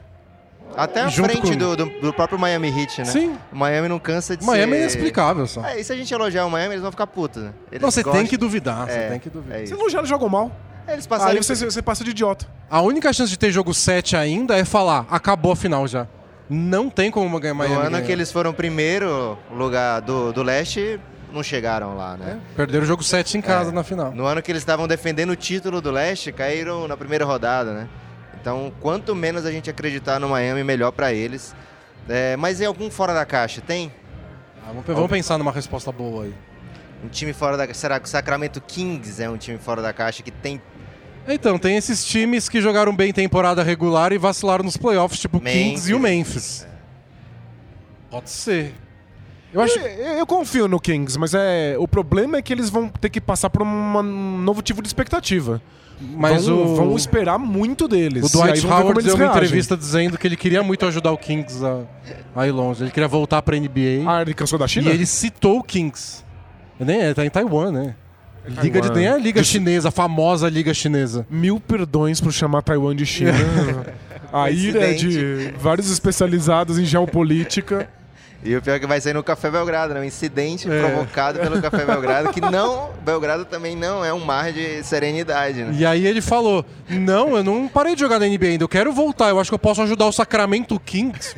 Até 0.77 1.09
Junto 1.09 1.31
frente 1.31 1.53
com- 1.53 1.57
do, 1.57 1.77
do, 1.77 1.87
do 2.01 2.13
próprio 2.13 2.39
Miami 2.39 2.69
Heat, 2.69 2.99
né? 2.99 3.05
Sim. 3.07 3.37
O 3.51 3.57
Miami 3.57 3.89
não 3.89 3.99
cansa 3.99 4.37
de 4.37 4.45
Miami 4.45 4.73
ser... 4.73 4.77
é 4.79 4.81
inexplicável 4.83 5.47
só. 5.47 5.65
É, 5.65 5.81
e 5.81 5.85
se 5.85 5.93
a 5.93 5.97
gente 5.97 6.13
elogiar 6.13 6.45
o 6.45 6.51
Miami, 6.51 6.75
eles 6.75 6.83
vão 6.83 6.91
ficar 6.91 7.07
putos, 7.07 7.43
né? 7.43 7.53
Eles 7.73 7.81
Não, 7.83 7.91
você 7.91 8.03
gostam- 8.03 8.21
tem 8.21 8.29
que 8.29 8.37
duvidar, 8.37 8.87
você 8.87 8.93
É, 8.99 9.09
tem 9.09 9.19
que 9.19 9.31
duvidar. 9.31 9.61
é 9.63 9.67
não 9.71 9.89
já 9.89 10.05
jogam 10.05 10.29
mal. 10.29 10.53
Eles 10.93 11.07
passaram... 11.07 11.33
Aí 11.33 11.39
você, 11.39 11.55
você 11.55 11.83
passa 11.83 12.05
de 12.05 12.11
idiota. 12.11 12.47
A 12.71 12.81
única 12.81 13.13
chance 13.13 13.31
de 13.31 13.39
ter 13.39 13.51
jogo 13.51 13.73
7 13.75 14.17
ainda 14.17 14.57
é 14.57 14.65
falar, 14.65 15.07
acabou 15.11 15.53
a 15.53 15.57
final 15.57 15.87
já. 15.87 16.07
Não 16.49 16.91
tem 16.91 17.11
como 17.11 17.39
ganhar 17.39 17.55
Miami. 17.55 17.75
No 17.75 17.81
ano 17.83 17.91
ganhar. 17.93 18.05
que 18.07 18.11
eles 18.13 18.33
foram 18.33 18.53
primeiro 18.53 19.39
lugar 19.53 20.01
do, 20.01 20.33
do 20.33 20.43
leste, 20.43 20.99
não 21.33 21.43
chegaram 21.43 21.97
lá, 21.97 22.17
né? 22.17 22.41
Perderam 22.57 22.85
o 22.85 22.87
jogo 22.87 23.05
7 23.05 23.39
em 23.39 23.41
casa 23.41 23.71
É. 23.71 23.73
na 23.73 23.85
final. 23.85 24.13
No 24.13 24.27
ano 24.27 24.43
que 24.43 24.51
eles 24.51 24.63
estavam 24.63 24.89
defendendo 24.89 25.31
o 25.31 25.37
título 25.37 25.81
do 25.81 25.91
leste, 25.91 26.33
caíram 26.33 26.89
na 26.89 26.97
primeira 26.97 27.25
rodada, 27.25 27.73
né? 27.73 27.89
Então, 28.41 28.73
quanto 28.81 29.15
menos 29.15 29.45
a 29.47 29.53
gente 29.53 29.69
acreditar 29.71 30.19
no 30.19 30.29
Miami, 30.31 30.65
melhor 30.65 30.91
pra 30.91 31.13
eles. 31.13 31.55
É, 32.09 32.37
mas 32.37 32.61
é 32.61 32.65
algum 32.65 32.91
fora 32.91 33.13
da 33.15 33.25
caixa? 33.25 33.61
Tem? 33.61 33.93
Ah, 34.65 34.69
vamos, 34.69 34.85
vamos 34.87 35.11
pensar 35.11 35.39
numa 35.39 35.53
resposta 35.53 35.93
boa 35.93 36.25
aí. 36.25 36.35
Um 37.05 37.09
time 37.09 37.33
fora 37.33 37.57
da 37.57 37.73
Será 37.73 38.01
que 38.01 38.07
o 38.07 38.09
Sacramento 38.09 38.61
Kings 38.61 39.23
é 39.23 39.29
um 39.31 39.37
time 39.37 39.57
fora 39.59 39.81
da 39.81 39.93
caixa 39.93 40.23
que 40.23 40.31
tem 40.31 40.61
Então, 41.33 41.59
tem 41.59 41.77
esses 41.77 42.05
times 42.05 42.49
que 42.49 42.61
jogaram 42.61 42.95
bem 42.95 43.13
temporada 43.13 43.63
regular 43.63 44.13
e 44.13 44.19
vacilaram 44.19 44.65
nos 44.65 44.77
playoffs, 44.77 45.21
tipo 45.21 45.39
o 45.39 45.41
Kings 45.41 45.91
e 45.91 45.95
o 45.95 46.01
Memphis. 46.01 46.67
Pode 48.11 48.31
ser. 48.31 48.75
Eu 49.53 49.61
acho. 49.61 49.79
Eu, 49.79 50.19
eu 50.19 50.27
confio 50.27 50.69
no 50.69 50.81
Kings, 50.81 51.19
mas 51.19 51.35
é 51.35 51.75
o 51.79 51.87
problema 51.89 52.37
é 52.39 52.43
que 52.43 52.53
eles 52.53 52.71
vão 52.71 52.89
ter 52.89 53.09
que 53.11 53.21
passar 53.21 53.51
por 53.51 53.63
uma- 53.63 54.01
um 54.01 54.39
novo 54.39 54.63
tipo 54.63 54.81
de 54.83 54.89
expectativa. 54.89 55.61
Mas 56.01 56.47
vão, 56.47 56.63
o, 56.63 56.77
vão 56.77 56.97
esperar 56.97 57.39
muito 57.39 57.87
deles. 57.87 58.33
o 58.33 58.39
e 58.39 58.43
aí 58.43 58.49
Dwight 58.53 58.67
Howard 58.67 59.03
deu 59.03 59.15
uma 59.17 59.25
reagem. 59.25 59.37
entrevista 59.43 59.77
dizendo 59.77 60.17
que 60.17 60.27
ele 60.27 60.37
queria 60.37 60.63
muito 60.63 60.87
ajudar 60.87 61.13
o 61.13 61.19
Kings 61.19 61.63
a, 61.65 61.83
a 62.35 62.47
ir 62.47 62.53
longe. 62.53 62.85
Ele 62.85 62.91
queria 62.91 63.09
voltar 63.09 63.43
pra 63.43 63.55
NBA. 63.57 64.03
Ah, 64.07 64.23
ele 64.23 64.33
cansou 64.33 64.59
da 64.59 64.65
e 64.65 64.69
China? 64.69 64.91
ele 64.91 65.05
citou 65.05 65.59
o 65.59 65.63
Kings. 65.63 66.25
Nem 66.79 67.01
é, 67.03 67.13
tá 67.13 67.27
em 67.27 67.29
Taiwan, 67.29 67.71
né? 67.71 67.95
Liga 68.63 68.81
de, 68.81 68.91
nem 68.93 69.07
é 69.07 69.13
a 69.13 69.19
Liga 69.19 69.43
Chinesa, 69.43 69.89
a 69.89 69.93
famosa 69.93 70.49
Liga 70.49 70.73
Chinesa. 70.75 71.27
Mil 71.31 71.61
perdões 71.61 72.21
por 72.21 72.33
chamar 72.33 72.63
Taiwan 72.63 72.95
de 72.97 73.07
China. 73.07 73.33
a 74.33 74.51
ira 74.51 74.91
é 74.91 74.95
de 74.95 75.55
vários 75.59 75.91
especializados 75.91 76.79
em 76.79 76.85
geopolítica. 76.85 77.89
E 78.43 78.57
o 78.57 78.63
pior 78.63 78.75
é 78.77 78.79
que 78.79 78.87
vai 78.87 78.99
ser 79.03 79.15
no 79.15 79.23
Café 79.23 79.51
Belgrado, 79.51 79.93
né? 79.93 80.01
Um 80.01 80.05
incidente 80.05 80.67
É. 80.71 80.81
provocado 80.81 81.39
pelo 81.39 81.61
Café 81.61 81.85
Belgrado, 81.85 82.31
que 82.33 82.41
não. 82.41 82.89
Belgrado 83.05 83.45
também 83.45 83.77
não 83.77 84.03
é 84.03 84.15
um 84.15 84.21
mar 84.25 84.51
de 84.51 84.83
serenidade, 84.83 85.63
né? 85.63 85.75
E 85.77 85.85
aí 85.85 86.07
ele 86.07 86.23
falou: 86.23 86.65
Não, 86.89 87.37
eu 87.37 87.45
não 87.45 87.69
parei 87.69 87.95
de 87.95 88.01
jogar 88.01 88.19
na 88.19 88.27
NBA 88.27 88.47
ainda, 88.47 88.65
eu 88.65 88.69
quero 88.69 88.93
voltar, 88.95 89.29
eu 89.29 89.39
acho 89.39 89.51
que 89.51 89.55
eu 89.55 89.59
posso 89.59 89.83
ajudar 89.83 90.07
o 90.07 90.13
Sacramento 90.13 90.81
Kings. 90.81 91.37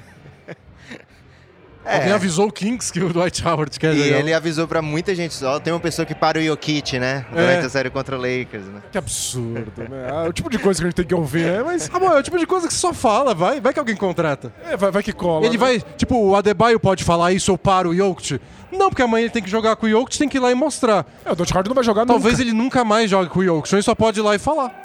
É. 1.85 1.97
Alguém 1.97 2.13
avisou 2.13 2.47
o 2.47 2.53
Kings 2.53 2.93
que 2.93 3.01
o 3.01 3.13
Dwight 3.13 3.47
Howard 3.47 3.79
quer 3.79 3.93
E 3.95 4.05
jogar. 4.05 4.19
ele 4.21 4.33
avisou 4.33 4.69
pra 4.69 4.81
muita 4.81 5.15
gente 5.15 5.35
só. 5.35 5.59
Tem 5.59 5.73
uma 5.73 5.81
pessoa 5.81 6.07
que 6.07 6.15
para 6.15 6.39
o 6.39 6.43
Jokic, 6.43 6.99
né? 6.99 7.27
Durante 7.31 7.63
É. 7.63 7.67
a 7.67 7.69
série 7.69 7.91
contra 7.91 8.17
o 8.17 8.21
Lakers, 8.21 8.67
né? 8.67 8.81
Que 8.93 8.99
absurdo, 8.99 9.73
né? 9.91 10.09
Ah, 10.11 10.29
o 10.29 10.33
tipo 10.33 10.49
de 10.49 10.59
coisa 10.59 10.79
que 10.81 10.87
a 10.87 10.89
gente 10.91 10.97
tem 10.97 11.05
que 11.07 11.15
ouvir, 11.15 11.45
né? 11.45 11.63
Mas 11.65 11.91
Ah, 11.93 11.99
bom, 11.99 12.13
é 12.13 12.19
o 12.19 12.23
tipo 12.23 12.39
de 12.39 12.47
coisa 12.47 12.67
que 12.69 12.73
você 12.73 12.79
só 12.81 12.93
fala, 12.95 13.35
vai, 13.35 13.61
vai 13.61 13.73
que 13.73 13.79
alguém 13.79 13.97
contrata. 13.97 14.53
é, 14.65 14.77
vai, 14.77 14.91
vai 14.91 15.03
que 15.03 15.13
cola. 15.13 15.45
Ele 15.45 15.55
né? 15.55 15.59
vai, 15.59 15.81
tipo, 15.97 16.17
o 16.17 16.37
Adebayo 16.37 16.79
pode 16.79 17.03
falar 17.03 17.33
isso, 17.33 17.51
eu 17.51 17.59
paro 17.59 17.91
o 17.91 17.95
Jokic. 17.97 18.41
Não, 18.71 18.89
porque 18.89 19.03
amanhã 19.03 19.25
ele 19.25 19.31
tem 19.33 19.43
que 19.43 19.51
jogar 19.51 19.77
com 19.77 19.87
o 19.87 19.91
Jokic, 19.91 20.17
tem 20.19 20.29
que 20.29 20.37
ir 20.39 20.41
lá 20.41 20.51
e 20.51 20.55
mostrar. 20.55 21.05
É, 21.25 21.33
o 21.33 21.35
Dutch 21.35 21.51
Hard 21.51 21.67
não 21.67 21.75
vai 21.75 21.85
jogar 21.85 22.07
Talvez 22.07 22.39
nunca. 22.39 22.43
ele 22.43 22.53
nunca 22.57 22.85
mais 22.85 23.11
jogue 23.11 23.29
com 23.29 23.41
o 23.41 23.45
Jokic, 23.45 23.75
ele 23.75 23.83
só 23.83 23.95
pode 23.95 24.21
ir 24.21 24.23
lá 24.23 24.35
e 24.35 24.39
falar. 24.39 24.82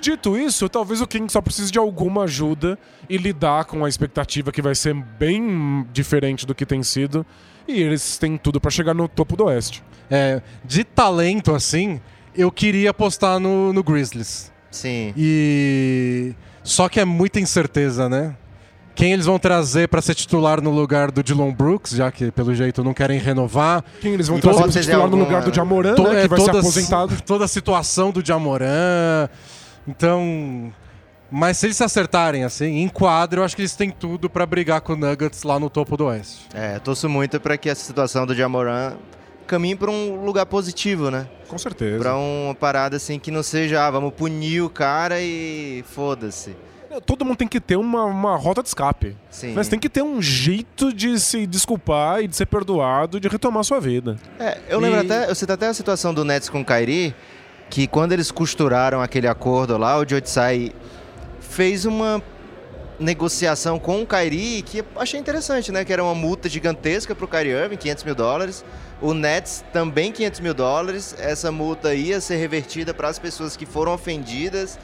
Dito 0.00 0.36
isso, 0.36 0.68
talvez 0.68 1.00
o 1.00 1.06
King 1.06 1.30
só 1.32 1.40
precise 1.40 1.70
de 1.72 1.78
alguma 1.78 2.24
ajuda 2.24 2.78
e 3.08 3.16
lidar 3.16 3.64
com 3.64 3.84
a 3.84 3.88
expectativa 3.88 4.52
que 4.52 4.60
vai 4.62 4.74
ser 4.74 4.94
bem 4.94 5.86
diferente 5.92 6.46
do 6.46 6.54
que 6.54 6.66
tem 6.66 6.82
sido. 6.82 7.24
E 7.66 7.80
eles 7.82 8.16
têm 8.18 8.36
tudo 8.36 8.60
pra 8.60 8.70
chegar 8.70 8.94
no 8.94 9.08
topo 9.08 9.36
do 9.36 9.44
Oeste. 9.46 9.82
É, 10.10 10.40
de 10.64 10.84
talento, 10.84 11.52
assim, 11.54 12.00
eu 12.36 12.52
queria 12.52 12.90
apostar 12.90 13.40
no, 13.40 13.72
no 13.72 13.82
Grizzlies. 13.82 14.52
Sim. 14.70 15.12
E. 15.16 16.34
Só 16.62 16.88
que 16.88 17.00
é 17.00 17.04
muita 17.04 17.40
incerteza, 17.40 18.08
né? 18.08 18.36
Quem 18.94 19.12
eles 19.12 19.26
vão 19.26 19.38
trazer 19.38 19.88
pra 19.88 20.00
ser 20.00 20.14
titular 20.14 20.60
no 20.62 20.70
lugar 20.70 21.10
do 21.10 21.22
Dylan 21.22 21.52
Brooks, 21.52 21.92
já 21.92 22.10
que 22.10 22.30
pelo 22.30 22.54
jeito 22.54 22.82
não 22.84 22.94
querem 22.94 23.18
renovar. 23.18 23.84
Quem 24.00 24.14
eles 24.14 24.26
vão 24.28 24.38
E 24.38 24.40
trazer 24.40 24.72
ser 24.72 24.80
titular 24.80 24.98
no 25.00 25.04
alguma- 25.04 25.24
lugar 25.24 25.42
do 25.42 25.54
Jamoran, 25.54 25.94
To- 25.94 26.02
né? 26.04 26.20
é, 26.20 26.22
Que 26.22 26.28
vai 26.28 26.40
ser 26.40 26.46
toda- 26.46 26.58
aposentado. 26.60 27.22
Toda 27.22 27.44
a 27.44 27.48
situação 27.48 28.10
do 28.10 28.24
Jamoran. 28.24 29.28
Então. 29.86 30.72
Mas 31.30 31.56
se 31.58 31.66
eles 31.66 31.76
se 31.76 31.82
acertarem 31.82 32.44
assim, 32.44 32.66
em 32.82 32.88
quadro, 32.88 33.40
eu 33.40 33.44
acho 33.44 33.56
que 33.56 33.62
eles 33.62 33.74
têm 33.74 33.90
tudo 33.90 34.30
pra 34.30 34.46
brigar 34.46 34.80
com 34.80 34.92
o 34.92 34.96
Nuggets 34.96 35.42
lá 35.42 35.58
no 35.58 35.68
topo 35.68 35.96
do 35.96 36.04
Oeste. 36.06 36.46
É, 36.54 36.78
torço 36.78 37.08
muito 37.08 37.40
pra 37.40 37.56
que 37.58 37.68
essa 37.68 37.84
situação 37.84 38.24
do 38.24 38.32
Jamoran 38.34 38.94
caminhe 39.44 39.74
pra 39.74 39.90
um 39.90 40.24
lugar 40.24 40.46
positivo, 40.46 41.10
né? 41.10 41.26
Com 41.48 41.58
certeza. 41.58 41.98
Pra 41.98 42.16
uma 42.16 42.54
parada 42.54 42.96
assim 42.96 43.18
que 43.18 43.32
não 43.32 43.42
seja, 43.42 43.84
ah, 43.84 43.90
vamos 43.90 44.12
punir 44.14 44.62
o 44.62 44.70
cara 44.70 45.20
e 45.20 45.84
foda-se. 45.88 46.54
Todo 47.04 47.24
mundo 47.24 47.36
tem 47.36 47.48
que 47.48 47.60
ter 47.60 47.76
uma, 47.76 48.04
uma 48.04 48.36
rota 48.36 48.62
de 48.62 48.68
escape. 48.68 49.16
Sim. 49.28 49.52
Mas 49.52 49.66
tem 49.68 49.78
que 49.78 49.88
ter 49.88 50.02
um 50.02 50.22
jeito 50.22 50.92
de 50.94 51.18
se 51.20 51.44
desculpar 51.46 52.22
e 52.22 52.28
de 52.28 52.34
ser 52.36 52.46
perdoado, 52.46 53.18
de 53.20 53.26
retomar 53.28 53.64
sua 53.64 53.80
vida. 53.80 54.16
É, 54.38 54.58
eu 54.68 54.78
lembro 54.78 54.98
E- 55.02 55.04
até, 55.04 55.28
eu 55.28 55.34
cito 55.34 55.52
até 55.52 55.66
a 55.66 55.74
situação 55.74 56.14
do 56.14 56.24
Nets 56.24 56.48
com 56.48 56.60
o 56.60 56.64
Kyrie, 56.64 57.14
que 57.68 57.86
quando 57.86 58.12
eles 58.12 58.30
costuraram 58.30 59.00
aquele 59.00 59.28
acordo 59.28 59.76
lá, 59.76 59.98
o 59.98 60.08
Jotsai 60.08 60.72
fez 61.40 61.84
uma 61.84 62.22
negociação 62.98 63.78
com 63.78 64.02
o 64.02 64.06
Kyrie 64.06 64.62
que 64.62 64.78
eu 64.78 64.86
achei 64.96 65.20
interessante, 65.20 65.70
né? 65.70 65.84
Que 65.84 65.92
era 65.92 66.02
uma 66.02 66.14
multa 66.14 66.48
gigantesca 66.48 67.14
pro 67.14 67.28
Kyrie 67.28 67.52
Irving, 67.52 67.76
500 67.76 68.04
mil 68.04 68.14
dólares. 68.14 68.64
O 69.00 69.12
Nets 69.12 69.64
também 69.72 70.10
500 70.12 70.40
mil 70.40 70.54
dólares. 70.54 71.14
Essa 71.18 71.52
multa 71.52 71.94
ia 71.94 72.20
ser 72.20 72.36
revertida 72.36 72.94
para 72.94 73.08
as 73.08 73.18
pessoas 73.18 73.56
que 73.56 73.66
foram 73.66 73.92
ofendidas. 73.92 74.78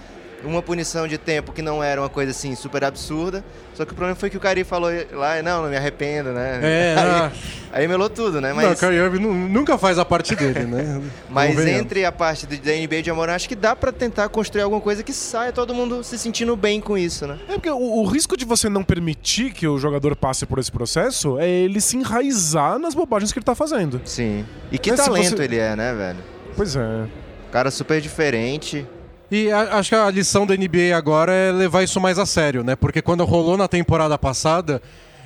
Uma 0.44 0.60
punição 0.60 1.06
de 1.06 1.16
tempo 1.18 1.52
que 1.52 1.62
não 1.62 1.82
era 1.82 2.00
uma 2.00 2.08
coisa 2.08 2.32
assim 2.32 2.54
super 2.54 2.84
absurda. 2.84 3.44
Só 3.74 3.84
que 3.84 3.92
o 3.92 3.94
problema 3.94 4.16
foi 4.16 4.28
que 4.28 4.36
o 4.36 4.40
Kyrie 4.40 4.64
falou 4.64 4.90
lá, 5.12 5.40
não, 5.40 5.62
não 5.62 5.70
me 5.70 5.76
arrependo, 5.76 6.32
né? 6.32 6.60
É, 6.62 6.96
aí. 7.32 7.61
Aí 7.72 7.88
melou 7.88 8.08
tudo, 8.10 8.40
né? 8.40 8.50
Não, 8.50 8.56
Mas... 8.56 8.78
o 8.78 8.86
Kyrie 8.86 8.98
Irving 9.00 9.18
nu- 9.20 9.32
nunca 9.48 9.76
faz 9.78 9.98
a 9.98 10.04
parte 10.04 10.36
dele, 10.36 10.60
né? 10.64 11.00
Mas 11.30 11.58
entre 11.58 12.04
a 12.04 12.12
parte 12.12 12.46
do- 12.46 12.56
da 12.56 12.72
NBA 12.72 13.02
de 13.02 13.10
Amorã, 13.10 13.34
acho 13.34 13.48
que 13.48 13.56
dá 13.56 13.74
pra 13.74 13.90
tentar 13.90 14.28
construir 14.28 14.62
alguma 14.62 14.80
coisa 14.80 15.02
que 15.02 15.12
saia 15.12 15.52
todo 15.52 15.74
mundo 15.74 16.04
se 16.04 16.18
sentindo 16.18 16.54
bem 16.56 16.80
com 16.80 16.96
isso, 16.96 17.26
né? 17.26 17.38
É 17.48 17.54
porque 17.54 17.70
o, 17.70 17.76
o 17.78 18.04
risco 18.06 18.36
de 18.36 18.44
você 18.44 18.68
não 18.68 18.84
permitir 18.84 19.52
que 19.52 19.66
o 19.66 19.78
jogador 19.78 20.14
passe 20.14 20.44
por 20.46 20.58
esse 20.58 20.70
processo 20.70 21.38
é 21.38 21.48
ele 21.48 21.80
se 21.80 21.96
enraizar 21.96 22.78
nas 22.78 22.94
bobagens 22.94 23.32
que 23.32 23.38
ele 23.38 23.44
tá 23.46 23.54
fazendo. 23.54 24.00
Sim. 24.04 24.44
E 24.70 24.78
que 24.78 24.90
Mas 24.90 25.00
se 25.00 25.06
talento 25.06 25.36
você- 25.36 25.44
ele 25.44 25.56
é, 25.58 25.74
né, 25.74 25.94
velho? 25.94 26.18
Pois 26.56 26.76
é. 26.76 27.04
Cara 27.50 27.70
super 27.70 28.00
diferente. 28.00 28.86
E 29.30 29.50
a- 29.50 29.78
acho 29.78 29.88
que 29.88 29.94
a 29.94 30.10
lição 30.10 30.46
da 30.46 30.54
NBA 30.54 30.94
agora 30.94 31.32
é 31.32 31.50
levar 31.50 31.82
isso 31.82 31.98
mais 32.00 32.18
a 32.18 32.26
sério, 32.26 32.62
né? 32.62 32.76
Porque 32.76 33.00
quando 33.00 33.24
rolou 33.24 33.56
na 33.56 33.66
temporada 33.66 34.18
passada, 34.18 34.80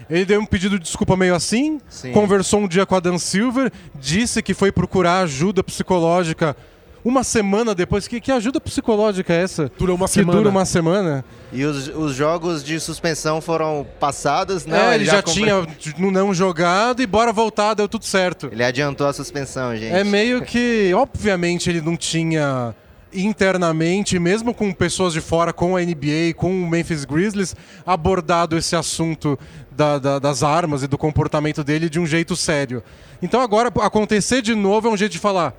ele 0.08 0.24
deu 0.24 0.40
um 0.40 0.46
pedido 0.46 0.78
de 0.78 0.84
desculpa 0.84 1.16
meio 1.16 1.34
assim, 1.34 1.80
Sim. 1.88 2.12
conversou 2.12 2.60
um 2.60 2.68
dia 2.68 2.86
com 2.86 2.94
a 2.94 3.00
Dan 3.00 3.18
Silver, 3.18 3.72
disse 3.94 4.42
que 4.42 4.54
foi 4.54 4.70
procurar 4.70 5.20
ajuda 5.20 5.62
psicológica 5.64 6.56
uma 7.04 7.22
semana 7.22 7.72
depois. 7.72 8.08
Que, 8.08 8.20
que 8.20 8.32
ajuda 8.32 8.60
psicológica 8.60 9.32
é 9.32 9.42
essa? 9.42 9.70
Durou 9.78 9.94
uma 9.96 10.06
que 10.06 10.14
semana. 10.14 10.38
dura 10.38 10.50
uma 10.50 10.64
semana. 10.64 11.24
E 11.52 11.64
os, 11.64 11.86
os 11.88 12.14
jogos 12.16 12.64
de 12.64 12.80
suspensão 12.80 13.40
foram 13.40 13.86
passados, 14.00 14.66
não? 14.66 14.76
é, 14.76 14.96
ele 14.96 15.04
já, 15.04 15.22
compre- 15.22 15.32
tinha 15.40 15.66
não- 15.98 16.10
não 16.10 16.34
jogado 16.34 17.00
e 17.00 17.06
bora 17.06 17.32
voltar, 17.32 17.74
deu 17.74 17.88
tudo 17.88 18.04
certo. 18.04 18.48
Ele 18.50 18.64
adiantou 18.64 19.06
a 19.06 19.12
suspensão, 19.12 19.76
gente. 19.76 19.94
É 19.94 20.02
meio 20.02 20.42
que, 20.42 20.92
obviamente, 20.94 21.70
ele 21.70 21.80
não 21.80 21.96
tinha 21.96 22.74
internamente, 23.12 24.18
mesmo 24.18 24.52
com 24.52 24.72
pessoas 24.72 25.12
de 25.12 25.20
fora, 25.20 25.52
com 25.52 25.76
a 25.76 25.80
NBA, 25.80 26.34
com 26.36 26.50
o 26.50 26.68
Memphis 26.68 27.04
Grizzlies, 27.04 27.54
abordado 27.86 28.56
esse 28.58 28.74
assunto 28.76 29.38
da- 29.76 29.98
da- 29.98 30.18
das 30.18 30.42
armas 30.42 30.82
e 30.82 30.86
do 30.86 30.96
comportamento 30.98 31.62
dele 31.62 31.88
de 31.90 32.00
um 32.00 32.06
jeito 32.06 32.34
sério. 32.34 32.82
Então 33.22 33.40
agora 33.40 33.68
acontecer 33.82 34.42
de 34.42 34.54
novo 34.54 34.88
é 34.88 34.90
um 34.90 34.96
jeito 34.96 35.12
de 35.12 35.18
falar: 35.18 35.54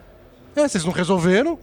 é, 0.56 0.68
vocês 0.68 0.84
não 0.84 0.92
resolveram? 0.92 1.58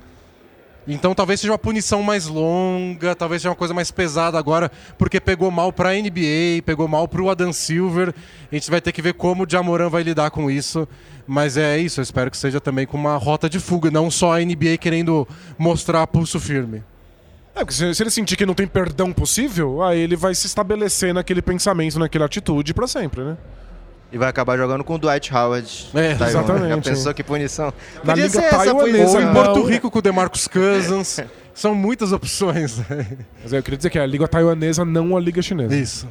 Então 0.86 1.14
talvez 1.14 1.40
seja 1.40 1.50
uma 1.52 1.58
punição 1.58 2.02
mais 2.02 2.26
longa, 2.26 3.14
talvez 3.14 3.40
seja 3.40 3.48
uma 3.48 3.56
coisa 3.56 3.72
mais 3.72 3.90
pesada 3.90 4.38
agora, 4.38 4.70
porque 4.98 5.18
pegou 5.18 5.50
mal 5.50 5.72
pra 5.72 5.94
NBA, 5.94 6.62
pegou 6.64 6.86
mal 6.86 7.08
pro 7.08 7.30
Adam 7.30 7.52
Silver. 7.54 8.14
A 8.52 8.54
gente 8.54 8.70
vai 8.70 8.82
ter 8.82 8.92
que 8.92 9.00
ver 9.00 9.14
como 9.14 9.44
o 9.44 9.46
Jamoran 9.50 9.88
vai 9.88 10.02
lidar 10.02 10.30
com 10.30 10.50
isso. 10.50 10.86
Mas 11.26 11.56
é 11.56 11.78
isso, 11.78 12.00
eu 12.00 12.02
espero 12.02 12.30
que 12.30 12.36
seja 12.36 12.60
também 12.60 12.86
com 12.86 12.98
uma 12.98 13.16
rota 13.16 13.48
de 13.48 13.58
fuga, 13.58 13.90
não 13.90 14.10
só 14.10 14.34
a 14.34 14.40
NBA 14.44 14.76
querendo 14.78 15.26
mostrar 15.56 16.06
pulso 16.06 16.38
firme. 16.38 16.84
É, 17.54 17.60
porque 17.60 17.72
se, 17.72 17.94
se 17.94 18.02
ele 18.02 18.10
sentir 18.10 18.36
que 18.36 18.44
não 18.44 18.54
tem 18.54 18.66
perdão 18.66 19.12
possível, 19.12 19.82
aí 19.82 20.00
ele 20.00 20.16
vai 20.16 20.34
se 20.34 20.46
estabelecer 20.46 21.14
naquele 21.14 21.40
pensamento, 21.40 21.98
naquela 21.98 22.26
atitude 22.26 22.74
pra 22.74 22.86
sempre, 22.86 23.22
né? 23.22 23.36
E 24.10 24.18
vai 24.18 24.28
acabar 24.28 24.56
jogando 24.56 24.84
com 24.84 24.94
o 24.94 24.98
Dwight 24.98 25.34
Howard. 25.34 25.88
É, 25.94 26.14
Taiwan. 26.14 26.26
exatamente. 26.28 26.68
Já 26.86 26.92
pensou 26.92 27.14
que 27.14 27.22
punição? 27.24 27.72
Na 28.04 28.12
Podia 28.12 28.26
Liga 28.26 28.42
Taiwanesa, 28.42 29.18
Ou 29.18 29.20
em. 29.20 29.32
Porto 29.32 29.62
Rico 29.64 29.90
com 29.90 29.98
o 29.98 30.02
DeMarcus 30.02 30.46
Cousins. 30.46 31.20
São 31.54 31.74
muitas 31.74 32.12
opções. 32.12 32.78
Mas 33.42 33.52
aí 33.52 33.58
eu 33.58 33.62
queria 33.62 33.76
dizer 33.76 33.90
que 33.90 33.98
é 33.98 34.02
a 34.02 34.06
Liga 34.06 34.26
Taiwanesa, 34.26 34.84
não 34.84 35.16
a 35.16 35.20
Liga 35.20 35.40
Chinesa. 35.42 35.74
Isso. 35.74 36.08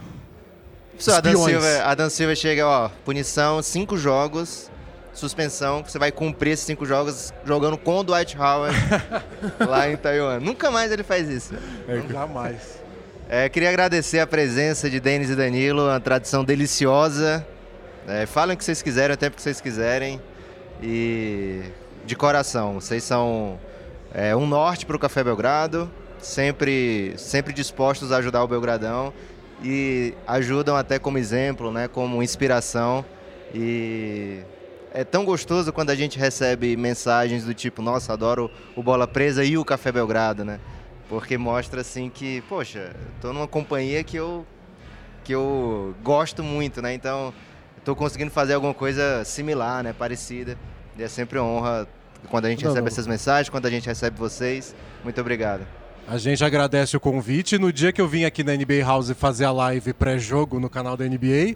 Adam 1.07 1.33
Espiões. 1.33 1.63
Silva, 1.63 1.83
Adam 1.83 2.09
Silva 2.09 2.35
chega, 2.35 2.67
ó, 2.67 2.89
punição, 3.03 3.61
cinco 3.61 3.97
jogos, 3.97 4.69
suspensão, 5.13 5.83
que 5.83 5.91
você 5.91 5.99
vai 5.99 6.11
cumprir 6.11 6.51
esses 6.53 6.65
cinco 6.65 6.85
jogos 6.85 7.33
jogando 7.45 7.77
com 7.77 7.99
o 7.99 8.03
Dwight 8.03 8.37
Howard 8.37 8.75
lá 9.67 9.89
em 9.89 9.95
Taiwan. 9.95 10.39
Nunca 10.39 10.71
mais 10.71 10.91
ele 10.91 11.03
faz 11.03 11.29
isso. 11.29 11.53
Jamais. 12.11 12.81
É, 13.29 13.47
queria 13.47 13.69
agradecer 13.69 14.19
a 14.19 14.27
presença 14.27 14.89
de 14.89 14.99
Denis 14.99 15.29
e 15.29 15.35
Danilo, 15.35 15.85
uma 15.85 15.99
tradição 15.99 16.43
deliciosa. 16.43 17.45
É, 18.07 18.25
falem 18.25 18.55
o 18.55 18.57
que 18.57 18.63
vocês 18.63 18.81
quiserem, 18.81 19.13
o 19.13 19.17
tempo 19.17 19.35
que 19.35 19.41
vocês 19.41 19.61
quiserem. 19.61 20.21
E 20.81 21.61
de 22.05 22.15
coração, 22.15 22.73
vocês 22.73 23.03
são 23.03 23.57
é, 24.13 24.35
um 24.35 24.45
norte 24.45 24.85
para 24.85 24.95
o 24.95 24.99
Café 24.99 25.23
Belgrado, 25.23 25.89
sempre, 26.19 27.13
sempre 27.17 27.53
dispostos 27.53 28.11
a 28.11 28.17
ajudar 28.17 28.43
o 28.43 28.47
Belgradão 28.47 29.13
e 29.63 30.13
ajudam 30.27 30.75
até 30.75 30.99
como 30.99 31.17
exemplo, 31.17 31.71
né, 31.71 31.87
como 31.87 32.21
inspiração. 32.21 33.05
E 33.55 34.41
é 34.93 35.03
tão 35.03 35.25
gostoso 35.25 35.73
quando 35.73 35.89
a 35.89 35.95
gente 35.95 36.19
recebe 36.19 36.77
mensagens 36.77 37.43
do 37.43 37.53
tipo, 37.53 37.81
nossa, 37.81 38.13
adoro 38.13 38.49
o 38.75 38.83
Bola 38.83 39.07
Presa 39.07 39.43
e 39.43 39.57
o 39.57 39.65
Café 39.65 39.91
Belgrado, 39.91 40.45
né? 40.45 40.59
Porque 41.09 41.37
mostra 41.37 41.81
assim 41.81 42.09
que, 42.09 42.41
poxa, 42.47 42.95
tô 43.19 43.33
numa 43.33 43.47
companhia 43.47 44.03
que 44.03 44.15
eu 44.17 44.45
que 45.23 45.33
eu 45.33 45.95
gosto 46.03 46.43
muito, 46.43 46.81
né? 46.81 46.93
Então, 46.93 47.33
tô 47.83 47.95
conseguindo 47.95 48.29
fazer 48.29 48.53
alguma 48.53 48.73
coisa 48.73 49.23
similar, 49.23 49.81
né? 49.81 49.93
Parecida. 49.93 50.57
E 50.97 51.03
é 51.03 51.07
sempre 51.07 51.39
uma 51.39 51.47
honra 51.47 51.87
quando 52.29 52.45
a 52.45 52.49
gente 52.49 52.63
Não, 52.63 52.71
recebe 52.71 52.85
não. 52.85 52.91
essas 52.91 53.07
mensagens, 53.07 53.49
quando 53.49 53.65
a 53.65 53.69
gente 53.69 53.87
recebe 53.87 54.17
vocês. 54.17 54.75
Muito 55.03 55.19
obrigado. 55.21 55.65
A 56.07 56.17
gente 56.17 56.43
agradece 56.43 56.97
o 56.97 56.99
convite. 56.99 57.57
No 57.57 57.71
dia 57.71 57.93
que 57.93 58.01
eu 58.01 58.07
vim 58.07 58.25
aqui 58.25 58.43
na 58.43 58.53
NBA 58.53 58.83
House 58.85 59.11
fazer 59.11 59.45
a 59.45 59.51
live 59.51 59.93
pré-jogo 59.93 60.59
no 60.59 60.69
canal 60.69 60.97
da 60.97 61.05
NBA, 61.05 61.55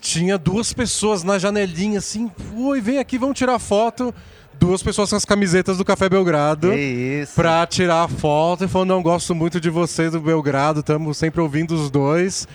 tinha 0.00 0.38
duas 0.38 0.72
pessoas 0.72 1.22
na 1.22 1.38
janelinha 1.38 1.98
assim, 1.98 2.30
oi, 2.56 2.80
vem 2.80 2.98
aqui, 2.98 3.18
vamos 3.18 3.38
tirar 3.38 3.58
foto. 3.58 4.14
Duas 4.58 4.82
pessoas 4.82 5.08
com 5.08 5.16
as 5.16 5.24
camisetas 5.24 5.78
do 5.78 5.84
Café 5.84 6.08
Belgrado. 6.08 6.70
Que 6.70 7.22
isso. 7.22 7.34
Pra 7.34 7.66
tirar 7.66 8.04
a 8.04 8.08
foto 8.08 8.64
e 8.64 8.68
falou: 8.68 8.84
não 8.84 9.02
gosto 9.02 9.34
muito 9.34 9.58
de 9.58 9.70
vocês 9.70 10.12
do 10.12 10.20
Belgrado, 10.20 10.80
estamos 10.80 11.16
sempre 11.16 11.40
ouvindo 11.40 11.74
os 11.74 11.90
dois. 11.90 12.46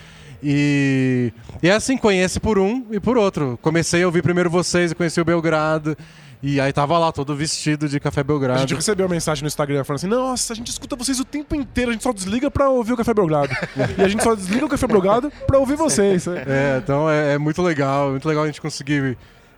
E, 0.44 1.34
e 1.64 1.68
é 1.68 1.72
assim, 1.72 1.98
conhece 1.98 2.40
por 2.40 2.60
um 2.60 2.86
e 2.92 3.00
por 3.00 3.18
outro. 3.18 3.58
Comecei 3.60 4.04
a 4.04 4.06
ouvir 4.06 4.22
primeiro 4.22 4.52
vocês 4.52 4.92
e 4.92 4.96
conheci 4.96 5.20
o 5.20 5.26
Belgrado. 5.26 5.98
E 6.42 6.60
aí 6.60 6.72
tava 6.72 6.98
lá, 6.98 7.12
todo 7.12 7.36
vestido 7.36 7.88
de 7.88 8.00
Café 8.00 8.22
A 8.22 8.24
Belgrado. 8.24 8.60
gente 8.62 8.76
recebeu 8.76 9.06
uma 9.06 9.14
mensagem 9.14 9.42
no 9.44 9.48
Instagram 9.48 9.84
falando 9.84 9.98
assim: 9.98 10.08
Nossa, 10.08 10.54
a 10.54 10.56
gente 10.56 10.70
escuta 10.70 10.96
vocês 10.96 11.20
o 11.20 11.26
tempo 11.26 11.56
inteiro, 11.56 11.90
a 11.90 11.94
gente 11.94 12.04
só 12.04 12.14
desliga 12.14 12.52
pra 12.52 12.70
ouvir 12.70 12.94
o 12.94 12.98
Café 12.98 13.14
Belgrado. 13.14 13.54
e 13.98 14.02
a 14.02 14.08
gente 14.08 14.24
só 14.24 14.36
desliga 14.36 14.66
o 14.66 14.70
Café 14.70 14.88
Belgrado 14.88 15.32
pra 15.48 15.58
ouvir 15.58 15.76
vocês. 15.76 16.26
É, 16.48 16.80
então 16.84 17.10
é, 17.10 17.34
é 17.34 17.38
muito 17.38 17.62
legal, 17.62 18.12
muito 18.12 18.28
legal 18.28 18.44
a 18.44 18.48
gente 18.48 18.62
conseguir 18.62 19.18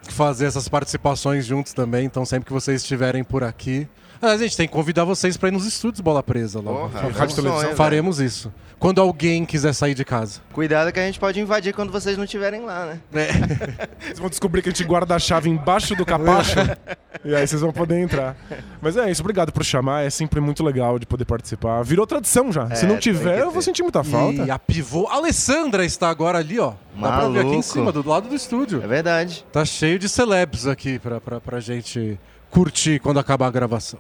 fazer 0.10 0.46
essas 0.46 0.68
participações 0.70 1.46
juntos 1.46 1.74
também. 1.74 2.06
Então 2.06 2.26
sempre 2.26 2.46
que 2.46 2.54
vocês 2.54 2.82
estiverem 2.82 3.24
por 3.24 3.44
aqui. 3.44 3.88
Ah, 4.22 4.32
a 4.32 4.38
gente 4.38 4.56
tem 4.58 4.68
que 4.68 4.74
convidar 4.74 5.04
vocês 5.04 5.38
para 5.38 5.50
ir 5.50 5.52
nos 5.52 5.66
estúdios 5.66 6.02
Bola 6.02 6.22
Presa 6.24 6.60
lá. 6.60 6.72
Porra, 6.72 7.00
Rádio 7.02 7.08
é 7.08 7.24
um 7.24 7.28
televisão. 7.28 7.62
sonho, 7.62 7.76
Faremos 7.76 8.20
isso. 8.20 8.52
Quando 8.80 9.02
alguém 9.02 9.44
quiser 9.44 9.74
sair 9.74 9.96
de 9.96 10.06
casa. 10.06 10.40
Cuidado 10.54 10.92
que 10.92 11.00
a 11.00 11.06
gente 11.06 11.20
pode 11.20 11.40
invadir 11.40 11.74
quando 11.74 11.92
vocês 11.92 12.16
não 12.16 12.26
estiverem 12.26 12.62
lá, 12.62 12.86
né? 12.86 13.00
Vocês 14.00 14.20
vão 14.20 14.30
descobrir 14.30 14.62
que 14.62 14.70
a 14.70 14.72
gente 14.72 14.84
guarda 14.84 15.16
a 15.16 15.20
chave 15.20 15.50
embaixo 15.50 15.96
do 15.96 16.06
capacho. 16.06 16.54
e 17.26 17.34
aí 17.34 17.48
vocês 17.48 17.60
vão 17.60 17.72
poder 17.74 18.00
entrar. 18.00 18.38
Mas 18.80 18.96
é 18.96 19.10
isso, 19.10 19.22
obrigado 19.24 19.52
por 19.52 19.66
chamar. 19.66 20.04
É 20.06 20.12
sempre 20.12 20.40
muito 20.40 20.64
legal 20.64 21.00
de 21.00 21.08
poder 21.08 21.26
participar. 21.26 21.82
Virou 21.82 22.06
tradição 22.06 22.52
já. 22.52 22.70
Se 22.76 22.86
É, 22.86 22.88
não 22.88 22.96
tem 22.96 23.02
tiver, 23.14 23.40
eu 23.40 23.50
vou 23.50 23.64
sentir 23.64 23.82
muita 23.82 24.04
falta. 24.04 24.44
E 24.44 24.52
a 24.52 24.60
pivô. 24.60 25.08
A 25.08 25.16
Alessandra 25.16 25.84
está 25.84 26.10
agora 26.10 26.38
ali, 26.38 26.60
ó. 26.60 26.74
Dá 26.96 27.12
pra 27.18 27.30
ver 27.30 27.40
aqui 27.40 27.48
em 27.48 27.52
Maluco. 27.52 27.64
cima, 27.64 27.92
do 27.92 28.08
lado 28.08 28.30
do 28.30 28.36
estúdio. 28.36 28.84
É 28.84 28.88
verdade. 28.88 29.44
Tá 29.52 29.66
cheio 29.66 29.98
de 29.98 30.08
celebs 30.08 30.68
aqui 30.68 31.00
pra, 31.00 31.20
pra, 31.20 31.42
pra 31.42 31.60
gente 31.60 32.20
curtir 32.52 33.00
quando 33.00 33.20
acabar 33.20 33.48
a 33.48 33.52
gravação. 33.52 34.00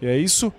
E 0.00 0.06
é 0.06 0.16
isso. 0.16 0.52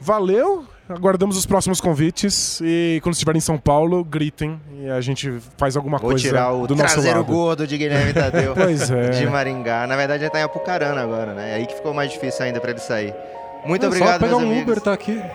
Valeu. 0.00 0.66
Aguardamos 0.86 1.38
os 1.38 1.46
próximos 1.46 1.80
convites. 1.80 2.60
E 2.62 3.00
quando 3.02 3.14
estiverem 3.14 3.38
em 3.38 3.40
São 3.40 3.56
Paulo, 3.56 4.04
gritem. 4.04 4.60
E 4.80 4.90
a 4.90 5.00
gente 5.00 5.40
faz 5.56 5.76
alguma 5.76 5.96
Vou 5.96 6.10
coisa 6.10 6.22
tirar 6.26 6.52
o 6.52 6.66
do 6.66 6.74
nosso 6.76 6.92
traseiro 6.94 7.20
lado. 7.20 7.32
gordo 7.32 7.66
de 7.66 7.78
Guilherme 7.78 8.12
Tadeu. 8.12 8.52
Pois 8.54 8.90
é. 8.90 9.10
De 9.10 9.26
Maringá. 9.26 9.86
Na 9.86 9.96
verdade, 9.96 10.24
ele 10.24 10.30
tá 10.30 10.40
em 10.40 10.42
Apucarana 10.42 11.00
agora, 11.00 11.32
né? 11.32 11.52
É 11.52 11.54
aí 11.54 11.66
que 11.66 11.74
ficou 11.74 11.94
mais 11.94 12.10
difícil 12.12 12.44
ainda 12.44 12.60
pra 12.60 12.72
ele 12.72 12.80
sair. 12.80 13.14
Muito 13.64 13.82
É 13.82 13.86
obrigado, 13.88 14.12
Só 14.12 14.18
pegar 14.18 14.30
meus 14.32 14.42
um 14.42 14.50
amigos. 14.50 14.72
Uber, 14.72 14.80
tá 14.82 14.92
aqui. 14.92 15.18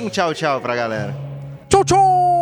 Um 0.00 0.08
tchau, 0.08 0.34
tchau 0.34 0.60
pra 0.60 0.74
galera. 0.74 1.14
Tchau, 1.68 1.84
tchau! 1.84 2.39